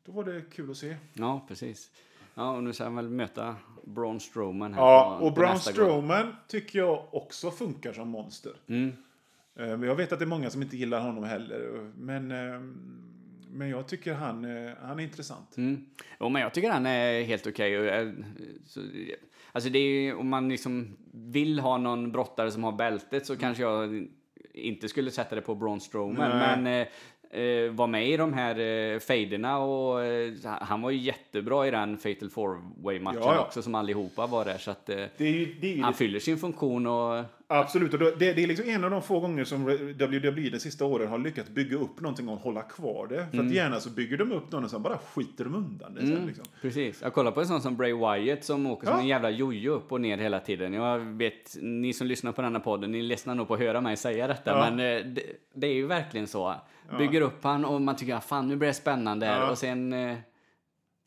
då 0.05 0.11
var 0.11 0.23
det 0.23 0.41
kul 0.51 0.71
att 0.71 0.77
se. 0.77 0.95
Ja, 1.13 1.45
precis. 1.47 1.91
Ja, 2.35 2.55
och 2.55 2.63
nu 2.63 2.73
ska 2.73 2.83
han 2.83 2.95
väl 2.95 3.09
möta 3.09 3.55
Braun 3.83 4.19
Strowman 4.19 4.73
här 4.73 4.81
Ja, 4.81 5.17
på, 5.19 5.25
och 5.25 5.33
Braun 5.33 5.53
nästa 5.53 5.71
gång. 5.71 5.75
Strowman 5.89 6.35
tycker 6.47 6.79
jag 6.79 7.07
också 7.11 7.51
funkar 7.51 7.93
som 7.93 8.09
monster. 8.09 8.53
Mm. 8.67 8.91
Eh, 9.55 9.65
jag 9.67 9.95
vet 9.95 10.11
att 10.11 10.19
det 10.19 10.25
är 10.25 10.27
många 10.27 10.49
som 10.49 10.61
inte 10.61 10.77
gillar 10.77 11.01
honom 11.01 11.23
heller. 11.23 11.91
Men, 11.97 12.31
eh, 12.31 12.61
men 13.51 13.69
jag 13.69 13.87
tycker 13.87 14.13
han, 14.13 14.45
eh, 14.67 14.71
han 14.81 14.99
är 14.99 15.03
intressant. 15.03 15.57
Mm. 15.57 15.85
Jo, 16.19 16.29
men 16.29 16.41
jag 16.41 16.53
tycker 16.53 16.69
han 16.71 16.85
är 16.85 17.23
helt 17.23 17.47
okej. 17.47 17.79
och, 17.79 17.85
eh, 17.85 18.09
så- 18.65 18.81
Alltså 19.51 19.69
det 19.69 19.79
är 19.79 20.15
om 20.15 20.29
man 20.29 20.49
liksom 20.49 20.97
vill 21.13 21.59
ha 21.59 21.77
någon 21.77 22.11
brottare 22.11 22.51
som 22.51 22.63
har 22.63 22.71
bältet 22.71 23.25
så 23.25 23.35
kanske 23.37 23.63
jag 23.63 24.07
inte 24.53 24.89
skulle 24.89 25.11
sätta 25.11 25.35
det 25.35 25.41
på 25.41 25.55
Braun 25.55 25.81
Strowman. 25.81 26.29
Nej. 26.29 26.57
Men 26.61 26.87
eh, 27.31 27.41
eh, 27.41 27.71
var 27.71 27.87
med 27.87 28.09
i 28.09 28.17
de 28.17 28.33
här 28.33 28.59
eh, 28.59 28.99
fejderna 28.99 29.57
och 29.59 30.03
eh, 30.03 30.33
han 30.43 30.81
var 30.81 30.89
ju 30.91 30.97
jättebra 30.97 31.67
i 31.67 31.71
den 31.71 31.97
Fatal 31.97 32.29
four 32.29 32.61
way 32.83 32.99
matchen 32.99 33.19
Ja, 33.23 33.33
ja. 33.35 33.41
också 33.45 33.61
som 33.61 33.75
allihopa 33.75 34.27
var 34.27 34.45
där. 34.45 34.57
Så 34.57 34.71
att 34.71 34.89
eh, 34.89 34.95
Det 35.17 35.25
är 35.25 35.31
ju, 35.31 35.55
det 35.61 35.71
är 35.71 35.75
ju 35.75 35.81
han 35.81 35.93
fyller 35.93 36.19
sin 36.19 36.37
funktion 36.37 36.87
och 36.87 37.23
Absolut, 37.49 37.93
och 37.93 37.99
det, 37.99 38.15
det 38.33 38.43
är 38.43 38.47
liksom 38.47 38.69
en 38.69 38.83
av 38.83 38.91
de 38.91 39.01
få 39.01 39.19
gånger 39.19 39.43
som 39.43 39.65
WWE 39.65 40.49
de 40.49 40.59
sista 40.59 40.85
åren 40.85 41.07
har 41.07 41.17
lyckats 41.17 41.49
bygga 41.49 41.77
upp 41.77 41.99
någonting 42.01 42.29
och 42.29 42.37
hålla 42.39 42.61
kvar 42.61 43.07
det. 43.07 43.27
För 43.31 43.39
att 43.45 43.51
gärna 43.51 43.79
så 43.79 43.89
bygger 43.89 44.17
de 44.17 44.31
upp 44.31 44.51
någon 44.51 44.63
och 44.63 44.69
sen 44.69 44.81
bara 44.81 44.97
skiter 44.97 45.43
de 45.43 45.55
undan 45.55 45.93
det 45.93 46.01
sen. 46.01 46.25
Liksom. 46.27 46.45
Precis. 46.61 47.01
Jag 47.01 47.13
kollar 47.13 47.31
på 47.31 47.39
en 47.41 47.47
sån 47.47 47.61
som 47.61 47.75
Bray 47.77 47.93
Wyatt 47.93 48.43
som 48.43 48.65
åker 48.67 48.87
som 48.87 48.95
Ja. 48.95 49.01
en 49.01 49.07
jävla 49.07 49.29
jojo 49.29 49.71
upp 49.71 49.91
och 49.91 50.01
ner 50.01 50.17
hela 50.17 50.39
tiden. 50.39 50.73
Jag 50.73 50.99
vet, 50.99 51.57
ni 51.61 51.93
som 51.93 52.07
lyssnar 52.07 52.31
på 52.31 52.41
denna 52.41 52.59
podden, 52.59 52.91
ni 52.91 53.01
ledsnar 53.01 53.35
nog 53.35 53.47
på 53.47 53.53
att 53.53 53.59
höra 53.59 53.81
mig 53.81 53.97
säga 53.97 54.27
detta, 54.27 54.51
Ja. 54.51 54.69
men 54.69 54.79
eh, 54.99 55.05
det, 55.05 55.23
det 55.53 55.67
är 55.67 55.73
ju 55.73 55.87
verkligen 55.87 56.27
så. 56.27 56.55
Bygger 56.97 57.21
upp 57.21 57.43
han 57.43 57.65
och 57.65 57.81
man 57.81 57.95
tycker, 57.95 58.19
fan 58.19 58.47
nu 58.47 58.55
blir 58.55 58.67
det 58.67 58.73
spännande 58.73 59.25
Ja. 59.25 59.49
och 59.51 59.57
sen... 59.57 59.93
eh, 59.93 60.17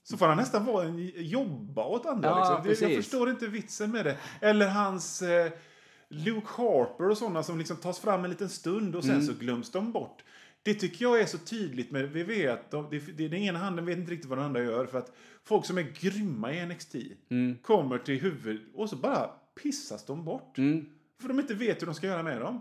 Så 0.02 0.16
får 0.16 0.26
han 0.26 0.36
nästan 0.36 0.64
vara 0.64 0.84
en, 0.84 1.12
jobba 1.16 1.84
åt 1.84 2.06
andra. 2.06 2.28
Ja, 2.28 2.62
liksom. 2.66 2.88
jag 2.88 2.96
förstår 2.96 3.30
inte 3.30 3.46
vitsen 3.46 3.90
med 3.90 4.04
det. 4.04 4.16
Eller 4.40 4.68
hans 4.68 5.22
eh, 5.22 5.52
Luke 6.10 6.46
Harper 6.56 7.08
och 7.10 7.18
sådana 7.18 7.42
som 7.42 7.58
liksom 7.58 7.76
tas 7.76 7.98
fram 7.98 8.24
en 8.24 8.30
liten 8.30 8.48
stund 8.48 8.96
och 8.96 9.04
sen 9.04 9.14
Mm. 9.14 9.26
så 9.26 9.32
glöms 9.32 9.70
de 9.70 9.92
bort. 9.92 10.24
Det 10.62 10.74
tycker 10.74 11.04
jag 11.04 11.20
är 11.20 11.26
så 11.26 11.38
tydligt 11.38 11.90
med 11.90 12.08
vi 12.12 12.22
vet 12.22 12.70
de, 12.70 12.90
det, 12.90 12.98
det, 12.98 13.28
den 13.28 13.40
ena 13.40 13.58
handen 13.58 13.86
vet 13.86 13.98
inte 13.98 14.12
riktigt 14.12 14.28
vad 14.28 14.38
den 14.38 14.44
andra 14.46 14.62
gör. 14.62 14.86
För 14.86 14.98
att 14.98 15.12
folk 15.44 15.64
som 15.66 15.78
är 15.78 15.82
grymma 16.00 16.52
i 16.52 16.66
NXT 16.66 16.94
Mm. 17.30 17.58
kommer 17.62 17.98
till 17.98 18.20
huvud 18.20 18.60
och 18.74 18.90
så 18.90 18.96
bara 18.96 19.30
pissas 19.62 20.06
de 20.06 20.24
bort. 20.24 20.58
Mm, 20.58 20.86
För 21.20 21.28
de 21.28 21.40
inte 21.40 21.54
vet 21.54 21.82
hur 21.82 21.86
de 21.86 21.94
ska 21.94 22.06
göra 22.06 22.22
med 22.22 22.40
dem. 22.40 22.60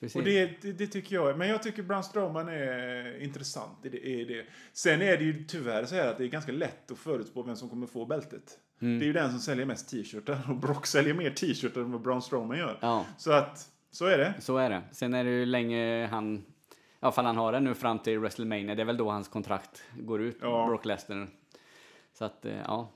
precis. 0.00 0.16
Och 0.16 0.22
det, 0.24 0.62
det, 0.62 0.72
det 0.72 0.86
tycker 0.86 1.14
jag. 1.14 1.38
Men 1.38 1.48
jag 1.48 1.62
tycker 1.62 1.82
Braun 1.82 2.04
Strowman 2.04 2.48
är 2.48 3.22
intressant 3.22 3.78
i 3.84 3.88
det, 3.88 3.98
i 3.98 4.24
det. 4.24 4.46
Sen 4.72 5.02
är 5.02 5.16
det 5.16 5.24
ju 5.24 5.44
tyvärr 5.44 5.84
så 5.84 5.94
här 5.94 6.08
att 6.08 6.18
det 6.18 6.24
är 6.24 6.28
ganska 6.28 6.52
lätt 6.52 6.90
att 6.90 6.98
förutspå 6.98 7.42
vem 7.42 7.56
som 7.56 7.68
kommer 7.68 7.86
få 7.86 8.06
bältet. 8.06 8.58
Mm. 8.80 8.98
Det 8.98 9.04
är 9.04 9.06
ju 9.06 9.12
den 9.12 9.30
som 9.30 9.40
säljer 9.40 9.66
mest 9.66 9.88
t-shirtar. 9.90 10.38
Och 10.48 10.56
Brock 10.56 10.86
säljer 10.86 11.14
mer 11.14 11.30
t-shirtar 11.30 11.80
än 11.80 11.92
vad 11.92 12.00
Braun 12.00 12.22
Strowman 12.22 12.58
gör. 12.58 12.78
Ja, 12.80 13.06
Så 13.18 13.32
att, 13.32 13.68
så 13.90 14.06
är 14.06 14.18
det. 14.18 14.34
så 14.40 14.56
är 14.56 14.70
det. 14.70 14.82
Sen 14.92 15.14
är 15.14 15.24
det 15.24 15.30
ju 15.30 15.46
länge 15.46 16.06
han... 16.06 16.44
Ja, 17.00 17.12
fall 17.12 17.24
han 17.24 17.36
har 17.36 17.52
det 17.52 17.60
nu 17.60 17.74
fram 17.74 17.98
till 17.98 18.18
WrestleMania. 18.18 18.74
Det 18.74 18.82
är 18.82 18.86
väl 18.86 18.96
då 18.96 19.10
hans 19.10 19.28
kontrakt 19.28 19.82
går 20.00 20.22
ut, 20.22 20.38
Ja. 20.40 20.66
Brock 20.68 20.84
Lesnar. 20.84 21.28
Så 22.18 22.24
att, 22.24 22.44
eh, 22.44 22.56
ja. 22.64 22.90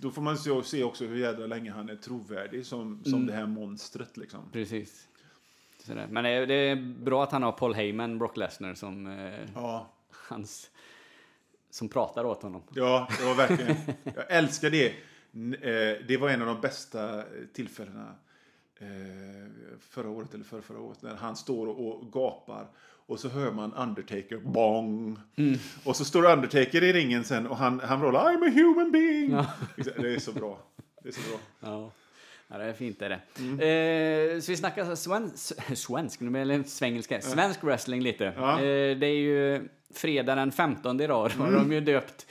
Då 0.00 0.10
får 0.10 0.22
man 0.22 0.36
se- 0.38 0.82
också 0.84 1.04
hur 1.04 1.16
jävla 1.16 1.46
länge 1.46 1.70
han 1.70 1.88
är 1.88 1.96
trovärdig 1.96 2.66
som, 2.66 3.04
som 3.04 3.14
Mm. 3.14 3.26
det 3.26 3.32
här 3.32 3.46
monstret 3.46 4.16
liksom. 4.16 4.40
Precis. 4.52 5.08
Sådär. 5.78 6.06
Men 6.10 6.24
det 6.24 6.30
är, 6.30 6.46
det 6.46 6.54
är 6.54 6.76
bra 7.04 7.22
att 7.22 7.32
han 7.32 7.42
har 7.42 7.52
Paul 7.52 7.74
Heyman, 7.74 8.18
Brock 8.18 8.36
Lesnar, 8.36 8.74
som 8.74 9.06
eh, 9.06 9.40
Ja, 9.54 9.92
hans... 10.28 10.70
Som 11.70 11.88
pratar 11.88 12.24
åt 12.24 12.42
honom. 12.42 12.62
ja 12.74 13.08
det 13.18 13.24
var 13.26 13.34
verkligen. 13.34 13.76
Jag 14.16 14.24
älskar 14.28 14.70
det. 14.70 14.92
Eh, 15.62 16.06
Det 16.08 16.16
var 16.20 16.28
en 16.30 16.40
av 16.42 16.46
de 16.48 16.60
bästa 16.60 17.18
eh, 17.18 17.24
tillfällena 17.54 18.14
eh, 18.80 18.86
förra 19.80 20.08
året 20.08 20.34
eller 20.34 20.44
förra, 20.44 20.62
förra 20.62 20.80
året 20.80 21.02
när 21.02 21.14
han 21.14 21.36
står 21.36 21.66
och 21.66 22.12
gapar 22.12 22.66
och 23.06 23.20
så 23.20 23.28
hör 23.28 23.50
man 23.52 23.72
Undertaker 23.74 24.36
bong. 24.36 25.18
Och 25.84 25.96
så 25.96 26.04
står 26.04 26.24
Undertaker 26.32 26.84
i 26.84 26.92
ringen 26.92 27.24
sen 27.24 27.46
och 27.46 27.56
han, 27.56 27.80
han 27.80 28.02
rollar 28.02 28.24
I'm 28.32 28.48
a 28.48 28.50
human 28.54 28.92
being. 28.92 29.30
Det 30.02 30.14
är 30.14 30.18
så 30.18 30.32
bra. 30.32 30.58
Det 31.02 31.08
är 31.08 31.12
så 31.12 31.20
bra. 31.30 31.38
Ja. 31.60 31.90
Ja, 32.48 32.58
det 32.58 32.64
är 32.64 32.72
fint 32.72 33.02
är 33.02 33.08
det. 33.08 33.20
Mm. 33.38 34.34
Eh, 34.34 34.40
så 34.40 34.52
vi 34.52 34.56
snackar 34.56 34.94
svensk, 34.94 35.76
svensk, 35.78 36.20
det 36.20 36.64
svengelska, 36.68 37.20
svensk 37.20 37.64
wrestling 37.64 38.00
lite. 38.02 38.32
Ja. 38.36 38.52
Eh, 38.52 38.96
det 38.98 39.06
är 39.06 39.16
ju 39.18 39.68
fredag 39.94 40.34
den 40.34 40.52
15 40.52 41.00
idag, 41.00 41.30
då 41.36 41.42
har 41.42 41.48
Mm. 41.48 41.68
de 41.68 41.74
ju 41.74 41.80
döpt 41.80 42.26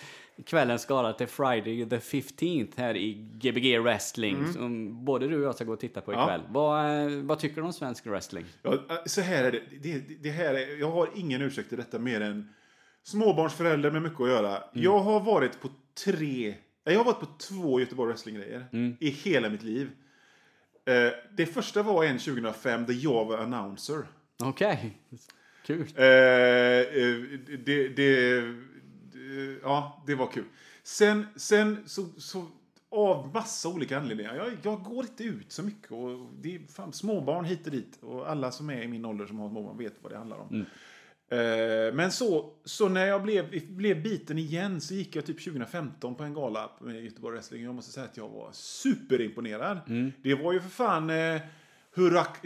kvällens 0.45 0.81
skala 0.81 1.13
till 1.13 1.27
Friday 1.27 1.89
the 1.89 1.97
15th 1.97 2.71
här 2.77 2.97
i 2.97 3.13
Gbg 3.13 3.79
wrestling, 3.79 4.53
som 4.53 5.05
både 5.05 5.27
du 5.27 5.35
och 5.37 5.43
jag 5.43 5.55
ska 5.55 5.63
gå 5.63 5.73
och 5.73 5.79
titta 5.79 6.01
på 6.01 6.11
Mm. 6.11 6.21
Ja. 6.21 6.35
ikväll. 6.35 6.47
Vad, 6.53 7.05
eh, 7.13 7.23
vad 7.23 7.39
tycker 7.39 7.55
du 7.55 7.61
om 7.61 7.73
svensk 7.73 8.05
wrestling? 8.07 8.45
Ja, 8.61 8.79
så 9.05 9.21
här 9.21 9.43
är 9.43 9.51
det. 9.51 9.61
det, 9.81 9.99
det 10.23 10.29
här 10.29 10.53
är, 10.53 10.79
jag 10.79 10.91
har 10.91 11.09
ingen 11.15 11.41
ursäkt 11.41 11.69
till 11.69 11.77
detta 11.77 11.99
mer 11.99 12.21
än 12.21 12.49
småbarnsförälder 13.03 13.91
med 13.91 14.01
mycket 14.01 14.21
att 14.21 14.27
göra. 14.27 14.63
Jag 14.73 14.99
har 14.99 15.19
varit 15.19 15.61
på 15.61 15.69
tre, 16.05 16.55
nej, 16.85 16.95
jag 16.95 16.97
har 16.97 17.05
varit 17.05 17.19
på 17.19 17.27
två 17.49 17.79
Göteborg 17.79 18.07
Wrestling-grejer 18.07 18.65
i 18.99 19.09
hela 19.09 19.49
mitt 19.49 19.63
liv. 19.63 19.89
Eh, 20.85 21.11
det 21.37 21.45
första 21.45 21.83
var 21.83 22.03
en 22.03 22.17
2005 22.19 22.85
där 22.85 22.97
jag 23.03 23.25
var 23.25 23.37
announcer. 23.37 24.03
Okej, 24.43 24.97
kul. 25.65 25.87
Eh, 25.95 26.05
eh, 26.05 27.15
det, 27.47 27.57
det, 27.65 27.87
det, 27.89 28.43
ja, 29.63 30.03
det 30.07 30.15
var 30.15 30.27
kul. 30.27 30.45
Sen, 30.83 31.25
sen 31.35 31.77
så, 31.85 32.05
så 32.17 32.47
av 32.89 33.31
massa 33.33 33.69
olika 33.69 33.97
anledningar. 33.97 34.35
Jag, 34.35 34.47
jag 34.61 34.83
går 34.83 35.03
inte 35.03 35.23
ut 35.23 35.51
så 35.51 35.63
mycket. 35.63 35.91
Och 35.91 36.27
det 36.41 36.55
är 36.55 36.59
fan, 36.59 36.93
småbarn 36.93 37.45
hit 37.45 37.65
och 37.65 37.71
dit. 37.71 37.97
Och 38.01 38.29
alla 38.29 38.51
som 38.51 38.69
är 38.69 38.81
i 38.81 38.87
min 38.87 39.05
ålder 39.05 39.25
som 39.25 39.39
har 39.39 39.49
småbarn 39.49 39.77
vet 39.77 39.93
vad 40.01 40.11
det 40.11 40.17
handlar 40.17 40.37
om. 40.37 40.65
Eh, 41.29 41.93
men 41.93 42.11
så, 42.11 42.53
så 42.63 42.89
när 42.89 43.05
jag 43.05 43.23
blev, 43.23 43.49
blev 43.67 44.03
biten 44.03 44.37
igen 44.37 44.81
så 44.81 44.93
gick 44.93 45.15
jag 45.15 45.25
typ 45.25 45.43
2015 45.43 46.15
på 46.15 46.23
en 46.23 46.33
gala 46.33 46.69
med 46.81 47.03
Göteborg 47.03 47.33
Wrestling. 47.35 47.63
Jag 47.63 47.75
måste 47.75 47.91
säga 47.91 48.05
att 48.05 48.17
jag 48.17 48.29
var 48.29 48.49
superimponerad. 48.51 49.79
Det 50.23 50.35
var 50.35 50.53
ju 50.53 50.59
för 50.59 50.69
fan... 50.69 51.09
Eh, 51.09 51.41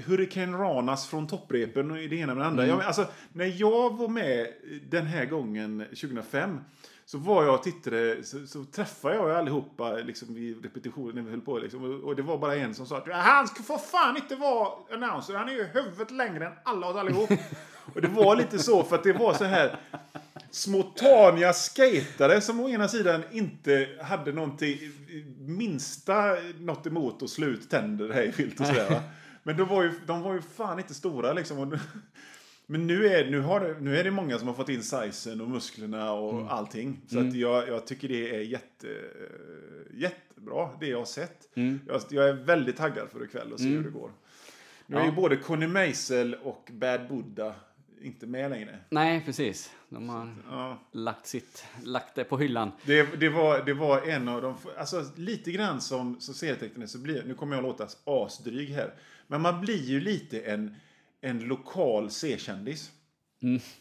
Hurricane 0.05 0.57
Ranas 0.57 1.07
från 1.07 1.27
topprepen 1.27 1.91
och 1.91 1.97
det 1.97 2.15
ena 2.15 2.35
med 2.35 2.43
det 2.43 2.47
andra. 2.47 2.67
Jag, 2.67 2.77
men, 2.77 2.87
alltså, 2.87 3.07
när 3.33 3.53
jag 3.55 3.97
var 3.97 4.07
med 4.07 4.47
den 4.89 5.05
här 5.05 5.25
gången 5.25 5.85
2005 5.89 6.59
så 7.05 7.17
var 7.17 7.43
jag 7.43 7.53
och 7.53 7.63
tittade, 7.63 8.23
så, 8.23 8.47
så 8.47 8.63
träffade 8.63 9.15
jag 9.15 9.31
allihopa 9.31 9.93
liksom, 9.93 10.33
vid 10.33 10.63
repetitionen 10.63 11.15
när 11.15 11.21
vi 11.21 11.29
höll 11.29 11.41
på. 11.41 11.57
Liksom, 11.57 12.01
och, 12.03 12.15
det 12.15 12.21
var 12.21 12.37
bara 12.37 12.55
en 12.55 12.75
som 12.75 12.85
sa 12.85 12.97
att 12.97 13.07
han 13.11 13.47
ska 13.47 13.63
för 13.63 13.77
fan 13.77 14.17
inte 14.17 14.35
vara 14.35 14.69
announcer, 14.93 15.33
han 15.33 15.49
är 15.49 15.53
ju 15.53 15.63
huvudet 15.63 16.11
längre 16.11 16.45
än 16.45 16.53
alla 16.63 16.87
oss 16.87 16.95
allihop. 16.95 17.29
och 17.93 18.01
det 18.01 18.07
var 18.07 18.35
lite 18.35 18.59
så 18.59 18.83
för 18.83 18.95
att 18.95 19.03
det 19.03 19.13
var 19.13 19.33
så 19.33 19.43
här 19.43 19.79
små 20.51 20.83
taniga 20.83 21.53
skatare 21.53 22.41
som 22.41 22.59
å 22.59 22.69
ena 22.69 22.87
sidan 22.87 23.23
inte 23.31 23.87
hade 24.01 24.31
någonting, 24.31 24.77
minsta 25.39 26.35
något 26.59 26.87
emot 26.87 27.23
att 27.23 27.29
slå 27.29 27.47
ut 27.47 27.69
tänder 27.69 28.13
hej 28.13 28.33
vilt 28.37 28.59
och 28.59 28.65
sådär. 28.65 29.01
Men 29.47 29.57
de 29.57 29.67
var, 29.67 29.83
ju, 29.83 29.91
de 30.05 30.21
var 30.21 30.33
ju 30.33 30.41
fan 30.41 30.79
inte 30.79 30.93
stora 30.93 31.33
liksom. 31.33 31.77
Men 32.65 32.87
nu 32.87 33.07
är, 33.07 33.31
nu, 33.31 33.39
har 33.41 33.59
det, 33.59 33.75
nu 33.79 33.97
är 33.97 34.03
det 34.03 34.11
många 34.11 34.37
som 34.39 34.47
har 34.47 34.55
fått 34.55 34.69
in 34.69 34.83
sizen 34.83 35.41
och 35.41 35.49
musklerna 35.49 36.11
och 36.11 36.51
allting. 36.53 37.01
Så 37.07 37.19
att 37.19 37.33
jag, 37.35 37.67
jag 37.67 37.87
tycker 37.87 38.07
det 38.07 38.35
är 38.35 38.39
jätte, 38.39 38.87
jättebra, 39.93 40.69
det 40.79 40.87
jag 40.87 40.97
har 40.97 41.05
sett. 41.05 41.49
Jag, 41.87 42.01
jag 42.09 42.29
är 42.29 42.33
väldigt 42.33 42.77
taggad 42.77 43.09
för 43.09 43.23
ikväll 43.23 43.53
och 43.53 43.59
se 43.59 43.67
hur 43.67 43.83
det 43.83 43.89
går. 43.89 44.11
Nu 44.85 44.97
är 44.97 45.05
ju 45.05 45.11
både 45.11 45.37
Conny 45.37 45.67
Meisel 45.67 46.35
och 46.43 46.69
Bad 46.73 47.07
Buddha 47.07 47.55
inte 48.01 48.27
med 48.27 48.49
längre. 48.49 48.77
Nej, 48.89 49.23
precis. 49.25 49.71
De 49.89 50.09
har 50.09 50.35
Ja. 50.49 50.79
lagt, 50.91 51.27
sitt, 51.27 51.65
lagt 51.83 52.15
det 52.15 52.23
på 52.23 52.37
hyllan. 52.37 52.71
Det, 52.85 53.19
det, 53.19 53.29
var, 53.29 53.65
det 53.65 53.73
var 53.73 54.01
en 54.01 54.27
av 54.27 54.41
de... 54.41 54.55
Alltså 54.77 55.05
lite 55.15 55.51
grann 55.51 55.81
som, 55.81 56.19
som 56.19 56.33
serietecknare 56.33 56.87
så 56.87 56.97
blir... 56.97 57.23
Nu 57.23 57.33
kommer 57.33 57.55
jag 57.55 57.65
att 57.65 57.79
låta 57.79 57.87
asdryg 58.05 58.69
här. 58.69 58.93
Men 59.27 59.41
man 59.41 59.61
blir 59.61 59.83
ju 59.83 59.99
lite 59.99 60.39
en, 60.39 60.75
en 61.21 61.39
lokal 61.39 62.11
C-kändis. 62.11 62.91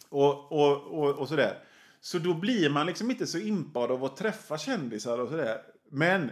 Och, 0.09 0.53
och, 0.53 0.83
och, 0.83 1.19
och 1.19 1.29
sådär. 1.29 1.59
Så 2.01 2.19
då 2.19 2.35
blir 2.35 2.71
man 2.71 2.87
liksom 2.87 3.11
inte 3.11 3.27
så 3.27 3.39
impad 3.39 3.91
av 3.91 4.05
att 4.05 4.17
träffa 4.17 4.59
kändisar 4.59 5.19
och 5.19 5.29
sådär. 5.29 5.59
Men 5.91 6.31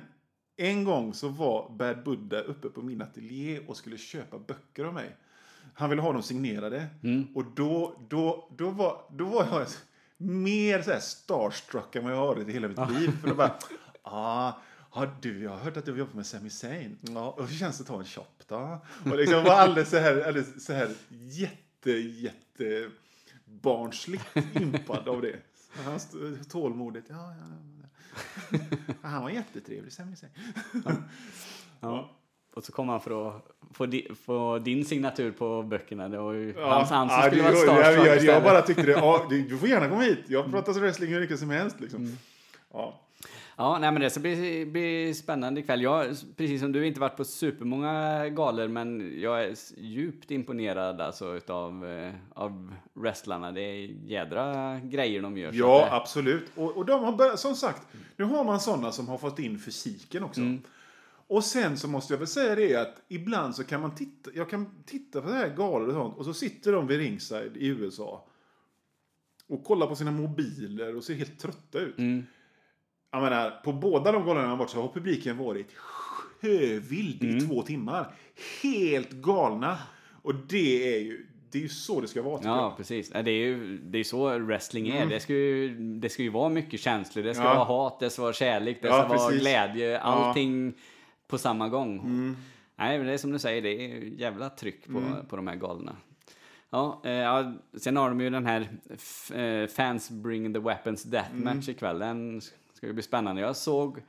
en 0.57 0.85
gång 0.85 1.15
så 1.15 1.29
var 1.29 1.71
Bad 1.71 2.05
Buddha 2.05 2.41
uppe 2.41 2.69
på 2.69 2.83
min 2.83 3.03
ateljé 3.03 3.61
och 3.67 3.77
skulle 3.77 3.99
köpa 3.99 4.39
böcker 4.39 4.85
av 4.85 4.95
mig. 4.95 5.17
Han 5.75 5.91
ville 5.91 6.03
ha 6.03 6.13
dem 6.13 6.23
signerade. 6.23 6.87
Och 7.35 7.45
då, 7.45 7.97
då, 8.09 8.49
då, 8.57 8.71
var, 8.71 9.01
då 9.11 9.25
var 9.25 9.47
jag 9.51 9.67
mer 10.17 10.83
så 10.83 11.01
starstruck 11.01 11.97
än 11.97 12.05
vad 12.05 12.13
jag 12.13 12.27
varit 12.27 12.49
i 12.49 12.53
hela 12.53 12.69
mitt 12.69 12.91
liv. 13.01 13.11
För 13.21 13.29
då 13.29 13.35
bara, 13.35 13.55
ah, 14.03 14.53
Ja, 14.95 15.07
du, 15.21 15.43
jag 15.43 15.51
har 15.51 15.59
hört 15.59 15.77
att 15.77 15.85
du 15.85 15.99
jobbar 15.99 16.15
med 16.15 16.27
Sami 16.27 16.51
Zayn. 16.51 16.99
Ja, 17.01 17.31
och 17.31 17.47
hur 17.47 17.57
känns 17.57 17.79
det 17.79 17.83
att 17.83 17.89
ta 17.89 17.99
en 17.99 18.05
shop 18.05 18.25
då? 18.49 18.81
Och 19.11 19.17
liksom 19.17 19.45
var 19.45 19.53
alldeles 19.53 19.91
så 19.91 19.99
här, 19.99 20.21
alldeles 20.27 20.65
så 20.65 20.73
här 20.73 20.91
jätte, 21.09 21.91
jätte 21.91 22.91
barnsligt 23.45 24.37
impad 24.55 25.09
av 25.09 25.23
det. 25.23 25.37
Han 25.85 26.01
stod 26.01 26.51
tålmodigt. 26.51 27.07
Ja, 27.11 27.17
ja, 27.17 27.45
ja. 28.51 28.59
Han 29.03 29.23
var 29.23 29.31
jättetrevlig, 29.31 29.93
Sami 29.93 30.17
Zayn. 30.17 30.33
Ja. 31.81 32.11
Och 32.55 32.65
så 32.65 32.73
kom 32.73 32.89
han 32.89 33.01
för 33.01 33.29
att 33.29 33.47
få, 33.73 33.87
di, 33.87 34.09
få 34.25 34.59
din 34.59 34.85
signatur 34.85 35.33
på 35.33 35.63
böckerna. 35.63 36.09
Det 36.09 36.19
var 36.19 36.33
ju 36.33 36.55
Ja, 36.57 36.75
hans, 36.75 36.91
han 36.91 37.09
som 37.09 37.19
ja, 37.19 37.27
skulle 37.27 37.43
vara 37.43 37.53
jag, 37.53 37.63
starstruck 37.63 37.99
jag, 37.99 38.07
jag, 38.07 38.17
istället. 38.17 38.45
bara 38.45 38.63
tyckte 38.63 38.83
det. 38.83 38.93
Ja, 38.93 39.27
du, 39.31 39.59
får 39.59 39.69
gärna 39.69 39.89
komma 39.89 40.03
hit. 40.03 40.25
Jag 40.27 40.51
pratar 40.51 40.73
wrestling 40.73 41.13
hur 41.13 41.21
mycket 41.21 41.39
som 41.39 41.51
helst. 41.51 41.81
Liksom. 41.81 42.19
Ja. 42.73 43.01
Ja, 43.57 43.79
nej, 43.79 43.93
men 43.93 44.03
det 44.03 44.11
ska 44.11 44.21
bli, 44.21 44.67
bli 44.67 45.15
spännande 45.15 45.61
ikväll. 45.61 45.83
Jag 45.83 46.07
precis 46.37 46.61
som 46.61 46.73
du, 46.73 46.87
inte 46.87 47.01
varit 47.01 47.17
på 47.17 47.25
supermånga 47.25 48.29
galor, 48.29 48.69
men 48.69 49.21
jag 49.21 49.45
är 49.45 49.55
djupt 49.77 50.31
imponerad 50.31 51.01
alltså, 51.01 51.37
utav, 51.37 51.87
eh, 51.87 52.13
av 52.35 52.75
wrestlarna. 52.95 53.53
Det 53.53 53.61
är 53.61 53.87
jädra 54.07 54.79
grejer 54.81 55.23
de 55.23 55.37
gör. 55.39 55.51
Ja, 55.55 55.79
det- 55.85 55.93
absolut. 55.93 56.51
Och, 56.55 56.77
och 56.77 56.87
de 56.87 57.05
har 57.05 57.13
börjat, 57.13 57.41
som 57.41 57.55
sagt, 57.55 57.87
nu 58.17 58.25
har 58.25 58.45
man 58.45 58.61
sådana 58.61 58.93
som 58.93 59.09
har 59.09 59.19
fått 59.19 59.39
in 59.39 59.59
fysiken 59.59 60.25
också. 60.25 60.41
Och 61.27 61.45
sen 61.45 61.77
så 61.79 61.89
måste 61.89 62.13
jag 62.15 62.19
väl 62.19 62.27
säga 62.29 62.55
det 62.55 62.77
att 62.77 63.03
ibland 63.09 63.55
så 63.57 63.65
kan 63.65 63.81
man 63.81 63.95
titta, 63.95 64.31
jag 64.35 64.51
kan 64.51 64.67
titta 64.87 65.21
på 65.21 65.29
det 65.29 65.35
här 65.35 65.49
galor 65.57 65.89
och 65.89 65.95
sånt 65.95 66.17
och 66.17 66.25
så 66.25 66.35
sitter 66.35 66.73
de 66.73 66.87
vid 66.87 66.99
ringside 66.99 67.57
i 67.57 67.67
USA 67.67 68.27
och 69.49 69.65
kollar 69.65 69.87
på 69.87 69.97
sina 69.97 70.11
mobiler 70.11 70.97
och 70.97 71.05
ser 71.05 71.15
helt 71.15 71.39
trötta 71.41 71.79
ut. 71.79 71.99
Jag 73.15 73.23
menar, 73.23 73.51
på 73.65 73.73
båda 73.73 74.13
de 74.13 74.29
jag 74.29 74.35
har 74.35 74.57
varit 74.57 74.71
så 74.71 74.81
har 74.83 74.89
publiken 74.89 75.39
varit 75.39 75.73
sjövild 75.77 77.25
i 77.25 77.41
två 77.41 77.63
timmar. 77.63 78.15
Helt 78.63 79.11
galna. 79.11 79.79
Och 80.23 80.35
det 80.35 80.95
är 80.97 81.01
ju, 81.01 81.27
det 81.51 81.59
är 81.59 81.63
ju 81.63 81.69
så 81.69 82.01
det 82.01 82.09
ska 82.09 82.23
vara 82.23 82.41
Ja, 82.45 82.57
jag. 82.61 82.77
precis. 82.77 83.11
Ja, 83.15 83.23
Det 83.23 83.31
är 83.31 83.47
ju 83.47 83.79
det 83.79 83.99
är 83.99 84.05
så 84.05 84.39
wrestling 84.39 84.89
är. 84.89 85.07
Det, 85.07 85.21
ska 85.21 85.33
ju, 85.33 85.75
det 85.79 86.09
ska 86.09 86.23
ju 86.23 86.29
vara 86.29 86.49
mycket 86.49 86.81
känslor. 86.81 87.23
Det 87.25 87.35
ska 87.35 87.43
Mm. 87.45 87.53
Ja. 87.59 87.65
vara 87.65 87.81
hat, 87.81 88.01
det 88.01 88.11
ska 88.11 88.23
vara 88.23 88.33
kärlek, 88.33 88.79
det 88.83 88.89
Ja, 88.89 88.99
ska 88.99 89.09
vara 89.09 89.19
precis. 89.29 89.41
glädje. 89.43 90.01
Allting 90.01 90.73
på 91.29 91.39
samma 91.39 91.69
gång. 91.69 91.99
Mm. 91.99 92.37
Nej, 92.77 92.99
men 92.99 93.07
det 93.07 93.13
är 93.13 93.19
som 93.19 93.33
du 93.33 93.39
säger, 93.39 93.63
det 93.63 93.69
är 93.71 93.99
jävla 94.21 94.51
tryck 94.51 94.87
på, 94.87 95.03
på 95.29 95.37
de 95.37 95.47
här 95.47 95.57
galorna. 95.57 95.97
Ja, 96.71 97.01
eh, 97.05 97.13
ja, 97.13 97.53
sen 97.79 97.97
har 97.97 98.09
de 98.09 98.21
ju 98.21 98.31
den 98.31 98.47
här 98.47 98.61
eh, 99.35 99.67
Fans 99.69 100.11
Bring 100.11 100.53
the 100.55 100.59
Weapons 100.61 101.03
Deathmatch 101.03 101.69
Mm. 101.69 101.77
ikväll. 101.77 101.99
Den 101.99 102.41
ska 102.85 102.89
ju 102.89 102.93
bli 102.95 103.03
spännande. 103.03 103.41
Jag 103.43 103.57
såg, 103.57 104.03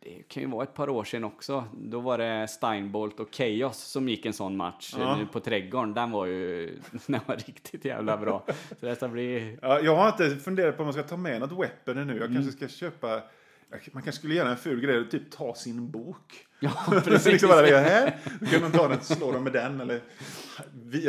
det 0.00 0.22
kan 0.28 0.42
ju 0.42 0.48
vara 0.48 0.62
ett 0.62 0.74
par 0.74 0.88
år 0.88 1.04
sedan 1.04 1.24
också, 1.24 1.64
då 1.72 2.00
var 2.00 2.18
det 2.18 2.48
Steinbolt 2.48 3.20
och 3.20 3.34
Chaos 3.34 3.78
som 3.78 4.08
gick 4.08 4.26
en 4.26 4.32
sån 4.32 4.56
match 4.56 4.94
Ja. 4.98 5.20
eh, 5.20 5.26
på 5.26 5.40
Trädgården. 5.40 5.94
Den 5.94 6.10
var 6.10 6.26
ju 6.26 6.66
den 7.06 7.20
var 7.26 7.36
riktigt 7.36 7.84
jävla 7.84 8.16
bra. 8.16 8.44
Så 8.80 8.86
det 8.86 8.96
ska 8.96 9.08
bli... 9.08 9.58
Ja, 9.62 9.80
jag 9.80 9.96
har 9.96 10.08
inte 10.08 10.36
funderat 10.44 10.76
på 10.76 10.82
om 10.82 10.86
man 10.86 10.92
ska 10.92 11.02
ta 11.02 11.16
med 11.16 11.40
något 11.40 11.52
weapon 11.52 12.06
nu. 12.06 12.12
Jag 12.16 12.22
Mm. 12.30 12.34
kanske 12.34 12.52
ska 12.52 12.68
köpa... 12.68 13.22
Man 13.92 14.02
kanske 14.02 14.12
skulle 14.12 14.34
göra 14.34 14.50
en 14.50 14.56
ful 14.56 14.80
grej 14.80 14.98
och 14.98 15.10
typ 15.10 15.30
ta 15.30 15.54
sin 15.54 15.90
bok. 15.90 16.46
Ja, 16.60 16.72
Precis. 17.04 17.26
liksom 17.32 17.48
bara 17.48 17.66
här. 17.66 18.16
Då 18.40 18.46
kan 18.46 18.60
man 18.62 18.72
ta 18.72 18.88
den, 18.88 19.00
slå 19.00 19.32
den 19.32 19.42
med 19.42 19.52
den 19.52 19.80
eller 19.80 20.00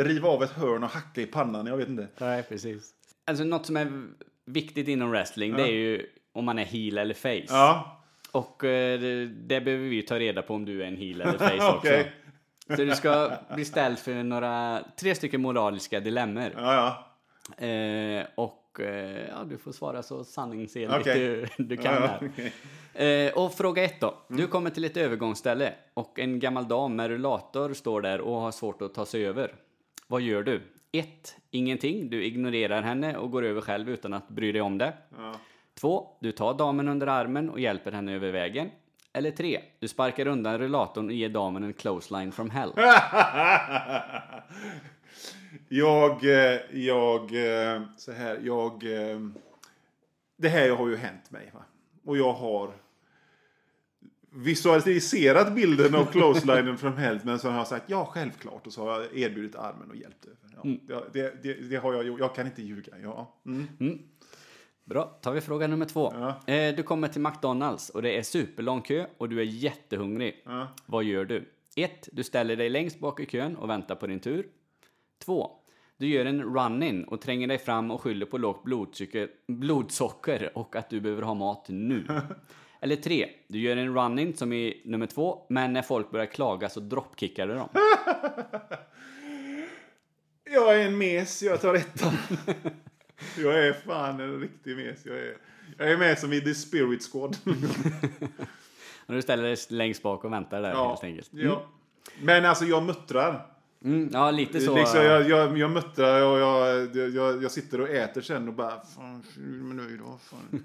riva 0.04 0.28
av 0.28 0.42
ett 0.42 0.50
hörn 0.50 0.82
och 0.84 0.90
hacka 0.90 1.20
i 1.20 1.26
pannan. 1.26 1.66
Jag 1.66 1.76
vet 1.76 1.88
inte. 1.88 2.08
Nej, 2.20 2.42
precis. 2.42 2.90
Alltså 3.24 3.44
något 3.44 3.66
som 3.66 3.76
är 3.76 4.06
viktigt 4.44 4.88
inom 4.88 5.10
wrestling, 5.10 5.52
det 5.56 5.62
är 5.62 5.72
ju 5.72 6.06
om 6.32 6.44
man 6.44 6.58
är 6.58 6.64
heel 6.64 6.98
eller 6.98 7.14
face. 7.14 7.44
Ja, 7.48 8.00
Och 8.32 8.64
eh, 8.64 9.00
det, 9.00 9.26
det 9.26 9.60
behöver 9.60 9.88
vi 9.88 10.02
ta 10.02 10.18
reda 10.18 10.42
på 10.42 10.54
om 10.54 10.64
du 10.64 10.82
är 10.82 10.86
en 10.86 10.96
heel 10.96 11.20
eller 11.20 11.38
face 11.38 11.76
okej. 11.76 12.00
också. 12.00 12.76
Så 12.76 12.84
du 12.84 12.94
ska 12.94 13.32
bli 13.54 13.64
ställd 13.64 13.98
för 13.98 14.14
några, 14.22 14.82
tre 14.96 15.14
stycken 15.14 15.42
moraliska 15.42 16.00
dilemmor. 16.00 16.52
Ja, 16.56 16.74
ja. 16.74 17.66
Eh, 17.66 18.26
och 18.34 18.80
eh, 18.80 19.28
ja, 19.28 19.44
du 19.50 19.58
får 19.58 19.72
svara 19.72 20.02
så 20.02 20.24
sanningsenligt 20.24 21.00
Okej. 21.00 21.46
du, 21.56 21.64
du 21.64 21.76
kan 21.76 21.94
ja, 21.94 22.20
okej. 22.22 22.52
Eh, 23.26 23.32
och 23.32 23.54
fråga 23.54 23.84
ett 23.84 24.00
då. 24.00 24.14
Du 24.28 24.46
kommer 24.46 24.70
till 24.70 24.84
ett 24.84 24.96
övergångsställe 24.96 25.74
och 25.94 26.18
en 26.18 26.38
gammal 26.38 26.68
dam 26.68 26.96
med 26.96 27.08
rullator 27.08 27.74
står 27.74 28.00
där 28.00 28.20
och 28.20 28.40
har 28.40 28.50
svårt 28.50 28.82
att 28.82 28.94
ta 28.94 29.06
sig 29.06 29.26
över. 29.26 29.54
Vad 30.06 30.20
gör 30.20 30.42
du? 30.42 30.62
1. 30.92 31.36
Ingenting. 31.50 32.10
Du 32.10 32.24
ignorerar 32.24 32.82
henne 32.82 33.16
och 33.16 33.30
går 33.30 33.44
över 33.44 33.60
själv 33.60 33.88
utan 33.90 34.14
att 34.14 34.28
bry 34.28 34.52
dig 34.52 34.62
om 34.62 34.78
det. 34.78 34.92
Ja. 35.18 35.34
2. 35.80 36.08
Du 36.20 36.32
tar 36.32 36.54
damen 36.54 36.88
under 36.88 37.06
armen 37.06 37.50
och 37.50 37.60
hjälper 37.60 37.92
henne 37.92 38.14
över 38.14 38.32
vägen. 38.32 38.70
Eller 39.12 39.30
3. 39.30 39.60
Du 39.80 39.88
sparkar 39.88 40.26
undan 40.26 40.58
rullatorn 40.58 41.06
och 41.06 41.12
ger 41.12 41.28
damen 41.28 41.62
en 41.64 41.72
clothesline 41.72 42.32
from 42.32 42.50
hell. 42.50 42.72
Jag, 45.68 46.24
eh, 46.24 46.60
jag, 46.72 47.20
eh, 47.22 47.82
så 47.96 48.12
här, 48.12 48.40
jag... 48.42 48.72
eh, 49.12 49.20
Det 50.36 50.48
här 50.48 50.70
har 50.70 50.88
ju 50.88 50.96
hänt 50.96 51.30
mig. 51.30 51.50
Va? 51.54 51.62
Och 52.04 52.16
jag 52.16 52.32
har 52.32 52.70
visualiserat 54.30 55.54
bilden 55.54 55.94
av 55.94 56.04
clotheslinen 56.04 56.78
från 56.78 56.96
Helt, 56.96 57.24
men 57.24 57.38
så 57.38 57.48
har 57.50 57.58
jag 57.58 57.66
sagt 57.66 57.84
ja, 57.86 58.04
självklart. 58.06 58.66
Och 58.66 58.72
så 58.72 58.84
har 58.84 59.00
jag 59.00 59.18
erbjudit 59.18 59.56
armen 59.56 59.90
och 59.90 59.96
hjälpt 59.96 60.24
över. 60.24 60.38
Ja, 60.88 61.02
det, 61.12 61.42
det, 61.42 61.54
det 61.54 61.76
har 61.76 61.92
jag 61.94 62.04
gjort. 62.06 62.20
Jag 62.20 62.34
kan 62.34 62.46
inte 62.46 62.62
ljuga. 62.62 62.92
Ja. 63.02 63.34
Mm. 63.46 63.98
Bra, 64.84 65.04
tar 65.04 65.32
vi 65.32 65.40
fråga 65.40 65.66
nummer 65.66 65.86
två. 65.86 66.12
Ja. 66.14 66.54
Eh, 66.54 66.74
du 66.74 66.82
kommer 66.82 67.08
till 67.08 67.20
McDonalds 67.20 67.90
och 67.90 68.02
det 68.02 68.18
är 68.18 68.22
superlång 68.22 68.82
kö 68.82 69.06
och 69.18 69.28
du 69.28 69.40
är 69.40 69.44
jättehungrig. 69.44 70.42
Ja. 70.44 70.68
Vad 70.86 71.04
gör 71.04 71.24
du? 71.24 71.48
1. 71.76 72.08
Du 72.12 72.24
ställer 72.24 72.56
dig 72.56 72.68
längst 72.68 72.98
bak 72.98 73.20
i 73.20 73.26
kön 73.26 73.56
och 73.56 73.70
väntar 73.70 73.94
på 73.94 74.06
din 74.06 74.20
tur. 74.20 74.46
2. 75.24 75.50
Du 75.96 76.06
gör 76.08 76.24
en 76.24 76.42
run-in 76.42 77.04
och 77.04 77.20
tränger 77.20 77.48
dig 77.48 77.58
fram 77.58 77.90
och 77.90 78.00
skyller 78.00 78.26
på 78.26 78.38
lågt 78.38 78.64
blodsocker, 79.46 80.58
och 80.58 80.76
att 80.76 80.90
du 80.90 81.00
behöver 81.00 81.22
ha 81.22 81.34
mat 81.34 81.66
nu. 81.68 82.06
Eller 82.80 82.96
3. 82.96 83.28
Du 83.48 83.58
gör 83.58 83.76
en 83.76 83.94
run-in 83.94 84.36
som 84.36 84.52
i 84.52 84.82
nummer 84.84 85.06
2, 85.06 85.46
men 85.48 85.72
när 85.72 85.82
folk 85.82 86.10
börjar 86.10 86.26
klaga 86.26 86.68
så 86.68 86.80
dropkickar 86.80 87.46
du 87.46 87.54
dem. 87.54 87.68
Jag 90.44 90.80
är 90.80 90.86
en 90.86 90.98
mes, 90.98 91.42
jag 91.42 91.60
tar 91.60 91.74
ettan. 91.74 92.12
jag 93.38 93.66
är 93.66 93.72
fan 93.72 94.20
en 94.20 94.40
riktig 94.40 94.76
mes. 94.76 95.06
Jag 95.06 95.18
är, 95.18 95.36
jag 95.78 95.90
är 95.90 95.96
med 95.96 96.18
som 96.18 96.32
i 96.32 96.40
The 96.40 96.54
Spirit 96.54 97.02
Squad. 97.12 97.36
Och 99.06 99.14
du 99.14 99.22
ställer 99.22 99.42
dig 99.42 99.56
längst 99.68 100.02
bak 100.02 100.24
och 100.24 100.32
väntar 100.32 100.62
där 100.62 100.74
helt 100.88 101.04
enkelt. 101.04 101.32
Mm. 101.32 101.46
Ja. 101.46 101.66
Men 102.20 102.44
alltså 102.44 102.64
jag 102.64 102.82
muttrar. 102.82 103.46
Mm, 103.84 104.10
ja, 104.12 104.30
lite 104.30 104.60
så. 104.60 104.76
Liksom, 104.76 105.00
jag, 105.04 105.28
jag, 105.28 105.58
jag 105.58 105.70
muttrar 105.70 106.22
och 106.22 106.38
jag, 106.38 106.96
jag, 106.96 107.42
jag 107.42 107.50
sitter 107.50 107.80
och 107.80 107.88
äter 107.88 108.20
sen 108.20 108.48
och 108.48 108.54
bara... 108.54 108.80
Fan, 108.96 109.22
men 109.36 109.76
nu 109.76 109.96
då? 109.96 110.18
Fan. 110.22 110.64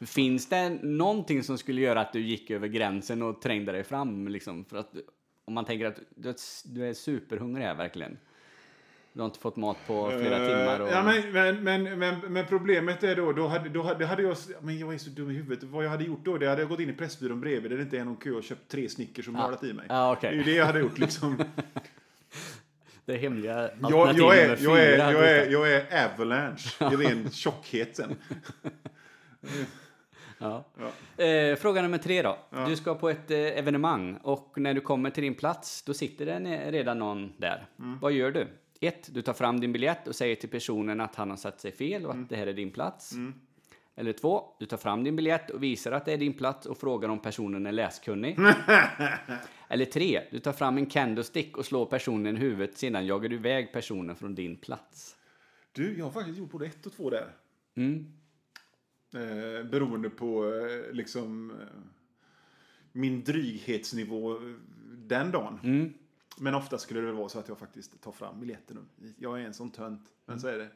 Finns 0.06 0.48
det 0.48 0.68
någonting 0.82 1.42
som 1.42 1.58
skulle 1.58 1.80
göra 1.80 2.00
att 2.00 2.12
du 2.12 2.20
gick 2.20 2.50
över 2.50 2.68
gränsen 2.68 3.22
och 3.22 3.40
trängde 3.42 3.72
dig 3.72 3.84
fram? 3.84 4.28
Liksom, 4.28 4.64
för 4.64 4.76
att, 4.76 4.92
om 5.44 5.54
man 5.54 5.64
tänker 5.64 5.86
att 5.86 5.98
du, 6.14 6.28
är- 6.28 6.74
du 6.74 6.88
är 6.88 6.94
superhungrig 6.94 7.64
här 7.64 7.74
verkligen. 7.74 8.16
Du 9.14 9.20
har 9.20 9.26
inte 9.26 9.38
fått 9.38 9.56
mat 9.56 9.76
på 9.86 10.10
flera 10.10 10.46
timmar. 10.46 10.80
Och... 10.80 10.88
Eh, 10.88 10.94
Ja, 10.94 11.02
men, 11.02 11.62
men, 11.62 11.98
men, 11.98 12.20
men, 12.32 12.46
problemet 12.46 13.02
är 13.02 13.16
då, 13.16 13.32
då 13.32 13.46
hade, 13.46 13.68
då 13.68 13.82
hade, 13.82 14.06
hade 14.06 14.22
jag, 14.22 14.36
men 14.60 14.78
jag 14.78 14.94
är 14.94 14.98
så 14.98 15.10
dum 15.10 15.30
i 15.30 15.34
huvudet. 15.34 15.64
Vad 15.64 15.84
jag 15.84 15.90
hade 15.90 16.04
gjort 16.04 16.24
då, 16.24 16.38
det 16.38 16.48
hade 16.48 16.60
jag 16.62 16.68
gått 16.68 16.80
in 16.80 16.90
i 16.90 16.92
Pressbyrån 16.92 17.40
bredvid 17.40 17.70
där 17.70 17.76
det 17.76 17.82
inte 17.82 17.98
är 17.98 18.04
någon 18.04 18.16
kö 18.16 18.30
och 18.30 18.44
köpt 18.44 18.68
tre 18.68 18.88
Snickers 18.88 19.28
och 19.28 19.34
malat 19.34 19.64
i 19.64 19.72
mig. 19.72 19.86
Ja, 19.88 20.12
okej. 20.12 20.30
Det 20.30 20.36
är 20.36 20.38
ju 20.38 20.44
det 20.44 20.56
jag 20.56 20.66
hade 20.66 20.80
gjort 20.80 20.98
liksom. 20.98 21.44
Det 23.06 23.16
hemliga 23.16 23.70
jag, 23.80 23.94
alternativ 23.94 24.22
jag, 24.22 24.36
är, 24.36 24.58
jag, 24.60 24.80
är, 24.80 24.98
jag, 24.98 25.28
är, 25.30 25.44
Gustav. 25.44 25.52
jag 25.52 25.72
är 25.72 26.04
avalanche 26.04 26.92
i 26.92 26.96
ren 27.06 27.30
tjockhet 27.30 27.96
sen. 27.96 28.16
Ja. 30.38 30.64
Eh, 31.24 31.56
fråga 31.56 31.82
nummer 31.82 31.98
tre 31.98 32.22
då. 32.22 32.38
Du 32.66 32.76
ska 32.76 32.94
på 32.94 33.10
ett 33.10 33.30
eh, 33.30 33.38
evenemang 33.38 34.18
och 34.22 34.52
när 34.56 34.74
du 34.74 34.80
kommer 34.80 35.10
till 35.10 35.22
din 35.22 35.34
plats 35.34 35.82
då 35.82 35.94
sitter 35.94 36.26
det 36.26 36.70
redan 36.70 36.98
någon 36.98 37.32
där. 37.36 37.66
Mm. 37.78 37.98
Vad 37.98 38.12
gör 38.12 38.30
du? 38.30 38.46
Ett, 38.86 39.14
du 39.14 39.22
tar 39.22 39.32
fram 39.32 39.60
din 39.60 39.72
biljett 39.72 40.08
och 40.08 40.14
säger 40.16 40.36
till 40.36 40.48
personen 40.48 41.00
att 41.00 41.14
han 41.14 41.30
har 41.30 41.36
satt 41.36 41.60
sig 41.60 41.72
fel 41.72 42.06
och 42.06 42.12
Mm. 42.12 42.22
att 42.24 42.30
det 42.30 42.36
här 42.36 42.46
är 42.46 42.52
din 42.52 42.70
plats. 42.70 43.12
Eller 43.96 44.12
två, 44.12 44.44
du 44.58 44.66
tar 44.66 44.76
fram 44.76 45.04
din 45.04 45.16
biljett 45.16 45.50
och 45.50 45.62
visar 45.62 45.92
att 45.92 46.04
det 46.04 46.12
är 46.12 46.18
din 46.18 46.32
plats 46.32 46.66
och 46.66 46.78
frågar 46.78 47.08
om 47.08 47.18
personen 47.18 47.66
är 47.66 47.72
läskunnig. 47.72 48.38
Eller 49.68 49.84
tre, 49.84 50.22
du 50.30 50.38
tar 50.38 50.52
fram 50.52 50.76
en 50.78 50.86
candlestick 50.86 51.56
och 51.56 51.66
slår 51.66 51.86
personen 51.86 52.36
i 52.36 52.40
huvudet, 52.40 52.78
sedan 52.78 53.06
jagar 53.06 53.28
du 53.28 53.36
iväg 53.36 53.72
personen 53.72 54.16
från 54.16 54.34
din 54.34 54.56
plats. 54.56 55.16
Du, 55.72 55.98
jag 55.98 56.04
har 56.04 56.12
faktiskt 56.12 56.38
gjort 56.38 56.50
både 56.50 56.66
ett 56.66 56.86
och 56.86 56.92
två 56.92 57.10
där. 57.10 57.28
Mm. 57.76 58.12
Eh, 59.14 59.64
beroende 59.70 60.10
på 60.10 60.44
eh, 60.54 60.92
liksom 60.94 61.50
eh, 61.50 61.56
min 62.92 63.24
dryghetsnivå 63.24 64.32
eh, 64.36 64.42
den 64.92 65.30
dagen. 65.30 65.60
Mm. 65.64 65.94
Men 66.38 66.54
ofta 66.54 66.78
skulle 66.78 67.00
det 67.00 67.12
vara 67.12 67.28
så 67.28 67.38
att 67.38 67.48
jag 67.48 67.58
faktiskt 67.58 68.02
tar 68.02 68.12
fram 68.12 68.40
biljetten. 68.40 68.78
och- 68.78 69.04
Jag 69.18 69.40
är 69.40 69.44
en 69.46 69.54
sån 69.54 69.70
tönt, 69.70 70.02
men 70.26 70.40
så 70.40 70.48
är 70.48 70.58
det. 70.58 70.68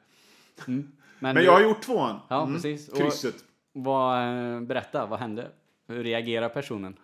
Men, 0.67 0.93
Men 1.19 1.35
du- 1.37 1.43
jag 1.43 1.53
har 1.53 1.61
gjort 1.63 1.83
tvåan. 1.83 2.21
Ja, 2.29 2.43
Mm. 2.43 2.55
precis. 2.55 2.89
Och- 2.89 2.99
Krysset. 2.99 3.45
Vad, 3.73 4.23
eh, 4.55 4.61
berätta, 4.61 5.07
vad 5.07 5.19
hände? 5.19 5.51
Hur 5.87 6.05
reagerar 6.05 6.49
personen? 6.49 6.97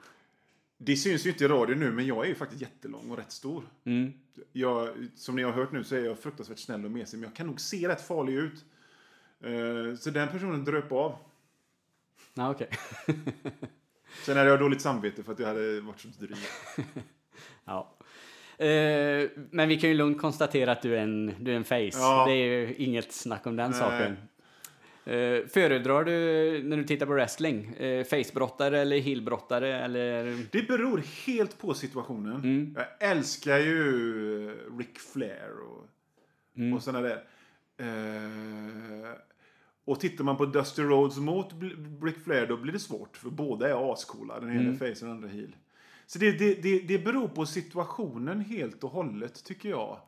Det 0.79 0.97
syns 0.97 1.27
ju 1.27 1.31
inte 1.31 1.45
i 1.45 1.49
radio 1.49 1.77
nu, 1.77 1.93
men 1.93 2.07
jag 2.07 2.25
är 2.25 2.29
ju 2.29 2.35
faktiskt 2.35 2.63
jättelång 2.63 3.11
och 3.11 3.17
rätt 3.17 3.33
stor. 3.33 3.65
Mm. 3.85 4.13
Jag, 4.53 4.89
som 5.17 5.37
ni 5.37 5.43
har 5.43 5.53
hört 5.53 5.73
nu 5.73 5.85
så 5.85 5.95
är 5.95 6.05
jag 6.05 6.19
fruktansvärt 6.19 6.59
snäll 6.59 6.85
och 6.85 6.91
mesig, 6.91 7.19
men 7.19 7.29
jag 7.29 7.37
kan 7.37 7.47
nog 7.47 7.61
se 7.61 7.89
rätt 7.89 8.01
farlig 8.07 8.35
ut. 8.35 8.65
Eh, 9.41 9.97
Så 9.99 10.11
den 10.11 10.29
personen 10.29 10.65
dröp 10.65 10.93
av. 10.93 11.17
Ja, 12.35 12.51
okej. 12.51 12.69
Sen 14.25 14.37
hade 14.37 14.51
jag 14.51 14.59
dåligt 14.61 14.81
samvete 14.81 15.23
för 15.23 15.33
att 15.33 15.39
jag 15.39 15.47
hade 15.47 15.81
varit 15.81 16.01
så 16.01 16.09
dryg. 16.09 16.37
ja. 17.65 17.95
Eh, 18.59 19.29
men 19.51 19.69
vi 19.69 19.77
kan 19.81 19.91
ju 19.91 19.97
lugnt 19.97 20.21
konstatera 20.21 20.73
att 20.73 20.83
du 20.83 20.97
är 20.97 21.01
en, 21.03 21.35
du 21.41 21.53
är 21.53 21.57
en 21.57 21.65
face. 21.65 21.91
Ja. 21.93 22.25
Det 22.29 22.33
är 22.33 22.45
ju 22.47 22.75
inget 22.75 23.13
snack 23.13 23.47
om 23.47 23.57
den 23.57 23.71
Nej. 23.71 23.81
saken. 23.81 24.17
Eh, 25.07 25.47
föredrar 25.47 26.05
du 26.05 26.13
när 26.65 26.77
du 26.77 26.85
tittar 26.85 27.07
på 27.07 27.13
wrestling? 27.13 27.75
Eh, 27.75 28.05
facebrottare 28.05 28.81
eller 28.81 28.99
heelbrottare 29.01 29.79
eller? 29.85 30.25
Det 30.53 30.69
beror 30.69 31.03
helt 31.27 31.59
på 31.59 31.75
situationen. 31.75 32.37
Mm. 32.37 32.77
Jag 32.77 33.11
älskar 33.11 33.59
ju 33.59 34.51
Ric 34.79 35.13
Flair 35.13 35.51
och, 35.71 35.87
Mm. 36.57 36.73
och 36.75 36.83
sådana 36.83 37.09
där. 37.09 37.23
Eh, 37.79 39.13
och 39.85 40.01
tittar 40.01 40.25
man 40.25 40.37
på 40.37 40.47
Dusty 40.47 40.83
Rhodes 40.83 41.17
mot 41.17 41.49
Ric 42.03 42.15
Flair 42.25 42.47
då 42.47 42.57
blir 42.57 42.73
det 42.73 42.79
svårt. 42.79 43.17
För 43.17 43.31
båda 43.31 43.69
är 43.69 43.93
ascoola. 43.93 44.41
Den 44.41 44.51
ena 44.51 44.61
Mm. 44.61 44.79
face 44.79 44.87
och 44.91 44.97
den 45.01 45.11
andra 45.11 45.29
heel. 45.29 45.57
Så 46.07 46.19
det, 46.19 46.33
det, 46.33 46.55
det, 46.55 46.79
det 46.79 46.99
beror 46.99 47.29
på 47.29 47.47
situationen 47.47 48.41
helt 48.41 48.85
och 48.85 48.91
hållet 48.91 49.45
tycker 49.45 49.69
jag. 49.69 50.01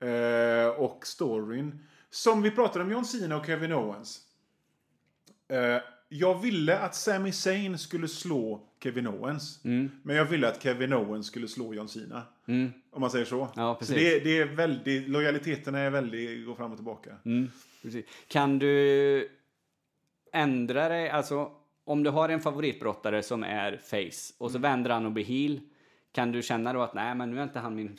Eh, 0.00 0.68
och 0.68 1.06
storyn. 1.06 1.78
Som 2.10 2.42
vi 2.42 2.50
pratade 2.50 2.84
om 2.84 2.90
John 2.90 3.04
Cena 3.04 3.36
och 3.36 3.46
Kevin 3.46 3.72
Owens. 3.72 4.20
Eh, 5.48 5.82
jag 6.08 6.42
ville 6.42 6.78
att 6.78 6.94
Sami 6.94 7.32
Zayn 7.32 7.78
skulle 7.78 8.08
slå 8.08 8.68
Kevin 8.82 9.06
Owens. 9.06 9.64
Mm. 9.64 9.90
Men 10.02 10.16
jag 10.16 10.24
ville 10.24 10.48
att 10.48 10.62
Kevin 10.62 10.92
Owens 10.92 11.26
skulle 11.26 11.48
slå 11.48 11.74
John 11.74 11.88
Cena. 11.88 12.22
Om 12.90 13.00
man 13.00 13.10
säger 13.10 13.24
så. 13.24 13.48
Ja, 13.56 13.74
så 13.74 13.78
precis. 13.78 13.96
det, 13.96 14.20
det 14.20 14.38
är 14.38 14.44
väldigt, 14.44 15.08
lojaliteten 15.08 15.74
är 15.74 15.90
väldigt, 15.90 16.46
går 16.46 16.54
fram 16.54 16.70
och 16.70 16.76
tillbaka. 16.76 17.10
Mm. 17.24 17.50
Kan 18.28 18.58
du 18.58 19.28
ändra 20.32 20.88
dig, 20.88 21.10
alltså 21.10 21.50
om 21.84 22.02
du 22.02 22.10
har 22.10 22.28
en 22.28 22.40
favoritbrottare 22.40 23.22
som 23.22 23.44
är 23.44 23.76
face 23.76 24.34
och 24.38 24.50
så 24.50 24.58
vänder 24.58 24.90
han 24.90 25.06
och 25.06 25.12
blir 25.12 25.24
heel, 25.24 25.60
kan 26.12 26.32
du 26.32 26.42
känna 26.42 26.72
då 26.72 26.82
att 26.82 26.94
nej 26.94 27.14
men 27.14 27.30
nu 27.30 27.38
är 27.38 27.42
inte 27.42 27.58
han 27.58 27.74
min 27.74 27.98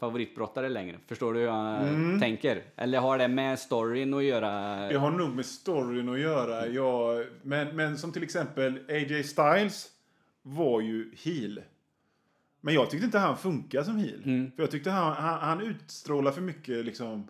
favoritbrottare 0.00 0.68
längre? 0.68 0.96
Förstår 1.06 1.34
du 1.34 1.40
hur 1.40 1.46
jag 1.46 2.20
tänker? 2.20 2.62
Eller 2.76 2.98
har 2.98 3.18
det 3.18 3.28
med 3.28 3.58
storyn 3.58 4.14
att 4.14 4.24
göra? 4.24 4.76
Det 4.88 4.98
har 4.98 5.10
nog 5.10 5.30
med 5.30 5.46
storyn 5.46 6.08
att 6.08 6.18
göra. 6.18 6.66
Jag, 6.66 7.26
men, 7.42 7.76
men 7.76 7.98
som 7.98 8.12
till 8.12 8.22
exempel 8.22 8.78
AJ 8.88 9.22
Styles 9.22 9.90
var 10.42 10.80
ju 10.80 11.12
heel. 11.16 11.60
Men 12.60 12.74
jag 12.74 12.90
tyckte 12.90 13.04
inte 13.04 13.18
han 13.18 13.36
funkar 13.36 13.82
som 13.82 13.96
heel. 13.96 14.22
För 14.56 14.62
jag 14.62 14.70
tyckte 14.70 14.90
han, 14.90 15.12
han, 15.12 15.40
han 15.40 15.60
utstrålar 15.60 16.32
för 16.32 16.40
mycket 16.40 16.84
liksom 16.84 17.28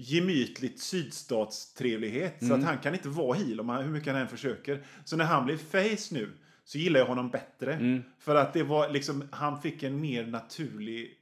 gemytligt 0.00 0.80
sydstatstrevlighet. 0.80 2.46
Så 2.46 2.54
att 2.54 2.64
han 2.64 2.78
kan 2.78 2.94
inte 2.94 3.08
vara 3.08 3.38
heel 3.38 3.60
om 3.60 3.68
han, 3.68 3.84
hur 3.84 3.90
mycket 3.90 4.12
han 4.12 4.22
än 4.22 4.28
försöker. 4.28 4.84
Så 5.04 5.16
när 5.16 5.24
han 5.24 5.44
blev 5.44 5.58
face 5.58 6.14
nu 6.14 6.32
så 6.64 6.78
gillar 6.78 7.00
jag 7.00 7.06
honom 7.06 7.30
bättre. 7.30 8.02
För 8.18 8.34
att 8.34 8.52
det 8.52 8.62
var 8.62 8.88
liksom, 8.88 9.28
han 9.32 9.62
fick 9.62 9.82
en 9.82 10.00
mer 10.00 10.26
naturlig 10.26 11.14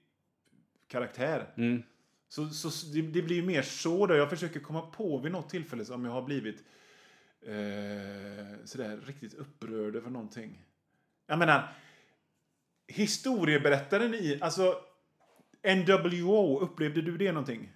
karaktär. 0.89 1.47
Mm. 1.57 1.83
Så, 2.29 2.49
så 2.49 2.87
det, 2.87 3.03
det 3.03 3.23
blir 3.23 3.37
ju 3.37 3.43
mer 3.43 3.63
så 3.63 4.07
då. 4.07 4.15
Jag 4.15 4.31
försöker 4.31 4.61
komma 4.61 4.81
på 4.81 5.19
vid 5.19 5.33
något 5.33 5.51
tillfälle 5.51 5.85
som 5.85 6.05
jag 6.05 6.13
har 6.13 6.23
blivit 6.23 6.65
eh, 7.47 8.65
sådär 8.65 9.01
riktigt 9.07 9.35
upprörd 9.35 9.97
över 9.97 10.11
någonting. 10.11 10.65
Jag 11.27 11.39
menar, 11.39 11.69
historieberättaren 12.87 14.15
i, 14.15 14.39
alltså 14.41 14.75
NWO, 15.77 16.61
upplevde 16.61 17.03
du 17.03 17.17
det 17.17 17.33
någonting? 17.33 17.73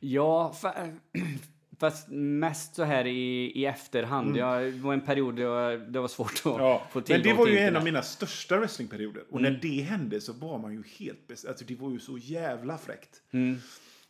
Ja, 0.00 0.54
fa- 0.62 0.98
fast 1.80 2.08
mest 2.10 2.74
så 2.74 2.84
här 2.84 3.06
i, 3.06 3.52
i 3.54 3.66
efterhand. 3.66 4.36
Jag, 4.36 4.62
det 4.72 4.78
var 4.78 4.92
en 4.92 5.00
period 5.00 5.36
då 5.36 5.42
jag- 5.42 5.92
det 5.92 6.00
var 6.00 6.08
svårt 6.08 6.32
att 6.32 6.92
få 6.92 6.98
men 6.98 7.04
tillgång 7.04 7.22
det 7.32 7.38
var 7.38 7.44
till 7.46 7.54
ju 7.54 7.60
en 7.60 7.76
av 7.76 7.84
mina 7.84 8.02
största 8.02 8.56
wrestlingperioder. 8.58 9.22
Och 9.30 9.42
när 9.42 9.50
det 9.62 9.82
hände 9.82 10.20
så 10.20 10.32
var 10.32 10.58
man 10.58 10.72
ju 10.72 10.82
helt 10.98 11.26
bäst. 11.26 11.46
Alltså 11.46 11.64
det 11.64 11.74
var 11.80 11.90
ju 11.90 11.98
så 11.98 12.18
jävla 12.18 12.78
fräckt. 12.78 13.22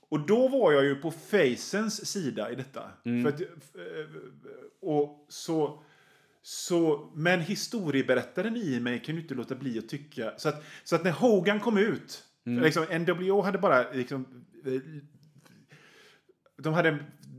Och 0.09 0.26
då 0.26 0.49
var 0.49 0.72
jag 0.72 0.84
ju 0.84 0.95
på 0.95 1.11
Facens 1.11 2.07
sida 2.07 2.51
i 2.53 2.55
detta. 2.55 2.82
För 3.22 3.28
att, 3.28 3.41
eh, 3.41 3.47
och 4.80 5.26
så, 5.28 5.82
så, 6.43 7.11
men 7.14 7.41
historieberättaren 7.41 8.57
i 8.57 8.80
mig 8.80 9.03
kan 9.03 9.14
ju 9.14 9.20
inte 9.20 9.34
låta 9.34 9.55
bli 9.55 9.78
att 9.78 9.88
tycka. 9.88 10.32
Så 10.36 10.49
att, 10.49 10.64
så 10.84 10.97
att 10.97 11.05
när 11.05 11.11
Hogan 11.12 11.61
kom 11.61 11.78
ut, 11.78 12.24
liksom, 12.45 12.84
NWO 12.84 13.41
hade 13.43 13.59
bara 13.59 13.91
liksom, 13.93 14.45
eh, 14.66 14.72
de 16.62 16.74
hade 16.74 16.98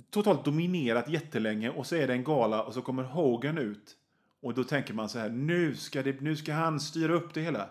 totalt 0.10 0.46
dominerat 0.46 1.10
jättelänge 1.10 1.70
och 1.70 1.88
så 1.88 1.96
är 1.96 2.08
det 2.08 2.14
en 2.14 2.24
gala 2.24 2.64
och 2.64 2.74
så 2.74 2.82
kommer 2.82 3.04
Hogan 3.04 3.58
ut. 3.58 3.98
Och 4.42 4.54
då 4.54 4.64
tänker 4.64 4.94
man 4.94 5.10
så 5.10 5.20
här, 5.20 5.30
nu 5.30 5.76
ska, 5.76 6.04
det, 6.04 6.22
nu 6.22 6.36
ska 6.36 6.54
han 6.54 6.80
styra 6.80 7.14
upp 7.14 7.34
det 7.34 7.42
hela. 7.42 7.70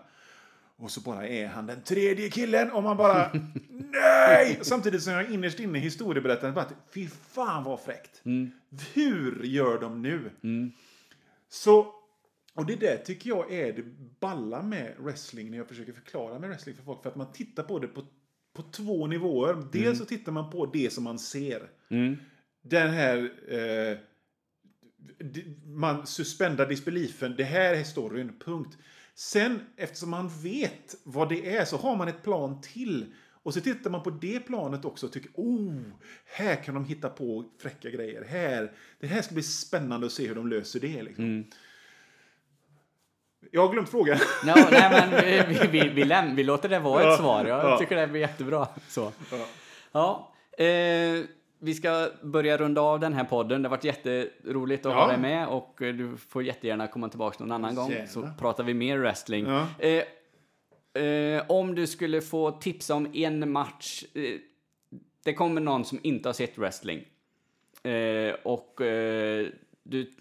Och 0.75 0.91
så 0.91 1.01
bara 1.01 1.27
är 1.27 1.47
han 1.47 1.65
den 1.65 1.81
tredje 1.81 2.29
killen 2.29 2.71
och 2.71 2.83
man 2.83 2.97
bara 2.97 3.31
nej! 3.69 4.59
Samtidigt 4.61 5.03
som 5.03 5.13
jag 5.13 5.31
innerst 5.31 5.59
inne 5.59 5.77
i 5.77 5.81
historieberättaren 5.81 6.53
bara 6.53 6.67
fy 6.93 7.07
fan 7.07 7.63
vad 7.63 7.79
fräckt. 7.79 8.21
Hur 8.93 9.43
gör 9.43 9.81
de 9.81 10.01
nu? 10.01 10.31
Så, 11.49 11.93
och 12.53 12.65
det 12.65 12.75
där 12.75 12.97
tycker 12.97 13.29
jag 13.29 13.53
är 13.53 13.73
det 13.73 13.83
balla 14.19 14.61
med 14.61 14.93
wrestling 14.99 15.51
när 15.51 15.57
jag 15.57 15.67
försöker 15.67 15.93
förklara 15.93 16.39
med 16.39 16.49
wrestling 16.49 16.75
för 16.75 16.83
folk. 16.83 17.03
För 17.03 17.09
att 17.09 17.15
man 17.15 17.31
tittar 17.31 17.63
på 17.63 17.79
det 17.79 17.87
på, 17.87 18.05
på 18.53 18.61
två 18.61 19.07
nivåer. 19.07 19.67
Dels 19.71 19.99
så 19.99 20.05
tittar 20.05 20.31
man 20.31 20.49
på 20.49 20.65
det 20.65 20.93
som 20.93 21.03
man 21.03 21.19
ser. 21.19 21.69
Den 22.63 22.89
här 22.89 23.31
eh, 23.47 23.97
man 25.65 26.07
suspendar 26.07 26.67
disbeliefen. 26.67 27.35
Det 27.37 27.43
här 27.43 27.73
är 27.73 27.83
storyn, 27.83 28.39
punkt. 28.39 28.77
Sen, 29.15 29.59
eftersom 29.77 30.09
man 30.09 30.29
vet 30.43 30.95
vad 31.03 31.29
det 31.29 31.55
är, 31.55 31.65
så 31.65 31.77
har 31.77 31.95
man 31.95 32.07
ett 32.07 32.23
plan 32.23 32.61
till. 32.61 33.13
Och 33.43 33.53
så 33.53 33.61
tittar 33.61 33.89
man 33.89 34.03
på 34.03 34.09
det 34.09 34.39
planet 34.39 34.85
också 34.85 35.05
och 35.05 35.13
tycker, 35.13 35.31
oh, 35.33 35.81
här 36.25 36.63
kan 36.63 36.75
de 36.75 36.85
hitta 36.85 37.09
på 37.09 37.51
fräcka 37.61 37.89
grejer. 37.89 38.23
Här, 38.23 38.71
det 38.99 39.07
här 39.07 39.21
ska 39.21 39.33
bli 39.33 39.43
spännande 39.43 40.05
att 40.05 40.11
se 40.13 40.27
hur 40.27 40.35
de 40.35 40.47
löser 40.47 40.79
det. 40.79 41.03
Liksom. 41.03 41.45
Jag 43.51 43.61
har 43.67 43.73
glömt 43.73 43.89
frågan. 43.89 44.17
No, 44.45 44.53
nej, 44.71 45.07
men 45.11 45.49
vi, 45.49 45.67
vi, 45.71 45.89
vi, 45.89 46.03
läm- 46.03 46.35
vi 46.35 46.43
låter 46.43 46.69
det 46.69 46.79
vara 46.79 47.03
Ja, 47.03 47.13
ett 47.13 47.19
svar. 47.19 47.45
Jag 47.45 47.65
ja. 47.65 47.77
tycker 47.77 47.95
det 47.95 48.07
blir 48.07 48.21
jättebra. 48.21 48.67
Så. 48.87 49.11
Ja. 49.31 49.37
Ja, 49.91 50.31
eh, 50.65 51.21
vi 51.59 51.73
ska 51.73 52.09
börja 52.23 52.57
runda 52.57 52.81
av 52.81 52.99
den 52.99 53.13
här 53.13 53.23
podden. 53.23 53.61
Det 53.61 53.69
har 53.69 53.75
varit 53.77 53.83
jätteroligt 53.83 54.85
att 54.85 54.91
Ja. 54.91 54.99
ha 55.01 55.07
dig 55.07 55.17
med 55.17 55.47
och 55.47 55.81
eh, 55.81 55.93
du 55.93 56.17
får 56.17 56.43
jättegärna 56.43 56.87
komma 56.87 57.09
tillbaka 57.09 57.37
någon 57.43 57.51
annan 57.51 57.75
gång 57.75 57.91
Gärna. 57.91 58.07
så 58.07 58.29
pratar 58.39 58.63
vi 58.63 58.73
mer 58.73 58.97
wrestling. 58.97 59.45
Eh, 59.79 60.03
eh, 61.03 61.43
om 61.47 61.75
du 61.75 61.87
skulle 61.87 62.21
få 62.21 62.51
tipsa 62.51 62.95
om 62.95 63.07
en 63.13 63.51
match. 63.51 64.03
Eh, 64.13 64.23
det 65.23 65.33
kommer 65.33 65.61
någon 65.61 65.85
som 65.85 65.99
inte 66.03 66.29
har 66.29 66.33
sett 66.33 66.57
wrestling 66.57 66.99
eh, 67.83 68.33
och 68.43 68.79
du 69.83 70.11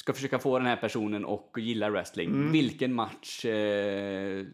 ska 0.00 0.12
försöka 0.12 0.38
få 0.38 0.58
den 0.58 0.66
här 0.66 0.76
personen 0.76 1.24
att 1.24 1.52
gilla 1.56 1.90
wrestling. 1.90 2.30
Mm. 2.30 2.52
Vilken 2.52 2.94
match 2.94 3.44
eh, 3.44 4.44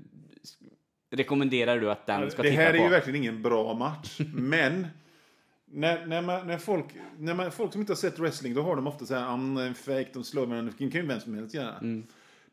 rekommenderar 1.11 1.81
du 1.81 1.91
att 1.91 2.07
den 2.07 2.31
ska 2.31 2.43
det 2.43 2.51
titta 2.51 2.63
här 2.63 2.71
på? 2.71 2.77
är 2.77 2.83
ju 2.83 2.89
verkligen 2.89 3.23
ingen 3.23 3.43
bra 3.43 3.75
match. 3.75 4.21
Men 4.35 4.87
när, 5.65 6.07
när, 6.07 6.23
man, 6.23 6.47
när, 6.47 6.59
folk, 6.59 6.85
när 7.19 7.35
man, 7.35 7.53
folk 7.53 7.73
som 7.73 7.81
inte 7.81 7.93
har 7.93 7.97
sett 7.97 8.19
wrestling, 8.19 8.55
då 8.55 8.63
har 8.63 8.77
de 8.77 8.87
ofta 8.87 9.07
så 9.07 9.15
här, 9.15 9.23
"Ah, 9.23 9.63
en 9.63 9.75
fake, 9.75 10.09
de 10.13 10.25
slår 10.25 10.47
varandra, 10.47 10.73
det 10.79 10.91
kan 10.91 11.01
ju 11.01 11.07
vem 11.07 11.21
som 11.21 11.35
helst 11.35 11.55
göra. 11.55 11.75
Mm. 11.75 12.07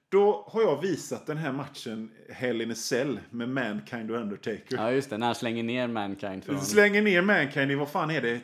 Då 0.09 0.47
har 0.47 0.61
jag 0.61 0.81
visat 0.81 1.25
den 1.25 1.37
här 1.37 1.51
matchen 1.51 2.11
Hell 2.29 2.61
in 2.61 2.71
a 2.71 2.75
Cell 2.75 3.19
med 3.29 3.49
Mankind 3.49 4.11
och 4.11 4.17
Undertaker. 4.17 4.75
Ja, 4.77 4.91
just 4.91 5.09
det. 5.09 5.17
När 5.17 5.25
han 5.25 5.35
slänger 5.35 5.63
ner 5.63 5.87
Mankind 5.87 6.43
från... 6.43 6.61
Slänger 6.61 7.01
ner 7.01 7.21
Mankind 7.21 7.71
i, 7.71 7.75
vad 7.75 7.89
fan 7.89 8.11
är 8.11 8.21
det, 8.21 8.41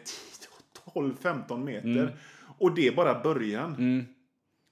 12-15 0.94 1.64
meter. 1.64 1.88
Mm. 1.88 2.08
Och 2.58 2.76
det 2.76 2.88
är 2.88 2.92
bara 2.92 3.24
början. 3.24 4.06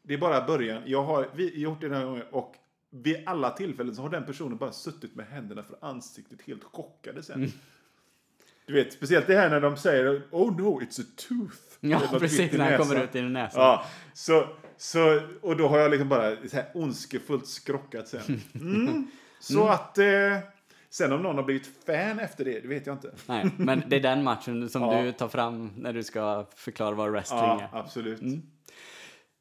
Det 0.08 0.14
är 0.14 0.18
bara 0.18 0.45
början. 0.47 0.84
Jag 0.86 1.03
har 1.03 1.28
vi, 1.36 1.60
gjort 1.62 1.82
det 1.82 1.88
den 1.88 1.97
här 1.97 2.05
gången 2.05 2.24
och 2.32 2.55
vid 2.89 3.24
alla 3.26 3.49
tillfällen 3.49 3.95
så 3.95 4.01
har 4.01 4.10
den 4.10 4.26
personen 4.26 4.58
bara 4.58 4.72
suttit 4.72 5.16
med 5.16 5.26
händerna 5.28 5.64
för 5.64 5.78
ansiktet 5.82 6.41
helt 6.41 6.64
chockade 6.64 7.24
sen. 7.24 7.36
Mm. 7.36 7.51
Du 8.66 8.74
vet, 8.74 8.93
speciellt 8.93 9.28
det 9.28 9.36
här 9.36 9.49
när 9.49 9.62
de 9.62 9.78
säger 9.78 10.22
Oh 10.32 10.58
no, 10.58 10.82
it's 10.82 11.01
a 11.01 11.05
tooth. 11.16 11.58
Ja, 11.80 12.20
precis. 12.20 12.51
När 12.51 12.70
han 12.70 12.78
kommer 12.88 13.03
ut 13.03 13.16
i 13.16 13.22
näsan. 13.22 13.62
Ja, 13.62 13.86
så, 14.14 14.47
så, 14.78 15.22
och 15.41 15.58
då 15.58 15.68
har 15.68 15.80
jag 15.80 15.91
liksom 15.91 16.10
bara 16.10 16.36
så 16.49 16.55
här 16.55 16.66
ondskefullt 16.74 17.47
skrockat 17.47 18.08
sen. 18.08 18.41
Mm. 18.55 19.08
Så 19.39 19.68
att, 19.68 19.97
eh, 19.97 20.05
sen 20.89 21.12
om 21.12 21.22
någon 21.24 21.36
har 21.36 21.43
blivit 21.43 21.70
fan 21.86 22.20
efter 22.20 22.45
det, 22.45 22.60
det 22.60 22.68
vet 22.68 22.86
jag 22.88 22.95
inte. 22.95 23.12
Nej, 23.26 23.49
men 23.58 23.84
det 23.88 23.95
är 23.95 23.99
den 23.99 24.24
matchen 24.24 24.70
som 24.70 24.82
Ja. 24.91 25.01
du 25.01 25.12
tar 25.12 25.28
fram 25.28 25.74
när 25.78 25.93
du 25.93 26.03
ska 26.03 26.45
förklara 26.55 26.95
vad 26.95 27.12
wrestling 27.12 27.39
Ja, 27.39 27.70
är. 27.74 27.80
absolut. 27.80 28.22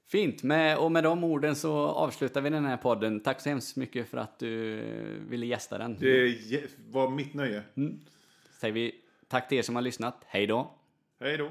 Fint, 0.09 0.43
med, 0.43 0.79
och 0.79 0.93
med 0.93 1.05
de 1.05 1.25
orden 1.25 1.57
så 1.57 1.77
avslutar 1.77 2.41
vi 2.41 2.51
den 2.51 2.65
här 2.65 2.77
podden. 2.77 3.21
Tack 3.21 3.41
så 3.41 3.49
hemskt 3.49 3.77
mycket 3.77 4.09
för 4.09 4.19
att 4.19 4.39
du 4.39 4.81
ville 5.29 5.47
gästa 5.47 5.79
den. 5.79 5.99
Det 5.99 6.63
var 6.91 7.11
mitt 7.11 7.35
nöje. 7.35 7.63
Säger 8.61 8.75
vi 8.75 8.95
tack 9.29 9.49
till 9.49 9.59
er 9.59 9.63
som 9.63 9.75
har 9.75 9.83
lyssnat. 9.83 10.25
Hej 10.27 10.47
då! 10.47 10.75
Hej 11.21 11.37
då. 11.37 11.51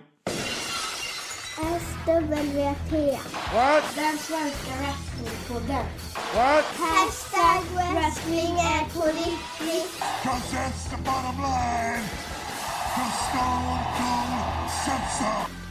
SWP. 1.56 2.91
What? 3.53 3.84
Den 3.95 4.18
svenska 4.18 4.72
wrestlingpodden. 4.80 5.86
What? 6.36 6.66
Hashtag 6.66 7.64
wrestling 7.76 8.53
är 8.58 8.84
på 8.93 9.06
riktigt. 9.06 9.99
Cause 10.24 10.56
that's 10.56 10.89
the 10.89 10.97
bottom 10.97 11.38
line. 11.41 12.03
Cause 12.95 13.18
Stone 13.30 13.80
Cold 13.97 14.45
so. 15.20 15.64